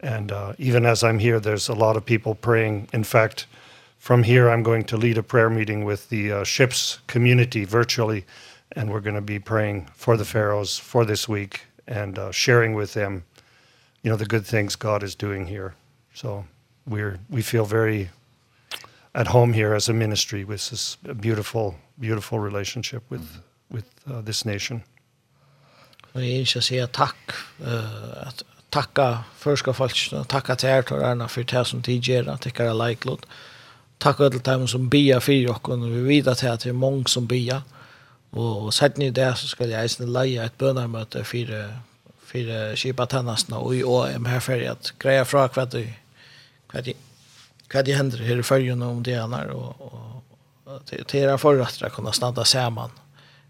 And 0.00 0.32
uh, 0.32 0.52
even 0.58 0.84
as 0.84 1.02
I'm 1.02 1.18
here, 1.18 1.40
there's 1.40 1.70
a 1.70 1.74
lot 1.74 1.96
of 1.96 2.04
people 2.04 2.34
praying. 2.34 2.88
In 2.92 3.04
fact, 3.04 3.46
uh, 3.46 3.59
From 4.00 4.22
here, 4.22 4.48
I'm 4.48 4.62
going 4.62 4.84
to 4.84 4.96
lead 4.96 5.18
a 5.18 5.22
prayer 5.22 5.50
meeting 5.50 5.84
with 5.84 6.08
the 6.08 6.32
uh, 6.32 6.44
ship's 6.44 7.00
community 7.06 7.66
virtually, 7.66 8.24
and 8.72 8.90
we're 8.90 9.00
going 9.00 9.14
to 9.14 9.20
be 9.20 9.38
praying 9.38 9.90
for 9.94 10.16
the 10.16 10.24
Pharaohs 10.24 10.78
for 10.78 11.04
this 11.04 11.28
week 11.28 11.66
and 11.86 12.18
uh, 12.18 12.32
sharing 12.32 12.72
with 12.72 12.94
them, 12.94 13.24
you 14.02 14.10
know, 14.10 14.16
the 14.16 14.24
good 14.24 14.46
things 14.46 14.74
God 14.74 15.02
is 15.02 15.14
doing 15.14 15.46
here. 15.46 15.74
So 16.14 16.46
we're 16.86 17.18
we 17.28 17.42
feel 17.42 17.66
very 17.66 18.08
at 19.14 19.26
home 19.26 19.52
here 19.52 19.74
as 19.74 19.90
a 19.90 19.92
ministry 19.92 20.44
with 20.44 20.70
this 20.70 20.96
beautiful 21.20 21.74
beautiful 21.98 22.38
relationship 22.38 23.02
with 23.10 23.20
mm 23.20 23.26
-hmm. 23.26 23.74
with 23.74 23.86
uh, 24.06 24.24
this 24.24 24.44
nation. 24.44 24.82
Og 26.14 26.22
jeg 26.22 26.40
ønsker 26.40 26.58
å 26.58 26.62
si 26.62 26.86
takk, 26.92 27.34
uh, 27.60 28.28
at 28.28 28.44
takka 28.70 29.24
förska 29.38 29.72
folk 29.72 29.92
tacka 30.28 30.54
till 30.54 30.68
er 30.68 30.82
till 30.82 30.96
Erna 30.96 31.26
for 31.28 31.42
det 31.42 31.66
som 31.66 31.80
de 31.80 32.00
gjør, 32.00 32.32
at 32.32 32.42
det 32.42 32.60
är 32.60 32.88
likelot 32.88 33.26
takk 34.00 34.20
alle 34.20 34.40
dem 34.44 34.66
som 34.68 34.88
bia 34.90 35.20
fyrir 35.20 35.52
og 35.52 35.84
vi 35.84 36.02
vet 36.08 36.28
at 36.28 36.40
det 36.64 36.70
er 36.70 36.72
mange 36.72 37.08
som 37.08 37.28
bia, 37.28 37.62
og 38.32 38.72
sett 38.74 38.98
ni 38.98 39.10
det 39.10 39.36
så 39.36 39.48
skal 39.50 39.70
jeg 39.70 39.82
eisen 39.82 40.12
leia 40.12 40.44
et 40.44 40.58
bønarmøte 40.58 41.24
fyrir 41.24 41.72
fyrir 42.30 42.76
kipa 42.78 43.06
tennasna 43.10 43.58
og 43.58 43.74
i 43.74 43.82
OM 43.82 44.28
her 44.30 44.42
fyrir 44.44 44.70
at 44.74 44.92
greia 45.02 45.24
fra 45.26 45.48
hva 45.50 45.66
det 45.66 45.86
hva 46.70 46.82
det 46.86 46.94
hva 47.70 47.82
hender 47.86 48.22
her 48.26 48.38
i 48.38 48.46
fyrjun 48.46 48.82
om 48.86 49.02
det 49.02 49.18
annar 49.18 49.50
og, 49.54 49.90
og 50.66 50.86
til 50.86 51.24
era 51.24 51.36
forrattra 51.38 51.90
kunna 51.90 52.12
standa 52.14 52.44
saman 52.44 52.94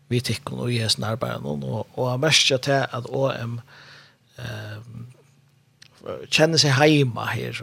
vi 0.08 0.20
tikkun 0.24 0.64
og 0.64 0.72
i 0.72 0.80
hesten 0.80 1.04
arbeid 1.04 1.44
og, 1.44 1.86
og 1.94 2.10
jeg 2.10 2.24
merkja 2.24 2.58
til 2.64 2.88
at 2.98 3.08
OM 3.08 3.60
eh, 4.40 4.80
kjenner 6.32 6.60
seg 6.60 6.76
heima 6.80 7.28
her 7.34 7.60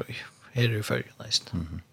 her 0.54 0.80
i 0.80 0.86
fyrjun 0.86 1.26
nesten 1.26 1.60
mm 1.60 1.68
-hmm 1.72 1.87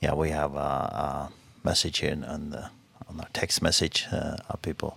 yeah, 0.00 0.14
we 0.14 0.30
have 0.30 0.54
a, 0.54 0.58
a 0.58 1.28
message 1.64 2.02
in 2.02 2.24
on, 2.24 2.50
the, 2.50 2.64
on 3.08 3.20
our 3.20 3.28
text 3.32 3.62
message 3.62 4.06
uh, 4.12 4.36
of 4.48 4.62
people. 4.62 4.96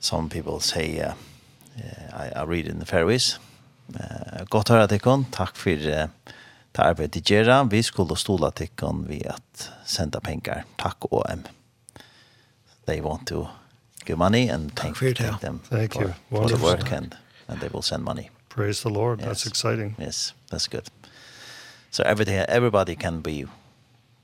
Some 0.00 0.28
people 0.28 0.60
say, 0.60 1.00
uh, 1.00 1.14
I, 2.12 2.30
I 2.36 2.42
read 2.44 2.66
in 2.66 2.78
the 2.78 2.86
fairways. 2.86 3.38
uh, 4.00 4.44
Godt 4.50 4.68
høyre 4.68 4.86
dere. 4.86 5.24
takk 5.32 5.56
for 5.56 5.70
uh, 5.70 6.08
det 6.72 6.78
arbeidet 6.84 7.16
i 7.16 7.20
Gjera. 7.20 7.62
Vi 7.64 7.82
skulle 7.82 8.16
stole 8.16 8.50
til 8.56 8.68
dere 8.80 8.94
ved 9.08 9.26
at 9.26 9.70
senda 9.84 10.20
penger. 10.20 10.62
Takk 10.78 11.04
og 11.12 11.24
um, 11.32 11.44
They 12.86 13.00
want 13.00 13.26
to 13.28 13.46
give 14.06 14.16
money 14.18 14.48
and 14.48 14.70
thank, 14.76 14.96
thank, 14.96 15.16
thank 15.16 15.40
them 15.40 15.60
thank 15.70 15.92
for, 15.94 16.02
you. 16.02 16.12
for 16.30 16.48
the 16.48 16.56
work 16.64 16.90
and, 16.92 17.14
and 17.48 17.60
they 17.60 17.68
will 17.68 17.82
send 17.82 18.02
money. 18.04 18.30
Praise 18.48 18.80
the 18.82 18.88
Lord. 18.88 19.20
Yes. 19.20 19.26
That's 19.28 19.46
exciting. 19.46 19.94
Yes, 19.98 20.32
that's 20.50 20.66
good. 20.66 20.88
So 21.90 22.02
everything, 22.04 22.36
everybody 22.48 22.96
can 22.96 23.20
be 23.20 23.46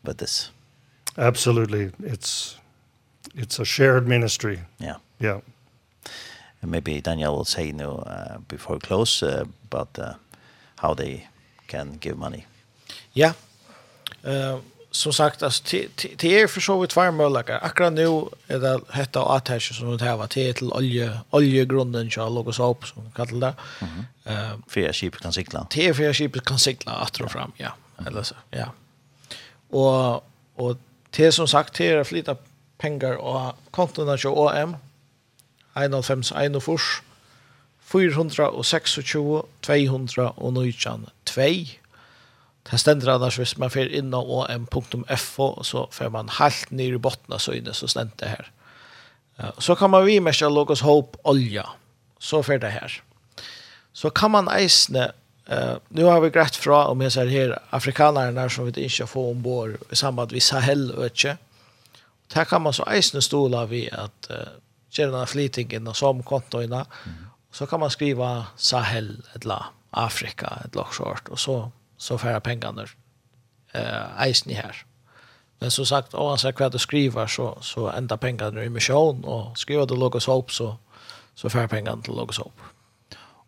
with 0.06 0.18
this. 0.18 0.50
Absolutely. 1.16 1.92
It's 2.02 2.56
it's 3.34 3.58
a 3.60 3.64
shared 3.64 4.06
ministry. 4.06 4.58
Yeah. 4.78 4.96
Yeah. 5.18 5.40
And 6.62 6.70
maybe 6.70 7.00
Daniel 7.00 7.36
will 7.36 7.44
say 7.44 7.72
no 7.72 7.98
uh, 7.98 8.38
before 8.48 8.78
close 8.78 9.22
uh, 9.22 9.44
about 9.64 9.98
uh, 9.98 10.14
how 10.76 10.94
they 10.94 11.26
can 11.66 11.98
give 12.00 12.16
money. 12.16 12.46
Ja. 13.12 13.32
Yeah. 14.24 14.54
Uh, 14.54 14.60
som 14.90 15.12
sagt, 15.12 15.42
alltså, 15.42 15.62
till, 15.64 15.90
till 16.16 16.32
er 16.32 16.46
för 16.46 16.60
så 16.60 16.80
vitt 16.80 16.96
varmöjligheter. 16.96 17.64
Akkurat 17.64 17.92
nu 17.92 18.28
är 18.46 18.58
det 18.58 18.80
hetta 18.90 19.36
attach 19.36 19.78
som 19.78 19.96
det 19.96 20.04
här 20.04 20.16
var 20.16 20.26
till 20.26 20.54
till 20.54 20.72
olje, 20.72 21.20
oljegrunden 21.30 22.10
så 22.10 22.28
låg 22.28 22.48
upp 22.48 22.86
som 22.86 23.10
kallar 23.12 23.40
det. 23.40 23.54
Mm 23.80 24.04
eh 24.24 24.52
uh, 24.52 24.58
fyra 24.68 25.10
kan 25.22 25.32
sikla. 25.32 25.66
Till 25.70 25.94
för 25.94 26.12
fyra 26.12 26.40
kan 26.40 26.58
sikla 26.58 26.92
att 26.92 27.20
och 27.20 27.30
fram, 27.30 27.52
ja. 27.56 27.70
Eller 28.06 28.22
så, 28.22 28.34
ja. 28.50 28.72
Og, 29.72 30.24
og 30.56 30.76
til 31.12 31.32
som 31.32 31.46
sagt, 31.46 31.74
til 31.74 31.96
er 31.96 32.04
flytta 32.06 32.36
pengar 32.78 33.16
og 33.16 33.56
kontona 33.72 34.16
til 34.16 34.30
OM, 34.30 34.76
1,5, 35.76 37.02
426, 37.86 39.42
219, 39.62 41.06
2. 41.26 41.42
Det 42.70 42.80
stender 42.80 43.14
annars 43.14 43.36
hvis 43.38 43.54
man 43.62 43.70
fer 43.70 43.90
inn 43.94 44.14
av 44.16 44.26
om.fo, 44.26 45.48
så 45.62 45.84
fer 45.94 46.10
man 46.10 46.32
helt 46.40 46.72
ned 46.74 46.96
i 46.96 47.02
botten 47.02 47.36
av 47.36 47.42
søgne, 47.44 47.74
så 47.74 47.86
stender 47.86 48.16
det 48.22 48.32
her. 48.32 48.50
Så 49.62 49.76
kan 49.78 49.92
man 49.92 50.06
vi 50.06 50.18
merke 50.18 50.48
Logos 50.50 50.82
Hope 50.82 51.20
olja, 51.24 51.62
så 52.18 52.42
fer 52.42 52.58
det 52.58 52.72
her. 52.74 52.98
Så 53.92 54.10
kan 54.10 54.34
man 54.34 54.50
eisne 54.50 55.12
Uh, 55.52 55.76
nu 55.88 56.04
har 56.04 56.20
vi 56.20 56.30
grätt 56.30 56.56
fra 56.56 56.86
om 56.86 57.00
jeg 57.00 57.12
ser 57.12 57.26
här 57.26 57.58
afrikanerne 57.70 58.50
som 58.50 58.64
vi 58.64 58.82
inte 58.82 59.06
får 59.06 59.30
ombord 59.30 59.76
i 59.90 59.96
samband 59.96 60.32
med 60.32 60.42
Sahel 60.42 60.90
och 60.90 61.06
ikke. 61.06 61.36
Där 62.34 62.44
kan 62.44 62.62
man 62.62 62.72
så 62.72 62.84
eisne 62.84 63.22
stola 63.22 63.66
vi 63.66 63.90
att 63.90 64.30
uh, 64.30 64.36
gjøre 64.90 65.12
denne 65.12 65.26
flytingen 65.26 65.88
og 65.88 66.02
och 66.02 66.24
kontoene. 66.24 66.84
Mm. 67.04 67.26
Så 67.52 67.66
kan 67.66 67.80
man 67.80 67.90
skriva 67.90 68.46
Sahel 68.56 69.22
eller 69.34 69.64
Afrika 69.90 70.62
ett 70.64 70.74
lockshort 70.74 71.28
och 71.28 71.38
så 71.38 71.70
så 71.98 72.18
färra 72.18 72.40
pengarna 72.40 72.86
eh 73.74 74.22
eisne 74.22 74.54
här. 74.54 74.84
Men 75.58 75.70
som 75.70 75.86
sagt, 75.86 76.14
oavsett 76.14 76.60
vad 76.60 76.72
du 76.72 76.78
skriver 76.78 77.26
så, 77.26 77.58
så 77.60 77.88
enda 77.88 78.16
pengarna 78.16 78.64
i 78.64 78.68
mission 78.68 79.24
och 79.24 79.58
skriver 79.58 79.86
du 79.86 79.96
Logos 79.96 80.26
Hope 80.26 80.52
så, 80.52 80.76
så 81.34 81.50
färra 81.50 81.68
pengarna 81.68 82.02
till 82.02 82.14
Logos 82.14 82.38
Hope. 82.38 82.62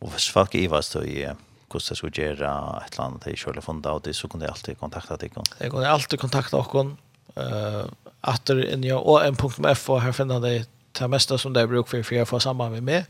Och 0.01 0.13
hvis 0.13 0.29
folk 0.29 0.55
ivast 0.55 0.93
då 0.93 1.05
i 1.05 1.29
hvordan 1.69 1.93
jeg 1.93 2.01
skulle 2.01 2.17
gjøre 2.17 2.53
et 2.83 2.93
eller 2.93 3.05
annet 3.05 3.27
jeg 3.27 3.39
selv 3.39 3.61
har 3.61 3.67
funnet 3.67 3.87
av 3.87 4.03
det, 4.03 4.17
så 4.17 4.29
kunne 4.29 4.47
jeg 4.47 4.55
alltid 4.55 4.79
kontakta 4.81 5.17
deg. 5.21 5.37
Jag 5.61 5.71
kunne 5.71 5.89
alltid 5.89 6.21
kontakta 6.21 6.57
oss 6.57 6.75
eh 6.75 6.85
efter 7.37 7.45
dere. 7.45 7.85
Uh, 7.85 7.87
atter 8.21 8.65
inn 8.73 8.85
i 8.85 8.93
OM.f 8.93 9.91
og 9.91 10.03
här 10.03 10.13
finner 10.13 10.41
det 10.41 10.67
det 10.99 11.09
mesta 11.09 11.39
som 11.39 11.53
det 11.53 11.63
er 11.63 11.67
bruk 11.67 11.89
for, 11.89 12.03
for 12.03 12.15
jeg 12.15 12.27
får 12.27 12.39
sammen 12.39 12.73
med 12.73 12.83
meg. 12.83 13.05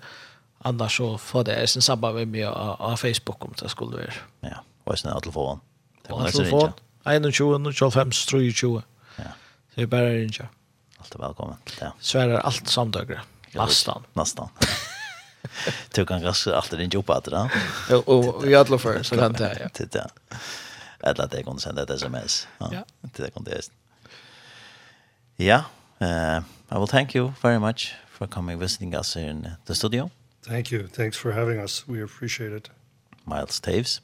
Annars 0.65 0.97
så 0.97 1.19
får 1.19 1.45
det 1.45 1.71
sin 1.71 1.83
sammen 1.83 2.15
med 2.15 2.29
meg 2.29 2.45
av 2.45 2.97
Facebook 2.97 3.45
om 3.45 3.55
det 3.61 3.71
skulle 3.71 3.99
være. 3.99 4.21
Ja, 4.43 4.61
og 4.85 4.93
jeg 4.93 4.99
snart 4.99 5.23
telefon? 5.23 5.61
Og 6.11 6.33
telefonen, 6.33 6.75
21, 7.07 7.73
25, 7.73 8.13
23. 8.13 8.83
Ja. 9.19 9.33
Det 9.77 9.83
er 9.83 9.87
bare 9.87 10.11
å 10.11 10.19
ringe. 10.19 10.51
Alt 10.99 11.15
er 11.15 11.25
velkommen. 11.25 11.57
Ja. 11.81 11.93
Så 12.01 12.19
er 12.19 12.35
det 12.35 12.45
alt 12.45 12.71
samtøkere. 12.71 13.25
Nästan. 13.55 14.05
Nästan. 14.17 14.49
Du 15.97 16.05
kan 16.05 16.25
alt 16.25 16.73
er 16.73 16.77
din 16.77 16.91
jobba 16.91 17.21
till 17.21 17.33
det. 17.33 17.51
Og 18.07 18.47
i 18.47 18.55
alle 18.55 18.79
fall 18.79 19.05
så 19.05 19.17
kan 19.17 19.33
det. 19.33 19.53
Ja. 19.61 19.69
Titta. 19.75 20.07
Eller 21.05 21.25
at 21.25 21.35
jeg 21.35 21.45
kunne 21.45 21.61
sende 21.61 21.83
et 21.83 22.01
sms. 22.01 22.49
Ja. 22.73 22.83
Det 23.17 23.33
kunne 23.35 23.51
det. 23.51 23.71
Ja. 25.39 25.63
Uh, 26.01 26.43
I 26.71 26.79
will 26.79 26.89
thank 26.89 27.15
you 27.15 27.33
very 27.43 27.59
much 27.59 27.95
for 28.11 28.27
coming 28.27 28.61
visiting 28.61 28.95
us 28.95 29.17
in 29.17 29.47
the 29.67 29.75
studio. 29.75 30.11
Thank 30.47 30.73
you. 30.73 30.87
Thanks 30.89 31.19
for 31.19 31.33
having 31.33 31.61
us. 31.61 31.89
We 31.89 32.03
appreciate 32.03 32.57
it. 32.57 32.71
Miles 33.27 33.61
Taves. 33.61 34.01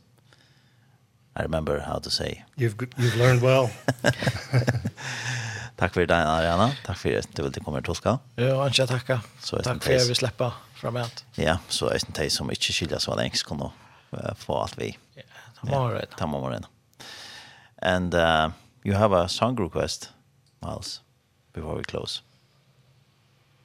I 1.36 1.42
remember 1.42 1.80
how 1.80 1.98
to 1.98 2.10
say. 2.10 2.44
You've 2.56 2.76
you've 2.96 3.16
learned 3.16 3.42
well. 3.42 3.70
Tack 5.76 5.94
för 5.94 6.06
det 6.06 6.16
Ariana. 6.16 6.72
Tack 6.86 6.98
för 6.98 7.18
att 7.18 7.36
du 7.36 7.42
ville 7.42 7.60
komma 7.60 7.78
till 7.78 7.86
Tosca. 7.86 8.18
Ja, 8.34 8.64
och 8.64 8.78
jag 8.78 8.88
tackar. 8.88 9.20
Så 9.40 9.62
tack 9.62 9.84
för 9.84 9.96
att 9.96 10.08
vi 10.10 10.14
släppa 10.14 10.52
framåt. 10.84 11.24
Ja, 11.34 11.58
så 11.68 11.86
är 11.86 11.90
det 11.90 12.08
inte 12.08 12.30
som 12.30 12.50
inte 12.50 12.72
skiljer 12.72 12.98
så 12.98 13.14
länge 13.14 13.34
kan 13.48 13.58
då 13.58 13.72
få 14.36 14.56
allt 14.56 14.78
vi. 14.78 14.98
Ja, 15.14 15.22
det 15.62 15.70
var 15.70 15.90
rätt. 15.90 16.18
Det 16.18 16.26
var 16.26 16.50
rätt. 16.50 16.64
And 17.82 18.14
uh, 18.14 18.50
you 18.84 18.96
have 18.96 19.16
a 19.16 19.28
song 19.28 19.58
request, 19.58 20.10
Miles, 20.60 21.00
before 21.52 21.76
we 21.76 21.84
close. 21.84 22.22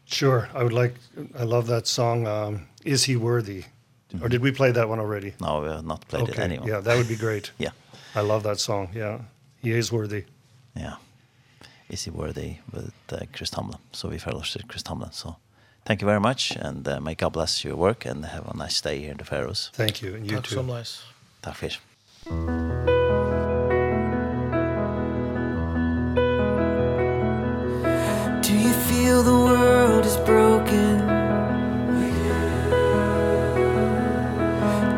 Sure. 0.05 0.49
I 0.53 0.63
would 0.63 0.73
like 0.73 0.95
I 1.39 1.43
love 1.43 1.67
that 1.67 1.87
song 1.87 2.27
um 2.27 2.67
Is 2.83 3.05
He 3.05 3.15
Worthy? 3.15 3.63
Mm 3.63 3.65
-hmm. 4.09 4.23
Or 4.23 4.29
did 4.29 4.41
we 4.41 4.51
play 4.51 4.73
that 4.73 4.87
one 4.87 5.01
already? 5.01 5.33
No, 5.37 5.61
we 5.61 5.69
have 5.69 5.81
not 5.81 6.07
played 6.07 6.23
okay. 6.23 6.33
it 6.33 6.51
anymore. 6.51 6.69
Yeah, 6.69 6.83
that 6.83 6.93
would 6.95 7.07
be 7.07 7.15
great. 7.15 7.51
yeah. 7.59 7.73
I 8.15 8.27
love 8.27 8.43
that 8.43 8.59
song. 8.59 8.95
Yeah. 8.95 9.19
He 9.61 9.77
is 9.77 9.91
worthy. 9.91 10.25
Yeah. 10.73 10.93
Is 11.89 12.05
he 12.05 12.11
worthy 12.11 12.55
with 12.73 12.93
uh, 13.11 13.17
Chris 13.31 13.49
Tomlin? 13.49 13.79
So 13.91 14.09
we 14.09 14.19
fellowship 14.19 14.67
Chris 14.67 14.83
Tomlin. 14.83 15.11
So. 15.11 15.35
Thank 15.89 16.03
you 16.03 16.05
very 16.05 16.19
much, 16.19 16.51
and 16.51 16.87
uh, 16.87 16.99
may 16.99 17.15
God 17.15 17.33
bless 17.33 17.63
your 17.63 17.75
work, 17.75 18.05
and 18.05 18.23
have 18.23 18.47
a 18.47 18.55
nice 18.55 18.79
day 18.79 18.99
here 18.99 19.09
in 19.09 19.17
the 19.17 19.25
Faroes. 19.25 19.71
Thank 19.73 20.03
you, 20.03 20.13
and 20.13 20.23
you 20.23 20.35
Tack 20.35 20.43
too. 20.43 20.55
Tack 20.55 20.59
so 20.59 20.63
much. 20.63 20.99
Tack 21.41 21.55
för 21.55 21.69
Do 28.43 28.53
you 28.53 28.73
feel 28.87 29.23
the 29.23 29.39
world 29.49 30.05
is 30.05 30.17
broken? 30.17 30.99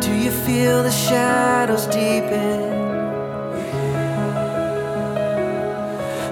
Do 0.02 0.12
you 0.14 0.32
feel 0.32 0.84
the 0.84 0.92
shadows 0.92 1.86
deepen? 1.88 2.60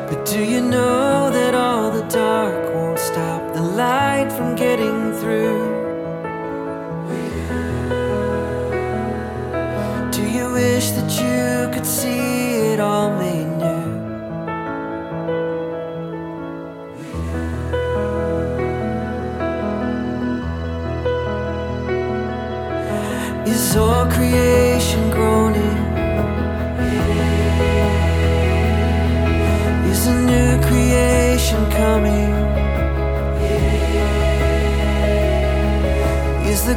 But 0.09 0.25
do 0.25 0.43
you 0.43 0.59
know 0.59 0.98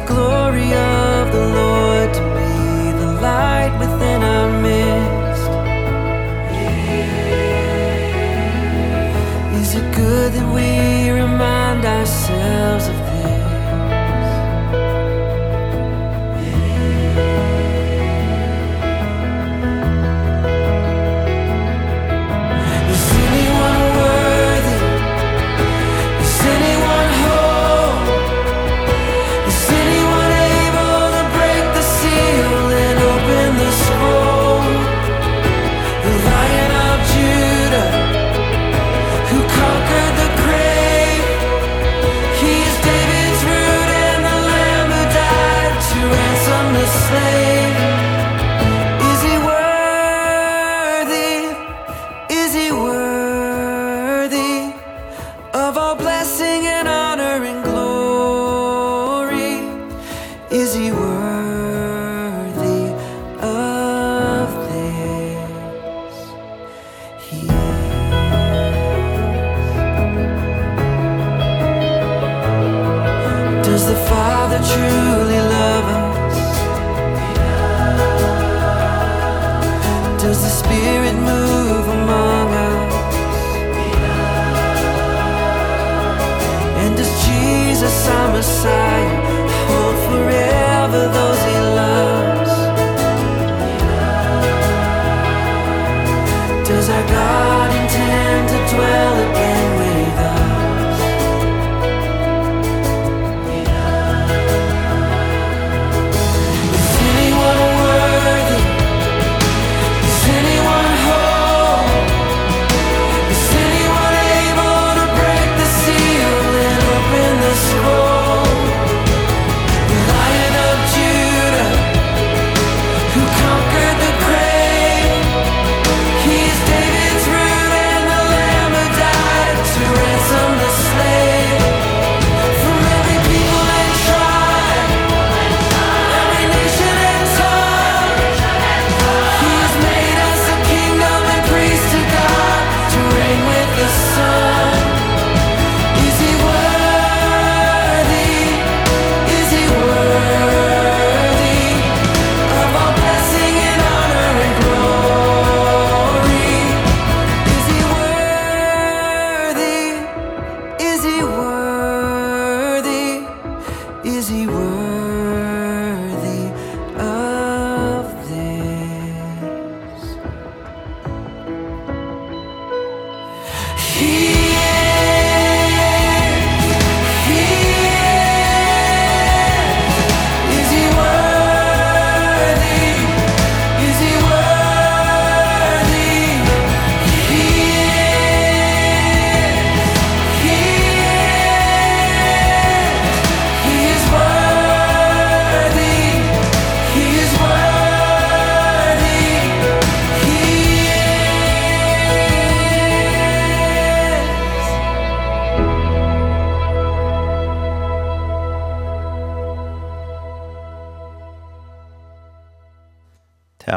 glory 0.05 0.73
of 0.73 0.92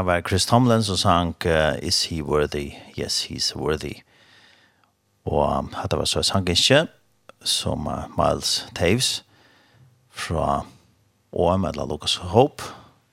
var 0.07 0.23
Chris 0.23 0.47
Tomlin 0.47 0.83
som 0.83 0.97
sang 0.97 1.35
uh, 1.47 1.75
Is 1.83 2.05
he 2.05 2.23
worthy? 2.23 2.79
Yes, 2.99 3.27
he's 3.27 3.57
worthy. 3.57 4.03
Og 5.25 5.59
um, 5.59 5.75
det 5.91 5.99
var 5.99 6.05
så 6.05 6.23
sangenskje 6.23 6.87
som 7.43 7.87
uh, 7.87 8.07
Miles 8.19 8.69
Taves 8.75 9.25
fra 10.11 10.63
OM 11.33 11.65
eller 11.65 11.87
Lucas 11.87 12.17
Hope 12.17 12.63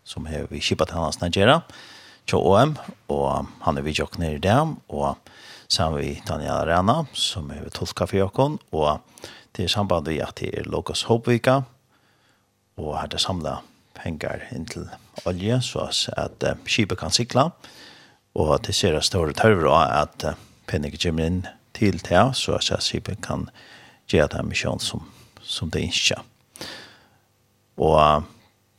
som 0.04 0.26
har 0.26 0.48
vi 0.52 0.60
kippat 0.60 0.88
til 0.88 0.98
hans 0.98 1.22
Nigeria 1.22 1.60
til 2.28 2.38
OM 2.38 2.78
og 3.10 3.48
han 3.66 3.78
er 3.78 3.82
vi 3.82 3.96
jokk 3.98 4.20
nere 4.20 4.38
i 4.38 4.44
dem 4.44 4.78
og 4.88 5.18
sammen 5.68 6.00
vi 6.00 6.22
Daniel 6.28 6.62
Arena 6.62 7.04
som 7.14 7.52
er 7.52 7.70
tolka 7.74 8.06
for 8.06 8.22
jokken 8.22 8.60
og 8.72 9.02
det 9.58 9.66
er 9.66 9.74
samband 9.74 10.08
vi 10.08 10.22
at 10.22 10.38
det 10.40 10.54
er 10.54 10.70
Lucas 10.70 11.08
Hope-vika 11.10 11.62
og 12.78 13.00
her 13.00 13.08
det 13.08 13.22
samlet 13.22 13.73
hengar 14.04 14.46
inn 14.56 14.68
til 14.70 14.90
olje, 15.30 15.60
så 15.66 15.88
at 16.18 16.44
uh, 16.44 16.58
skipet 16.68 17.00
kan 17.00 17.14
sikla, 17.14 17.50
og 18.34 18.54
det 18.66 18.76
ser 18.76 18.98
at 18.98 19.08
store 19.08 19.36
tørver 19.38 19.70
av 19.72 19.96
at 20.04 20.28
uh, 20.28 20.40
penninger 20.68 21.02
kommer 21.08 21.30
inn 21.30 21.42
til 21.74 22.00
det, 22.06 22.24
så 22.38 22.60
at 22.60 22.84
skipet 22.84 23.22
kan 23.26 23.50
gjøre 24.12 24.36
den 24.38 24.50
misjon 24.52 24.82
som, 24.82 25.08
som 25.42 25.72
det 25.74 25.88
ikke. 25.90 26.20
Og 27.82 27.98
uh, 27.98 28.24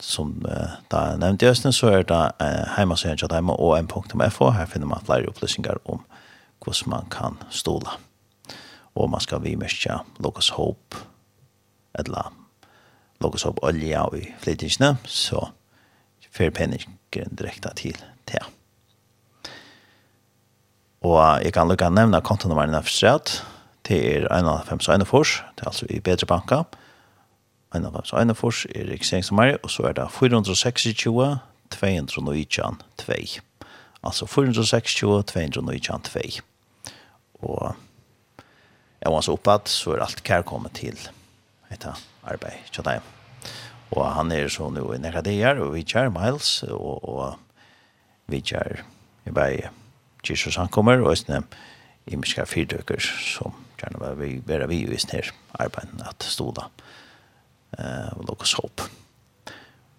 som 0.05 0.35
uh, 0.45 0.79
da 0.93 1.05
jeg 1.09 1.20
nevnte 1.22 1.47
i 1.47 1.51
Østen, 1.51 1.72
så 1.72 1.93
er 1.93 2.07
det 2.09 2.22
uh, 2.43 2.75
heimasøyen 2.77 3.18
til 3.20 3.31
dem 3.33 3.51
og 3.55 3.77
m.fo. 3.81 4.51
Her 4.55 4.66
finner 4.70 4.91
man 4.91 5.05
flere 5.07 5.31
opplysninger 5.31 5.81
om 5.85 6.05
hvordan 6.64 6.91
man 6.91 7.11
kan 7.11 7.39
stola. 7.51 7.99
Og 8.95 9.11
man 9.11 9.20
skal 9.20 9.43
vi 9.43 9.57
mye 9.59 9.99
Lucas 10.22 10.49
Hope, 10.55 10.97
eller 11.99 12.33
lukkes 13.25 13.47
opp 13.49 13.62
olja 13.66 14.05
i 14.16 14.27
flytingsene, 14.45 14.95
så 15.05 15.49
fer 16.35 16.53
penningen 16.55 16.99
direkte 17.39 17.70
til 17.79 17.99
te. 18.27 18.41
Og 21.05 21.18
jeg 21.45 21.53
kan 21.55 21.68
lukke 21.68 21.91
nevne 21.93 22.22
kontonummeren 22.25 22.75
av 22.79 22.89
Strat, 22.89 23.43
det 23.85 24.01
er 24.01 24.29
1,5 24.33 25.05
Fors, 25.05 25.37
det 25.57 25.66
er 25.66 25.70
altså 25.70 25.87
i 25.93 26.01
Bedre 26.01 26.27
Banka, 26.27 26.62
1,5 27.75 28.33
Fors 28.39 28.64
er 28.75 28.89
registreringsnummer, 28.89 29.57
og 29.62 29.70
så 29.70 29.83
er 29.91 29.93
det 29.99 30.11
426 30.11 30.95
219 31.70 32.81
2. 32.97 33.14
Altså 34.05 34.27
426 34.27 35.22
219 35.27 36.01
2. 36.01 36.20
Og 37.35 37.75
jeg 39.03 39.12
var 39.12 39.20
så 39.20 39.33
oppad, 39.33 39.68
så 39.68 39.93
er 39.93 40.07
alt 40.07 40.22
kærkommet 40.25 40.72
til 40.72 40.99
etter 41.70 41.99
arbeid. 42.25 42.70
Tja, 42.72 43.01
Og 43.93 44.07
han 44.16 44.32
er 44.32 44.49
så 44.49 44.70
nå 44.72 44.87
i 44.95 44.99
nekka 44.99 45.22
og 45.61 45.74
vi 45.74 45.85
kjær 45.85 46.11
Miles, 46.11 46.62
og, 46.62 47.05
og 47.05 47.37
vi 48.26 48.41
kjær 48.41 48.85
i 49.26 49.30
vei 49.30 49.68
Jesus 50.24 50.57
han 50.57 50.68
kommer, 50.68 51.03
og 51.03 51.12
æstne 51.12 51.43
i 52.07 52.16
miska 52.16 52.45
fyrdøkker 52.45 53.01
som 53.01 53.55
kjærne 53.80 54.01
var 54.01 54.16
vi 54.18 54.41
vera 54.47 54.66
vi 54.66 54.85
i 54.85 54.99
snir 55.01 55.32
arbeid 55.61 56.01
at 56.05 56.24
stoda 56.24 56.68
eh, 57.78 58.12
og 58.16 58.24
lukkos 58.28 58.57
håp. 58.61 58.85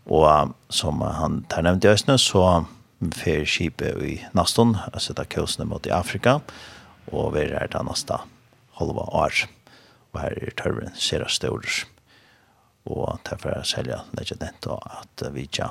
Og 0.05 0.53
som 0.69 1.01
han 1.01 1.43
tar 1.49 1.65
nevnt 1.65 1.85
i 1.85 1.89
østene, 1.93 2.17
så 2.21 2.65
fer 3.17 3.45
skipet 3.49 4.01
i 4.05 4.15
Naston, 4.37 4.75
altså 4.93 5.13
da 5.17 5.25
kjøsene 5.25 5.67
mot 5.69 5.85
i 5.85 5.93
Afrika, 5.93 6.39
og 7.11 7.33
vi 7.35 7.47
er 7.49 7.69
der 7.69 7.85
nasta 7.85 8.21
halva 8.79 9.09
år. 9.13 9.45
Og 10.13 10.21
her 10.21 10.37
er 10.41 10.55
tørren 10.57 10.95
ser 10.95 11.25
av 11.25 11.33
større 11.33 11.85
og 12.85 13.19
derfor 13.29 13.49
er 13.49 13.63
selja 13.67 14.03
legger 14.17 14.37
den 14.41 14.57
til 14.61 14.77
at 14.99 15.27
vi 15.33 15.47
ikke 15.49 15.69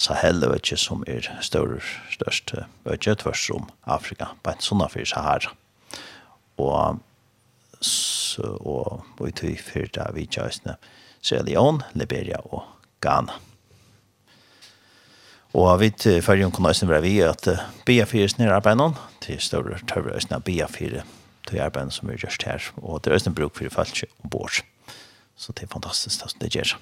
Sahel 0.00 0.42
er 0.42 0.54
ikke 0.56 0.78
som 0.80 1.04
er 1.06 1.26
større, 1.44 1.80
størst 2.10 2.54
øyne 2.86 3.14
tvers 3.20 3.50
om 3.50 3.68
Afrika, 3.84 4.30
på 4.42 4.54
en 4.54 4.62
sånn 4.64 4.80
affyr 4.80 5.04
Sahara. 5.04 5.52
Og 6.56 7.02
så, 7.84 8.56
og 8.64 9.04
vi 9.20 9.34
tog 9.36 9.60
for 9.60 10.00
av 10.00 10.16
vi 10.16 10.24
tjøsene 10.24 10.78
Sierra 11.20 11.44
Leone, 11.44 11.84
Liberia 11.92 12.40
og 12.48 12.64
Ghana. 13.04 13.36
Og 15.52 15.68
vi 15.82 15.90
til 15.90 16.22
følgen 16.22 16.52
kunne 16.54 16.72
også 16.72 16.88
være 16.88 17.04
vi 17.04 17.18
at 17.20 17.48
BA4 17.84 18.28
snir 18.32 18.56
arbeidene 18.56 18.96
til 19.20 19.40
større 19.40 19.82
tørre 19.84 20.16
østene 20.16 20.40
BA4 20.48 21.04
til 21.50 21.60
arbeidene 21.60 21.92
som 21.92 22.08
vi 22.08 22.16
gjørst 22.16 22.48
her, 22.48 22.72
og 22.80 23.04
det 23.04 23.12
er 23.12 23.20
øyne 23.20 23.36
bruk 23.36 23.58
for 23.58 23.68
folk 23.82 24.04
ombord. 24.24 24.62
Musikk 24.62 24.79
Så 25.40 25.54
det 25.56 25.64
er 25.64 25.72
fantastisk 25.72 26.20
det 26.20 26.30
som 26.30 26.42
det 26.42 26.52
gjør. 26.52 26.74